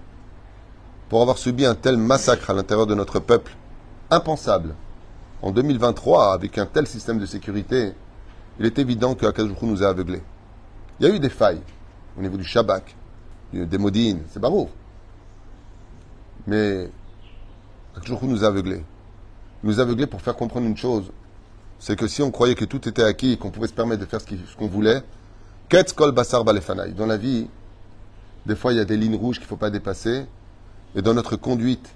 pour 1.09 1.21
avoir 1.21 1.37
subi 1.39 1.65
un 1.65 1.75
tel 1.75 1.97
massacre 1.97 2.51
à 2.51 2.53
l'intérieur 2.53 2.85
de 2.85 2.93
notre 2.93 3.19
peuple, 3.19 3.55
impensable, 4.11 4.75
en 5.41 5.51
2023, 5.51 6.33
avec 6.33 6.57
un 6.57 6.65
tel 6.65 6.85
système 6.85 7.17
de 7.17 7.25
sécurité, 7.25 7.93
il 8.59 8.65
est 8.65 8.77
évident 8.77 9.15
que 9.15 9.65
nous 9.65 9.83
a 9.83 9.87
aveuglés. 9.87 10.21
Il 10.99 11.07
y 11.07 11.09
a 11.11 11.15
eu 11.15 11.19
des 11.19 11.29
failles 11.29 11.61
au 12.17 12.21
niveau 12.21 12.37
du 12.37 12.43
Shabbat, 12.43 12.83
du- 13.53 13.65
des 13.65 13.77
Modines, 13.77 14.21
c'est 14.29 14.39
barreau. 14.39 14.69
Mais 16.45 16.89
Akadosh 17.95 18.09
Baruch 18.11 18.23
Hu 18.23 18.27
nous 18.27 18.43
a 18.43 18.47
aveuglés. 18.47 18.83
Nous 19.63 19.79
a 19.79 19.83
aveuglés 19.83 20.07
pour 20.07 20.21
faire 20.21 20.35
comprendre 20.35 20.67
une 20.67 20.77
chose, 20.77 21.11
c'est 21.79 21.95
que 21.97 22.07
si 22.07 22.21
on 22.21 22.31
croyait 22.31 22.55
que 22.55 22.65
tout 22.65 22.87
était 22.87 23.03
acquis 23.03 23.37
qu'on 23.37 23.49
pouvait 23.49 23.67
se 23.67 23.73
permettre 23.73 24.01
de 24.01 24.05
faire 24.05 24.21
ce 24.21 24.27
qu'on 24.57 24.67
voulait, 24.67 25.01
Ketz 25.69 25.93
kol 25.93 26.11
basar 26.11 26.43
balefanaï. 26.43 26.93
Dans 26.93 27.05
la 27.05 27.17
vie, 27.17 27.47
des 28.47 28.55
fois, 28.55 28.73
il 28.73 28.77
y 28.77 28.79
a 28.79 28.85
des 28.85 28.97
lignes 28.97 29.15
rouges 29.15 29.35
qu'il 29.35 29.45
ne 29.45 29.49
faut 29.49 29.55
pas 29.55 29.69
dépasser. 29.69 30.25
Et 30.95 31.03
dans 31.03 31.13
notre 31.13 31.35
conduite, 31.35 31.93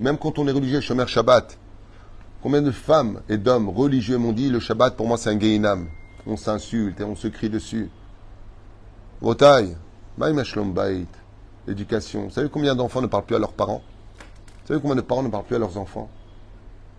même 0.00 0.18
quand 0.18 0.40
on 0.40 0.48
est 0.48 0.52
religieux, 0.52 0.80
Shomer 0.80 1.06
Shabbat, 1.06 1.56
combien 2.42 2.62
de 2.62 2.72
femmes 2.72 3.20
et 3.28 3.36
d'hommes 3.36 3.68
religieux 3.68 4.18
m'ont 4.18 4.32
dit 4.32 4.50
le 4.50 4.58
Shabbat, 4.58 4.96
pour 4.96 5.06
moi, 5.06 5.16
c'est 5.16 5.30
un 5.30 5.36
gainam. 5.36 5.86
On 6.26 6.36
s'insulte 6.36 7.00
et 7.00 7.04
on 7.04 7.14
se 7.14 7.28
crie 7.28 7.48
dessus. 7.48 7.90
Rotaï, 9.20 9.76
Bait, 10.18 11.06
éducation. 11.68 12.24
Vous 12.24 12.30
savez 12.30 12.48
combien 12.48 12.74
d'enfants 12.74 13.02
ne 13.02 13.06
parlent 13.06 13.24
plus 13.24 13.36
à 13.36 13.38
leurs 13.38 13.52
parents? 13.52 13.82
Vous 14.62 14.66
savez 14.66 14.80
combien 14.80 14.96
de 14.96 15.00
parents 15.00 15.22
ne 15.22 15.28
parlent 15.28 15.44
plus 15.44 15.54
à 15.54 15.60
leurs 15.60 15.78
enfants? 15.78 16.10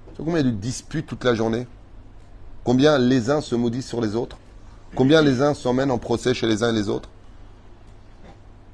Vous 0.08 0.16
savez 0.16 0.24
combien 0.26 0.40
il 0.40 0.46
y 0.46 0.50
a 0.50 0.52
de 0.54 0.58
disputes 0.58 1.06
toute 1.06 1.26
la 1.26 1.36
journée? 1.36 1.68
Combien 2.64 2.98
les 2.98 3.30
uns 3.30 3.42
se 3.42 3.56
maudissent 3.56 3.90
sur 3.90 4.00
les 4.00 4.16
autres? 4.16 4.38
Combien 4.96 5.24
les 5.24 5.42
uns 5.42 5.56
s'emmènent 5.56 5.90
en 5.90 5.98
procès 5.98 6.34
chez 6.34 6.46
les 6.46 6.62
uns 6.62 6.70
et 6.70 6.78
les 6.78 6.88
autres 6.88 7.10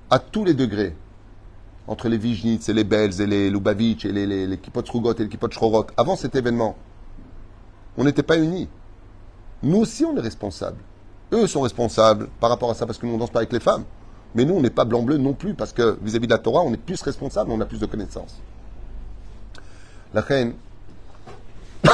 À 0.09 0.19
tous 0.19 0.43
les 0.43 0.53
degrés. 0.53 0.95
Entre 1.87 2.09
les 2.09 2.17
Vijnitz 2.17 2.67
et 2.67 2.73
les 2.73 2.83
Belz 2.83 3.21
et 3.21 3.25
les 3.25 3.49
Lubavitch 3.49 4.05
et 4.05 4.11
les, 4.11 4.27
les, 4.27 4.45
les 4.45 4.55
et 4.55 5.23
les 5.23 5.51
Shrorot. 5.51 5.87
Avant 5.95 6.15
cet 6.15 6.35
événement, 6.35 6.75
on 7.97 8.03
n'était 8.03 8.23
pas 8.23 8.37
unis. 8.37 8.67
Nous 9.63 9.77
aussi, 9.77 10.03
on 10.05 10.15
est 10.17 10.21
responsables. 10.21 10.77
Eux 11.31 11.47
sont 11.47 11.61
responsables 11.61 12.27
par 12.39 12.49
rapport 12.49 12.69
à 12.69 12.73
ça 12.73 12.85
parce 12.85 12.97
que 12.97 13.05
nous, 13.05 13.13
on 13.13 13.15
ne 13.15 13.21
danse 13.21 13.31
pas 13.31 13.39
avec 13.39 13.53
les 13.53 13.59
femmes. 13.59 13.85
Mais 14.35 14.45
nous, 14.45 14.55
on 14.55 14.61
n'est 14.61 14.69
pas 14.69 14.85
blanc-bleu 14.85 15.17
non 15.17 15.33
plus 15.33 15.53
parce 15.53 15.73
que 15.73 15.97
vis-à-vis 16.01 16.27
de 16.27 16.33
la 16.33 16.37
Torah, 16.37 16.61
on 16.61 16.73
est 16.73 16.77
plus 16.77 17.01
responsable, 17.01 17.49
on 17.51 17.61
a 17.61 17.65
plus 17.65 17.79
de 17.79 17.85
connaissances. 17.85 18.35
La 20.13 20.21
reine, 20.21 20.53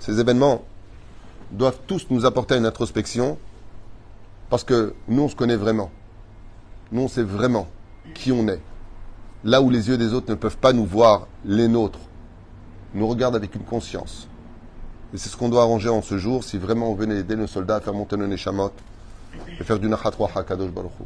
ces 0.00 0.18
événements 0.18 0.62
doivent 1.52 1.78
tous 1.86 2.06
nous 2.10 2.24
apporter 2.24 2.56
une 2.56 2.66
introspection 2.66 3.38
parce 4.50 4.64
que 4.64 4.94
nous, 5.08 5.22
on 5.22 5.28
se 5.28 5.36
connaît 5.36 5.56
vraiment. 5.56 5.90
Nous, 6.92 7.02
on 7.02 7.08
sait 7.08 7.22
vraiment 7.22 7.68
qui 8.14 8.32
on 8.32 8.48
est. 8.48 8.60
Là 9.44 9.62
où 9.62 9.70
les 9.70 9.88
yeux 9.88 9.96
des 9.96 10.12
autres 10.12 10.28
ne 10.28 10.34
peuvent 10.34 10.58
pas 10.58 10.72
nous 10.72 10.84
voir, 10.84 11.28
les 11.44 11.68
nôtres 11.68 12.00
nous 12.92 13.06
regardent 13.06 13.36
avec 13.36 13.54
une 13.54 13.62
conscience. 13.62 14.28
Et 15.14 15.18
c'est 15.18 15.28
ce 15.28 15.36
qu'on 15.36 15.48
doit 15.48 15.62
arranger 15.62 15.88
en 15.88 16.02
ce 16.02 16.18
jour 16.18 16.44
si 16.44 16.58
vraiment 16.58 16.90
on 16.90 16.94
venait 16.94 17.18
aider 17.18 17.36
nos 17.36 17.46
soldats 17.46 17.76
à 17.76 17.80
faire 17.80 17.94
monter 17.94 18.16
nos 18.16 18.26
neshamot 18.26 18.72
et 19.60 19.64
faire 19.64 19.78
du 19.78 19.88
nachat 19.88 20.12
Waha 20.18 20.42
kadosh 20.42 20.70
baruch 20.70 20.92
Hu. 21.00 21.04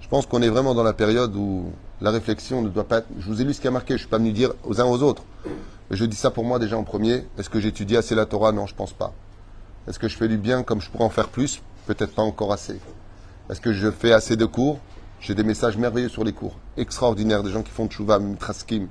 Je 0.00 0.08
pense 0.08 0.24
qu'on 0.26 0.40
est 0.40 0.48
vraiment 0.48 0.74
dans 0.74 0.84
la 0.84 0.92
période 0.92 1.34
où 1.34 1.72
la 2.00 2.12
réflexion 2.12 2.62
ne 2.62 2.68
doit 2.68 2.86
pas 2.86 2.98
être... 2.98 3.08
Je 3.18 3.26
vous 3.26 3.40
ai 3.42 3.44
lu 3.44 3.52
ce 3.52 3.60
qui 3.60 3.66
a 3.66 3.72
marqué, 3.72 3.90
je 3.90 3.94
ne 3.94 3.98
suis 3.98 4.08
pas 4.08 4.18
venu 4.18 4.32
dire 4.32 4.52
aux 4.62 4.80
uns 4.80 4.84
aux 4.84 5.02
autres. 5.02 5.24
Je 5.90 6.04
dis 6.04 6.16
ça 6.16 6.30
pour 6.30 6.44
moi 6.44 6.60
déjà 6.60 6.78
en 6.78 6.84
premier. 6.84 7.24
Est-ce 7.38 7.50
que 7.50 7.58
j'étudie 7.58 7.96
assez 7.96 8.14
la 8.14 8.26
Torah? 8.26 8.52
Non, 8.52 8.66
je 8.66 8.74
pense 8.74 8.92
pas. 8.92 9.12
Est-ce 9.88 9.98
que 9.98 10.08
je 10.08 10.16
fais 10.16 10.28
du 10.28 10.36
bien 10.36 10.62
comme 10.62 10.80
je 10.80 10.90
pourrais 10.90 11.04
en 11.04 11.10
faire 11.10 11.28
plus? 11.28 11.60
Peut-être 11.86 12.14
pas 12.14 12.22
encore 12.22 12.52
assez. 12.52 12.80
Est-ce 13.48 13.60
que 13.60 13.72
je 13.72 13.90
fais 13.90 14.12
assez 14.12 14.36
de 14.36 14.44
cours 14.44 14.80
J'ai 15.20 15.34
des 15.34 15.44
messages 15.44 15.76
merveilleux 15.76 16.08
sur 16.08 16.24
les 16.24 16.32
cours. 16.32 16.56
Extraordinaires, 16.76 17.44
des 17.44 17.52
gens 17.52 17.62
qui 17.62 17.70
font 17.70 17.86
tchouva, 17.86 18.18
mitraskim. 18.18 18.88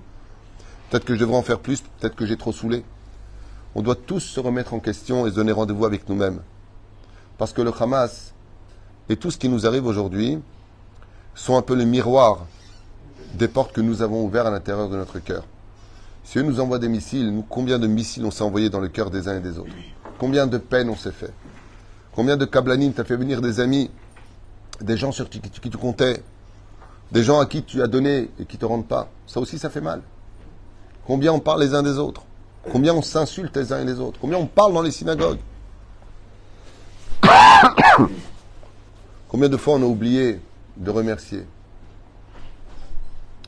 Peut-être 0.90 1.04
que 1.04 1.14
je 1.14 1.20
devrais 1.20 1.36
en 1.36 1.42
faire 1.42 1.60
plus, 1.60 1.82
peut-être 1.82 2.16
que 2.16 2.26
j'ai 2.26 2.38
trop 2.38 2.54
saoulé. 2.54 2.86
On 3.76 3.82
doit 3.82 3.96
tous 3.96 4.22
se 4.22 4.40
remettre 4.40 4.74
en 4.74 4.80
question 4.80 5.28
et 5.28 5.32
se 5.32 5.36
donner 5.36 5.52
rendez-vous 5.52 5.86
avec 5.86 6.08
nous-mêmes. 6.08 6.40
Parce 7.38 7.52
que 7.52 7.62
le 7.62 7.74
Hamas 7.78 8.34
et 9.10 9.18
tout 9.18 9.30
ce 9.30 9.38
qui 9.38 9.50
nous 9.50 9.68
arrive 9.68 9.86
aujourd'hui 9.86 10.40
sont 11.34 11.58
un 11.58 11.62
peu 11.62 11.76
le 11.76 11.84
miroir 11.84 12.46
des 13.34 13.50
portes 13.50 13.74
que 13.74 13.82
nous 13.82 14.02
avons 14.02 14.24
ouvertes 14.24 14.48
à 14.48 14.52
l'intérieur 14.52 14.88
de 14.88 14.96
notre 14.96 15.20
cœur. 15.20 15.44
Si 16.24 16.40
eux 16.40 16.44
nous 16.44 16.62
envoient 16.62 16.80
des 16.80 16.88
missiles, 16.88 17.44
combien 17.50 17.78
de 17.78 17.88
missiles 17.88 18.26
on 18.26 18.32
s'est 18.32 18.44
envoyés 18.44 18.70
dans 18.70 18.80
le 18.80 18.88
cœur 18.88 19.12
des 19.12 19.28
uns 19.28 19.38
et 19.38 19.42
des 19.42 19.60
autres? 19.60 19.76
Combien 20.18 20.48
de 20.48 20.58
peines 20.58 20.90
on 20.90 20.96
s'est 20.96 21.12
fait? 21.12 21.34
Combien 22.16 22.38
de 22.38 22.46
kablanim 22.46 22.94
t'as 22.94 23.04
fait 23.04 23.18
venir 23.18 23.42
des 23.42 23.60
amis, 23.60 23.92
des 24.80 24.96
gens 24.96 25.12
sur 25.12 25.30
qui, 25.30 25.42
tu 25.42 25.78
comptais 25.78 26.24
Des 27.12 27.24
gens 27.24 27.40
à 27.40 27.46
qui 27.46 27.62
tu 27.64 27.82
as 27.82 27.88
donné 27.88 28.30
et 28.40 28.46
qui 28.46 28.58
te 28.58 28.66
rendent 28.66 28.88
pas? 28.88 29.10
Ça 29.28 29.42
aussi, 29.42 29.60
ça 29.60 29.70
fait 29.70 29.82
mal. 29.82 30.02
Combien 31.06 31.34
on 31.34 31.40
parle 31.40 31.62
les 31.62 31.74
uns 31.76 31.84
des 31.84 31.98
autres? 31.98 32.24
Combien 32.72 32.94
on 32.94 33.02
s'insulte 33.02 33.58
les 33.58 33.74
uns 33.74 33.82
et 33.82 33.86
les 33.86 34.00
autres? 34.00 34.18
Combien 34.20 34.38
on 34.38 34.48
parle 34.48 34.74
dans 34.74 34.82
les 34.82 34.92
synagogues? 34.92 35.40
Combien 39.28 39.50
de 39.50 39.58
fois 39.58 39.76
on 39.76 39.82
a 39.82 39.86
oublié 39.86 40.40
de 40.78 40.90
remercier? 40.90 41.46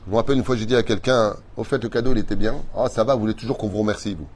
Je 0.04 0.10
me 0.10 0.16
rappelle 0.16 0.36
une 0.36 0.44
fois, 0.44 0.56
j'ai 0.56 0.66
dit 0.66 0.76
à 0.76 0.82
quelqu'un 0.82 1.36
Au 1.56 1.64
fait, 1.64 1.82
le 1.82 1.88
cadeau, 1.88 2.12
il 2.12 2.18
était 2.18 2.36
bien. 2.36 2.56
Ah, 2.76 2.88
ça 2.90 3.02
va, 3.02 3.14
vous 3.14 3.20
voulez 3.20 3.34
toujours 3.34 3.56
qu'on 3.56 3.68
vous 3.68 3.78
remercie, 3.78 4.14
vous. 4.14 4.28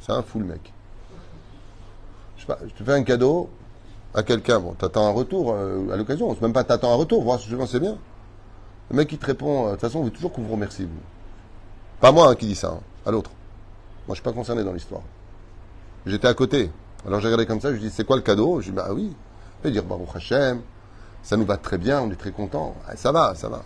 C'est 0.00 0.12
un 0.12 0.22
fou, 0.22 0.40
le 0.40 0.46
mec. 0.46 0.72
Je 2.48 2.74
te 2.74 2.84
fais 2.84 2.92
un 2.92 3.02
cadeau 3.02 3.48
à 4.14 4.22
quelqu'un. 4.22 4.60
Bon, 4.60 4.74
t'attends 4.74 5.06
un 5.06 5.12
retour 5.12 5.52
euh, 5.52 5.92
à 5.92 5.96
l'occasion. 5.96 6.36
Même 6.40 6.52
pas 6.52 6.64
t'attends 6.64 6.92
un 6.92 6.96
retour, 6.96 7.22
voir 7.22 7.40
si 7.40 7.48
je 7.48 7.56
c'est 7.66 7.80
bien. 7.80 7.96
Le 8.90 8.96
mec, 8.96 9.10
il 9.12 9.18
te 9.18 9.26
répond 9.26 9.64
euh, 9.64 9.66
De 9.66 9.70
toute 9.72 9.80
façon, 9.80 10.00
on 10.00 10.04
veut 10.04 10.10
toujours 10.10 10.32
qu'on 10.32 10.42
vous 10.42 10.52
remercie, 10.52 10.84
vous. 10.84 10.90
Pas 12.00 12.12
moi 12.12 12.28
hein, 12.28 12.34
qui 12.34 12.46
dis 12.46 12.54
ça, 12.54 12.68
hein, 12.68 12.80
à 13.06 13.10
l'autre. 13.10 13.30
Moi, 14.06 14.14
je 14.14 14.20
suis 14.20 14.22
pas 14.22 14.32
concerné 14.32 14.62
dans 14.62 14.72
l'histoire. 14.72 15.02
J'étais 16.06 16.28
à 16.28 16.34
côté. 16.34 16.70
Alors 17.06 17.20
j'ai 17.20 17.26
regardé 17.26 17.46
comme 17.46 17.60
ça, 17.60 17.72
je 17.72 17.78
dis 17.78 17.90
c'est 17.90 18.04
quoi 18.04 18.16
le 18.16 18.22
cadeau? 18.22 18.60
Je 18.60 18.70
dis 18.70 18.76
bah 18.76 18.88
oui. 18.92 19.14
Vais 19.62 19.70
dire 19.70 19.84
Baruch 19.84 20.08
Hashem, 20.14 20.60
ça 21.22 21.36
nous 21.38 21.46
va 21.46 21.56
très 21.56 21.78
bien, 21.78 22.02
on 22.02 22.10
est 22.10 22.16
très 22.16 22.32
content. 22.32 22.74
Ah, 22.86 22.96
ça 22.96 23.12
va, 23.12 23.34
ça 23.34 23.48
va. 23.48 23.62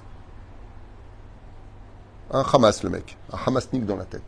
Un 2.30 2.44
Hamas 2.52 2.82
le 2.84 2.90
mec, 2.90 3.16
un 3.32 3.38
Hamasnik 3.46 3.84
dans 3.84 3.96
la 3.96 4.04
tête. 4.04 4.22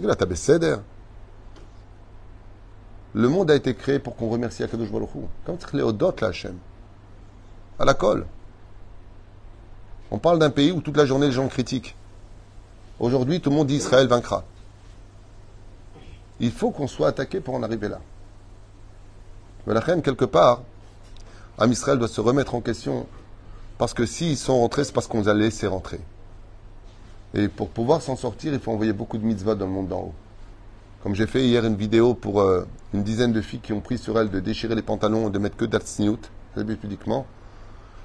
Là, 0.00 0.14
t'as. 0.14 0.26
Le 3.14 3.28
monde 3.28 3.50
a 3.50 3.56
été 3.56 3.74
créé 3.74 3.98
pour 3.98 4.16
qu'on 4.16 4.28
remercie 4.28 4.62
Akadosh 4.62 4.90
Baruch 4.90 5.10
Hu. 5.14 5.20
Comme 5.44 5.56
Léodot 5.72 6.14
la 6.20 6.28
Hashem. 6.28 6.56
À 7.78 7.84
la 7.84 7.94
colle. 7.94 8.26
On 10.10 10.18
parle 10.18 10.38
d'un 10.38 10.50
pays 10.50 10.72
où 10.72 10.80
toute 10.80 10.96
la 10.96 11.06
journée 11.06 11.26
les 11.26 11.32
gens 11.32 11.48
critiquent. 11.48 11.96
Aujourd'hui, 12.98 13.40
tout 13.40 13.50
le 13.50 13.56
monde 13.56 13.68
dit 13.68 13.76
Israël 13.76 14.06
vaincra. 14.06 14.44
Il 16.38 16.52
faut 16.52 16.70
qu'on 16.70 16.86
soit 16.86 17.08
attaqué 17.08 17.40
pour 17.40 17.54
en 17.54 17.62
arriver 17.62 17.88
là. 17.88 18.00
Mais 19.66 19.74
la 19.74 19.80
reine, 19.80 20.02
quelque 20.02 20.24
part, 20.24 20.62
Am 21.58 21.70
Israël 21.70 21.98
doit 21.98 22.08
se 22.08 22.20
remettre 22.20 22.54
en 22.54 22.60
question 22.60 23.06
parce 23.76 23.94
que 23.94 24.06
s'ils 24.06 24.36
sont 24.36 24.58
rentrés, 24.58 24.84
c'est 24.84 24.92
parce 24.92 25.06
qu'on 25.06 25.20
les 25.20 25.28
a 25.28 25.34
laissés 25.34 25.66
rentrer. 25.66 26.00
Et 27.34 27.48
pour 27.48 27.68
pouvoir 27.68 28.02
s'en 28.02 28.16
sortir, 28.16 28.52
il 28.52 28.60
faut 28.60 28.72
envoyer 28.72 28.92
beaucoup 28.92 29.18
de 29.18 29.24
mitzvot 29.24 29.54
dans 29.54 29.66
le 29.66 29.72
monde 29.72 29.88
d'en 29.88 30.00
haut. 30.00 30.14
Comme 31.02 31.14
j'ai 31.14 31.26
fait 31.26 31.46
hier 31.46 31.64
une 31.64 31.76
vidéo 31.76 32.12
pour 32.12 32.42
euh, 32.42 32.66
une 32.92 33.02
dizaine 33.02 33.32
de 33.32 33.40
filles 33.40 33.60
qui 33.60 33.72
ont 33.72 33.80
pris 33.80 33.96
sur 33.96 34.18
elles 34.20 34.28
de 34.28 34.38
déchirer 34.38 34.74
les 34.74 34.82
pantalons 34.82 35.28
et 35.28 35.30
de 35.30 35.38
mettre 35.38 35.56
que 35.56 35.64
d'Atsniout, 35.64 36.20
pudiquement, 36.54 37.26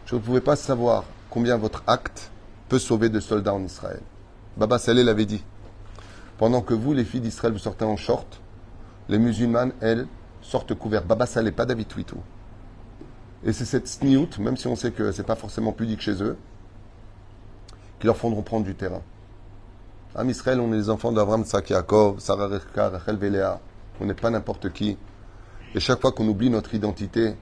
je 0.06 0.16
ne 0.16 0.22
pouvais 0.22 0.40
pas 0.40 0.56
savoir 0.56 1.04
combien 1.30 1.58
votre 1.58 1.84
acte 1.88 2.32
peut 2.70 2.80
sauver 2.80 3.10
de 3.10 3.20
soldats 3.20 3.54
en 3.54 3.62
Israël. 3.64 4.00
Baba 4.56 4.78
Saleh 4.78 5.04
l'avait 5.04 5.26
dit. 5.26 5.44
Pendant 6.38 6.62
que 6.62 6.74
vous, 6.74 6.94
les 6.94 7.04
filles 7.04 7.20
d'Israël, 7.20 7.52
vous 7.52 7.60
sortez 7.60 7.84
en 7.84 7.98
short, 7.98 8.40
les 9.10 9.20
musulmanes, 9.20 9.74
elles, 9.82 10.08
sortent 10.42 10.74
couvertes. 10.74 11.06
Baba 11.06 11.26
Saleh, 11.26 11.52
pas 11.52 11.66
David 11.66 11.88
Twitou. 11.88 12.18
Et 13.44 13.52
c'est 13.52 13.66
cette 13.66 13.90
sniout, 13.90 14.30
même 14.40 14.56
si 14.56 14.68
on 14.68 14.76
sait 14.78 14.92
que 14.92 15.12
ce 15.12 15.18
n'est 15.18 15.28
pas 15.28 15.36
forcément 15.36 15.74
pudique 15.74 16.02
chez 16.02 16.24
eux, 16.24 16.38
qui 18.00 18.08
leur 18.08 18.16
font 18.16 18.32
prendre 18.42 18.66
du 18.66 18.74
terrain. 18.74 19.02
En 20.17 20.28
Israël, 20.30 20.62
on 20.62 20.71
est 20.71 20.78
les 20.78 20.89
enfants 20.89 21.12
d'Abraham, 21.12 21.43
Tzak, 21.43 21.73
Sarah, 22.19 22.47
Rachel, 22.75 23.17
Véléa. 23.17 23.60
On 23.99 24.06
n'est 24.06 24.13
pas 24.13 24.30
n'importe 24.30 24.71
qui. 24.71 24.97
Et 25.73 25.80
chaque 25.82 25.99
fois 25.99 26.13
qu'on 26.13 26.28
oublie 26.28 26.49
notre 26.49 26.73
identité, 26.73 27.36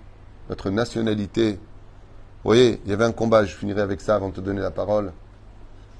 notre 0.50 0.72
nationalité, 0.72 1.54
vous 1.54 2.50
voyez, 2.50 2.82
il 2.84 2.90
y 2.90 2.94
avait 2.94 3.06
un 3.06 3.12
combat, 3.12 3.46
je 3.46 3.56
finirai 3.56 3.82
avec 3.82 4.02
ça 4.02 4.16
avant 4.16 4.30
de 4.30 4.34
te 4.34 4.42
donner 4.42 4.62
la 4.62 4.72
parole. 4.72 5.14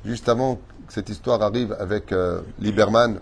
Juste 0.04 0.28
avant 0.28 0.56
que 0.88 0.94
cette 0.94 1.10
histoire 1.10 1.44
arrive 1.44 1.76
avec 1.80 2.12
euh, 2.12 2.42
Lieberman, 2.60 3.20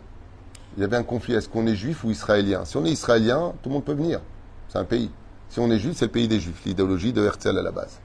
il 0.77 0.81
y 0.81 0.83
avait 0.85 0.95
un 0.95 1.03
conflit. 1.03 1.33
Est-ce 1.33 1.49
qu'on 1.49 1.67
est 1.67 1.75
juif 1.75 2.05
ou 2.05 2.09
israélien? 2.09 2.63
Si 2.63 2.77
on 2.77 2.85
est 2.85 2.91
israélien, 2.91 3.53
tout 3.61 3.69
le 3.69 3.73
monde 3.73 3.85
peut 3.85 3.93
venir. 3.93 4.21
C'est 4.69 4.79
un 4.79 4.85
pays. 4.85 5.11
Si 5.49 5.59
on 5.59 5.69
est 5.69 5.77
juif, 5.77 5.97
c'est 5.97 6.05
le 6.05 6.11
pays 6.11 6.29
des 6.29 6.39
juifs. 6.39 6.63
L'idéologie 6.65 7.11
de 7.11 7.21
Herzl 7.21 7.57
à 7.57 7.61
la 7.61 7.71
base. 7.71 7.99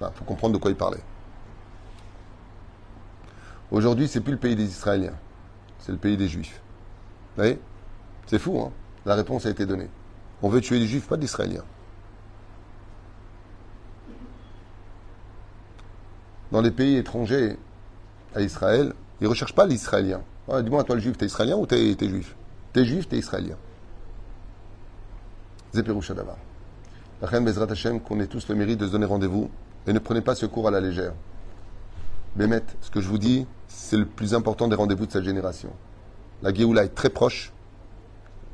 Il 0.00 0.06
faut 0.14 0.24
comprendre 0.24 0.54
de 0.54 0.58
quoi 0.58 0.70
il 0.70 0.76
parlait. 0.76 1.02
Aujourd'hui, 3.70 4.08
c'est 4.08 4.20
plus 4.20 4.32
le 4.32 4.38
pays 4.38 4.56
des 4.56 4.64
Israéliens. 4.64 5.14
C'est 5.78 5.92
le 5.92 5.98
pays 5.98 6.16
des 6.16 6.28
Juifs. 6.28 6.60
Vous 7.36 7.42
voyez? 7.42 7.58
C'est 8.26 8.38
fou, 8.38 8.60
hein? 8.60 8.72
La 9.04 9.14
réponse 9.14 9.46
a 9.46 9.50
été 9.50 9.66
donnée. 9.66 9.88
On 10.42 10.48
veut 10.48 10.60
tuer 10.60 10.78
les 10.78 10.86
Juifs, 10.86 11.06
pas 11.06 11.16
d'Israéliens. 11.16 11.64
Dans 16.52 16.60
les 16.60 16.70
pays 16.70 16.96
étrangers 16.96 17.58
à 18.34 18.40
Israël, 18.40 18.92
ils 19.20 19.24
ne 19.24 19.28
recherchent 19.28 19.54
pas 19.54 19.66
l'Israélien. 19.66 20.22
Ah, 20.48 20.62
dis-moi, 20.62 20.84
toi 20.84 20.94
le 20.94 21.00
juif, 21.00 21.16
t'es 21.16 21.26
israélien 21.26 21.56
ou 21.56 21.66
t'es, 21.66 21.92
es 21.92 22.08
juif? 22.08 22.36
T'es 22.72 22.84
juif, 22.84 23.08
t'es 23.08 23.18
israélien. 23.18 23.56
Zeperouchadavar. 25.74 26.36
La 27.22 27.28
reine 27.28 27.44
Bezrat 27.44 27.70
Hashem, 27.70 28.00
qu'on 28.00 28.20
ait 28.20 28.26
tous 28.26 28.48
le 28.48 28.54
mérite 28.54 28.78
de 28.78 28.86
se 28.86 28.92
donner 28.92 29.06
rendez-vous 29.06 29.50
et 29.86 29.92
ne 29.92 29.98
prenez 29.98 30.20
pas 30.20 30.34
ce 30.34 30.46
cours 30.46 30.68
à 30.68 30.70
la 30.70 30.80
légère. 30.80 31.14
Bémet, 32.36 32.64
ce 32.80 32.90
que 32.90 33.00
je 33.00 33.08
vous 33.08 33.18
dis, 33.18 33.46
c'est 33.68 33.96
le 33.96 34.06
plus 34.06 34.34
important 34.34 34.66
des 34.66 34.74
rendez-vous 34.74 35.06
de 35.06 35.12
cette 35.12 35.24
génération. 35.24 35.70
La 36.42 36.52
Géoula 36.52 36.84
est 36.84 36.94
très 36.94 37.10
proche, 37.10 37.52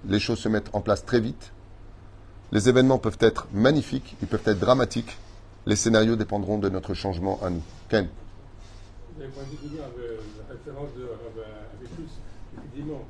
les 0.06 0.20
choses 0.20 0.38
se 0.38 0.48
mettent 0.50 0.68
en 0.74 0.82
place 0.82 1.04
très 1.04 1.18
vite, 1.18 1.52
les 2.52 2.68
événements 2.68 2.98
peuvent 2.98 3.16
être 3.20 3.48
magnifiques, 3.52 4.16
ils 4.20 4.28
peuvent 4.28 4.42
être 4.44 4.58
dramatiques, 4.58 5.16
les 5.64 5.76
scénarios 5.76 6.16
dépendront 6.16 6.58
de 6.58 6.68
notre 6.68 6.92
changement 6.92 7.38
à 7.42 7.48
nous. 7.48 7.62
Ken 7.88 8.08
Vous 9.14 9.22
avez 9.22 9.30
pointé 9.30 9.56
du 9.62 9.74
doigt 9.74 9.86
la 9.86 10.54
référence 10.54 10.88
de 10.98 11.04
avec 11.04 11.96
tous, 11.96 12.12
effectivement, 12.58 13.04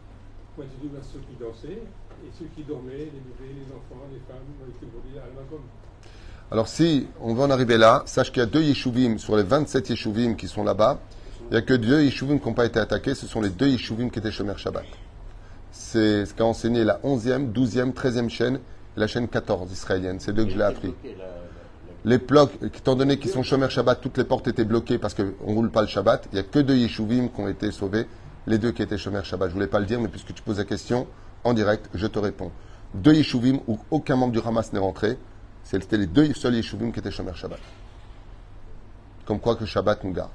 pointé 0.55 0.71
du 0.81 0.89
doigt 0.89 1.01
ceux 1.03 1.19
qui 1.19 1.35
dansaient 1.35 1.83
et 1.83 2.31
ceux 2.39 2.47
qui 2.55 2.63
dormaient, 2.63 3.11
les 3.11 3.23
bébés, 3.27 3.59
les 3.59 3.75
enfants, 3.75 4.07
les 4.13 4.21
femmes, 4.29 4.47
brûlés 4.61 5.19
à 5.19 5.27
l'album. 5.35 5.63
Alors 6.53 6.67
si 6.67 7.07
on 7.21 7.33
veut 7.33 7.43
en 7.43 7.51
arriver 7.51 7.79
là, 7.79 8.03
sache 8.07 8.33
qu'il 8.33 8.41
y 8.41 8.43
a 8.43 8.47
deux 8.47 8.63
Yeshuvim 8.63 9.19
sur 9.19 9.37
les 9.37 9.45
27 9.45 9.91
Yeshuvim 9.91 10.35
qui 10.35 10.49
sont 10.49 10.65
là-bas. 10.65 10.99
Il 11.49 11.53
n'y 11.53 11.59
a 11.59 11.63
que 11.63 11.75
deux 11.75 12.03
Yeshuvim 12.03 12.39
qui 12.41 12.49
n'ont 12.49 12.55
pas 12.55 12.67
été 12.67 12.81
attaqués. 12.81 13.15
Ce 13.15 13.27
sont 13.29 13.41
les 13.41 13.51
deux 13.51 13.69
Yeshuvim 13.69 14.11
qui 14.11 14.19
étaient 14.19 14.33
Shomer 14.33 14.55
Shabbat. 14.57 14.85
C'est 15.71 16.27
ce 16.27 16.35
qu'a 16.35 16.45
enseigné 16.45 16.83
la 16.83 16.99
11e, 17.05 17.53
12e, 17.53 17.93
13e 17.93 18.29
chaîne 18.29 18.57
et 18.57 19.01
la 19.01 19.07
chaîne 19.07 19.29
14 19.29 19.71
israélienne. 19.71 20.19
C'est 20.19 20.33
deux 20.33 20.45
que 20.45 20.51
je 20.51 20.59
l'ai 20.59 20.65
appris. 20.65 20.93
Les 22.05 22.19
blocs, 22.19 22.53
étant 22.63 22.97
donné 22.97 23.19
qu'ils 23.19 23.31
sont 23.31 23.45
Shomer 23.45 23.71
Shabbat, 23.71 24.01
toutes 24.01 24.19
les 24.19 24.25
portes 24.25 24.49
étaient 24.49 24.65
bloquées 24.65 24.99
parce 24.99 25.15
qu'on 25.15 25.23
ne 25.23 25.55
roule 25.55 25.71
pas 25.71 25.83
le 25.83 25.89
Shabbat. 25.89 26.27
Il 26.33 26.35
n'y 26.35 26.41
a 26.41 26.45
que 26.45 26.59
deux 26.59 26.77
Yeshuvim 26.77 27.29
qui 27.29 27.41
ont 27.41 27.49
été 27.49 27.71
sauvés. 27.71 28.09
Les 28.49 28.59
deux 28.59 28.73
qui 28.73 28.83
étaient 28.83 28.99
Shomer 28.99 29.23
Shabbat. 29.23 29.51
Je 29.51 29.55
ne 29.55 29.55
voulais 29.55 29.71
pas 29.71 29.79
le 29.79 29.87
dire, 29.87 30.01
mais 30.01 30.09
puisque 30.09 30.35
tu 30.35 30.43
poses 30.43 30.59
la 30.59 30.65
question 30.65 31.07
en 31.45 31.53
direct, 31.53 31.89
je 31.95 32.09
te 32.09 32.19
réponds. 32.19 32.51
Deux 32.95 33.15
Yeshuvim 33.15 33.61
où 33.69 33.79
aucun 33.93 34.17
membre 34.17 34.33
du 34.33 34.41
Hamas 34.45 34.73
n'est 34.73 34.81
rentré. 34.81 35.17
C'était 35.65 35.97
les 35.97 36.07
deux 36.07 36.33
seuls 36.35 36.55
Yeshuvim 36.55 36.91
qui 36.91 36.99
étaient 36.99 37.11
Shomer 37.11 37.35
Shabbat. 37.35 37.61
Comme 39.25 39.39
quoi 39.39 39.57
que 39.57 39.65
Shabbat 39.65 40.03
nous 40.03 40.13
garde. 40.13 40.31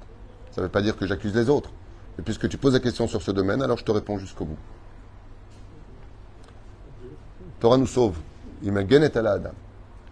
Ça 0.51 0.61
ne 0.61 0.67
veut 0.67 0.71
pas 0.71 0.81
dire 0.81 0.95
que 0.95 1.05
j'accuse 1.05 1.35
les 1.35 1.49
autres. 1.49 1.71
Mais 2.17 2.23
puisque 2.23 2.47
tu 2.47 2.57
poses 2.57 2.73
la 2.73 2.79
question 2.79 3.07
sur 3.07 3.21
ce 3.21 3.31
domaine, 3.31 3.61
alors 3.61 3.77
je 3.77 3.83
te 3.83 3.91
réponds 3.91 4.17
jusqu'au 4.17 4.45
bout. 4.45 4.57
Torah 7.59 7.77
nous 7.77 7.87
sauve. 7.87 8.17
Il 8.63 8.71
m'a 8.71 8.83
la 8.83 9.31
Adam. 9.31 9.49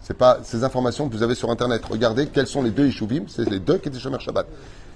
C'est 0.01 0.17
pas 0.17 0.39
ces 0.43 0.65
informations 0.65 1.07
que 1.07 1.15
vous 1.15 1.23
avez 1.23 1.35
sur 1.35 1.49
Internet. 1.49 1.85
Regardez 1.85 2.27
quels 2.27 2.47
sont 2.47 2.61
les 2.61 2.71
deux 2.71 2.87
Yeshuvim. 2.87 3.23
C'est 3.27 3.49
les 3.49 3.59
deux 3.59 3.77
qui 3.77 3.87
étaient 3.87 3.99
Shomer 3.99 4.19
Shabbat. 4.19 4.47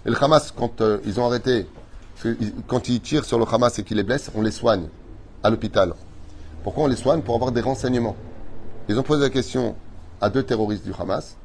Et 0.06 0.10
le 0.10 0.21
Hamas, 0.21 0.51
quand 0.51 0.82
euh, 0.82 0.99
ils 1.06 1.19
ont 1.19 1.25
arrêté, 1.25 1.65
quand 2.67 2.89
ils 2.89 2.99
tirent 2.99 3.23
sur 3.23 3.39
le 3.39 3.45
Hamas 3.49 3.80
et 3.80 3.84
qu'ils 3.84 3.97
les 3.97 4.03
blessent, 4.03 4.32
on 4.36 4.41
les 4.41 4.51
soigne 4.51 4.87
à 5.44 5.50
l'hôpital. 5.50 5.94
Pourquoi 6.63 6.83
on 6.83 6.87
les 6.87 6.98
soigne? 6.98 7.21
Pour 7.21 7.35
avoir 7.35 7.54
des 7.54 7.62
renseignements. 7.62 8.17
Ils 8.89 9.00
ont 9.00 9.04
posé 9.04 9.21
la 9.21 9.29
question 9.29 9.75
à 10.22 10.30
deux 10.30 10.44
terroristes 10.44 10.84
du 10.84 10.92
Hamas. 10.98 11.36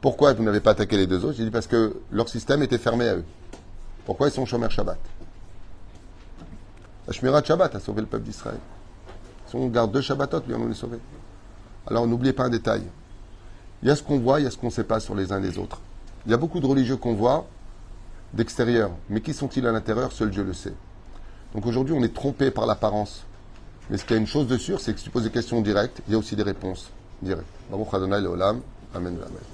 Pourquoi 0.00 0.32
vous 0.32 0.42
n'avez 0.42 0.60
pas 0.60 0.72
attaqué 0.72 0.96
les 0.96 1.06
deux 1.06 1.24
autres? 1.24 1.36
J'ai 1.36 1.44
dit 1.44 1.50
parce 1.50 1.66
que 1.66 2.00
leur 2.12 2.28
système 2.28 2.62
était 2.62 2.78
fermé 2.78 3.08
à 3.08 3.16
eux. 3.16 3.24
Pourquoi 4.04 4.28
ils 4.28 4.32
sont 4.32 4.46
Shomer 4.46 4.70
Shabbat? 4.70 4.98
La 7.06 7.12
Shmirat 7.12 7.42
Shabbat 7.44 7.74
a 7.74 7.80
sauvé 7.80 8.02
le 8.02 8.06
peuple 8.06 8.24
d'Israël. 8.24 8.58
Si 9.46 9.56
on 9.56 9.66
garde 9.68 9.92
deux 9.92 10.02
Shabbatot, 10.02 10.40
bien 10.40 10.58
on 10.60 10.70
est 10.70 10.74
sauvé. 10.74 10.98
Alors 11.86 12.06
n'oubliez 12.06 12.34
pas 12.34 12.44
un 12.44 12.50
détail. 12.50 12.82
Il 13.82 13.88
y 13.88 13.90
a 13.90 13.96
ce 13.96 14.02
qu'on 14.02 14.18
voit, 14.18 14.40
il 14.40 14.44
y 14.44 14.46
a 14.46 14.50
ce 14.50 14.58
qu'on 14.58 14.66
ne 14.66 14.72
sait 14.72 14.84
pas 14.84 15.00
sur 15.00 15.14
les 15.14 15.32
uns 15.32 15.40
les 15.40 15.58
autres. 15.58 15.80
Il 16.26 16.30
y 16.30 16.34
a 16.34 16.36
beaucoup 16.36 16.60
de 16.60 16.66
religieux 16.66 16.96
qu'on 16.96 17.14
voit 17.14 17.46
d'extérieur, 18.34 18.90
mais 19.08 19.22
qui 19.22 19.32
sont-ils 19.32 19.66
à 19.66 19.72
l'intérieur? 19.72 20.12
Seul 20.12 20.30
Dieu 20.30 20.44
le 20.44 20.52
sait. 20.52 20.74
Donc 21.54 21.64
aujourd'hui, 21.64 21.94
on 21.96 22.02
est 22.02 22.14
trompé 22.14 22.50
par 22.50 22.66
l'apparence. 22.66 23.24
Mais 23.88 23.96
ce 23.96 24.04
qu'il 24.04 24.16
y 24.16 24.18
a 24.18 24.20
une 24.20 24.26
chose 24.26 24.46
de 24.46 24.58
sûre, 24.58 24.80
c'est 24.80 24.92
que 24.92 24.98
si 24.98 25.04
tu 25.04 25.10
poses 25.10 25.24
des 25.24 25.30
questions 25.30 25.62
directes, 25.62 26.02
il 26.06 26.12
y 26.12 26.14
a 26.14 26.18
aussi 26.18 26.36
des 26.36 26.42
réponses 26.42 26.90
directes. 27.22 27.46
Baruch 27.70 27.94
Adonai 27.94 28.20
Leolam. 28.20 28.62
Amen. 28.94 29.18
Amen. 29.20 29.44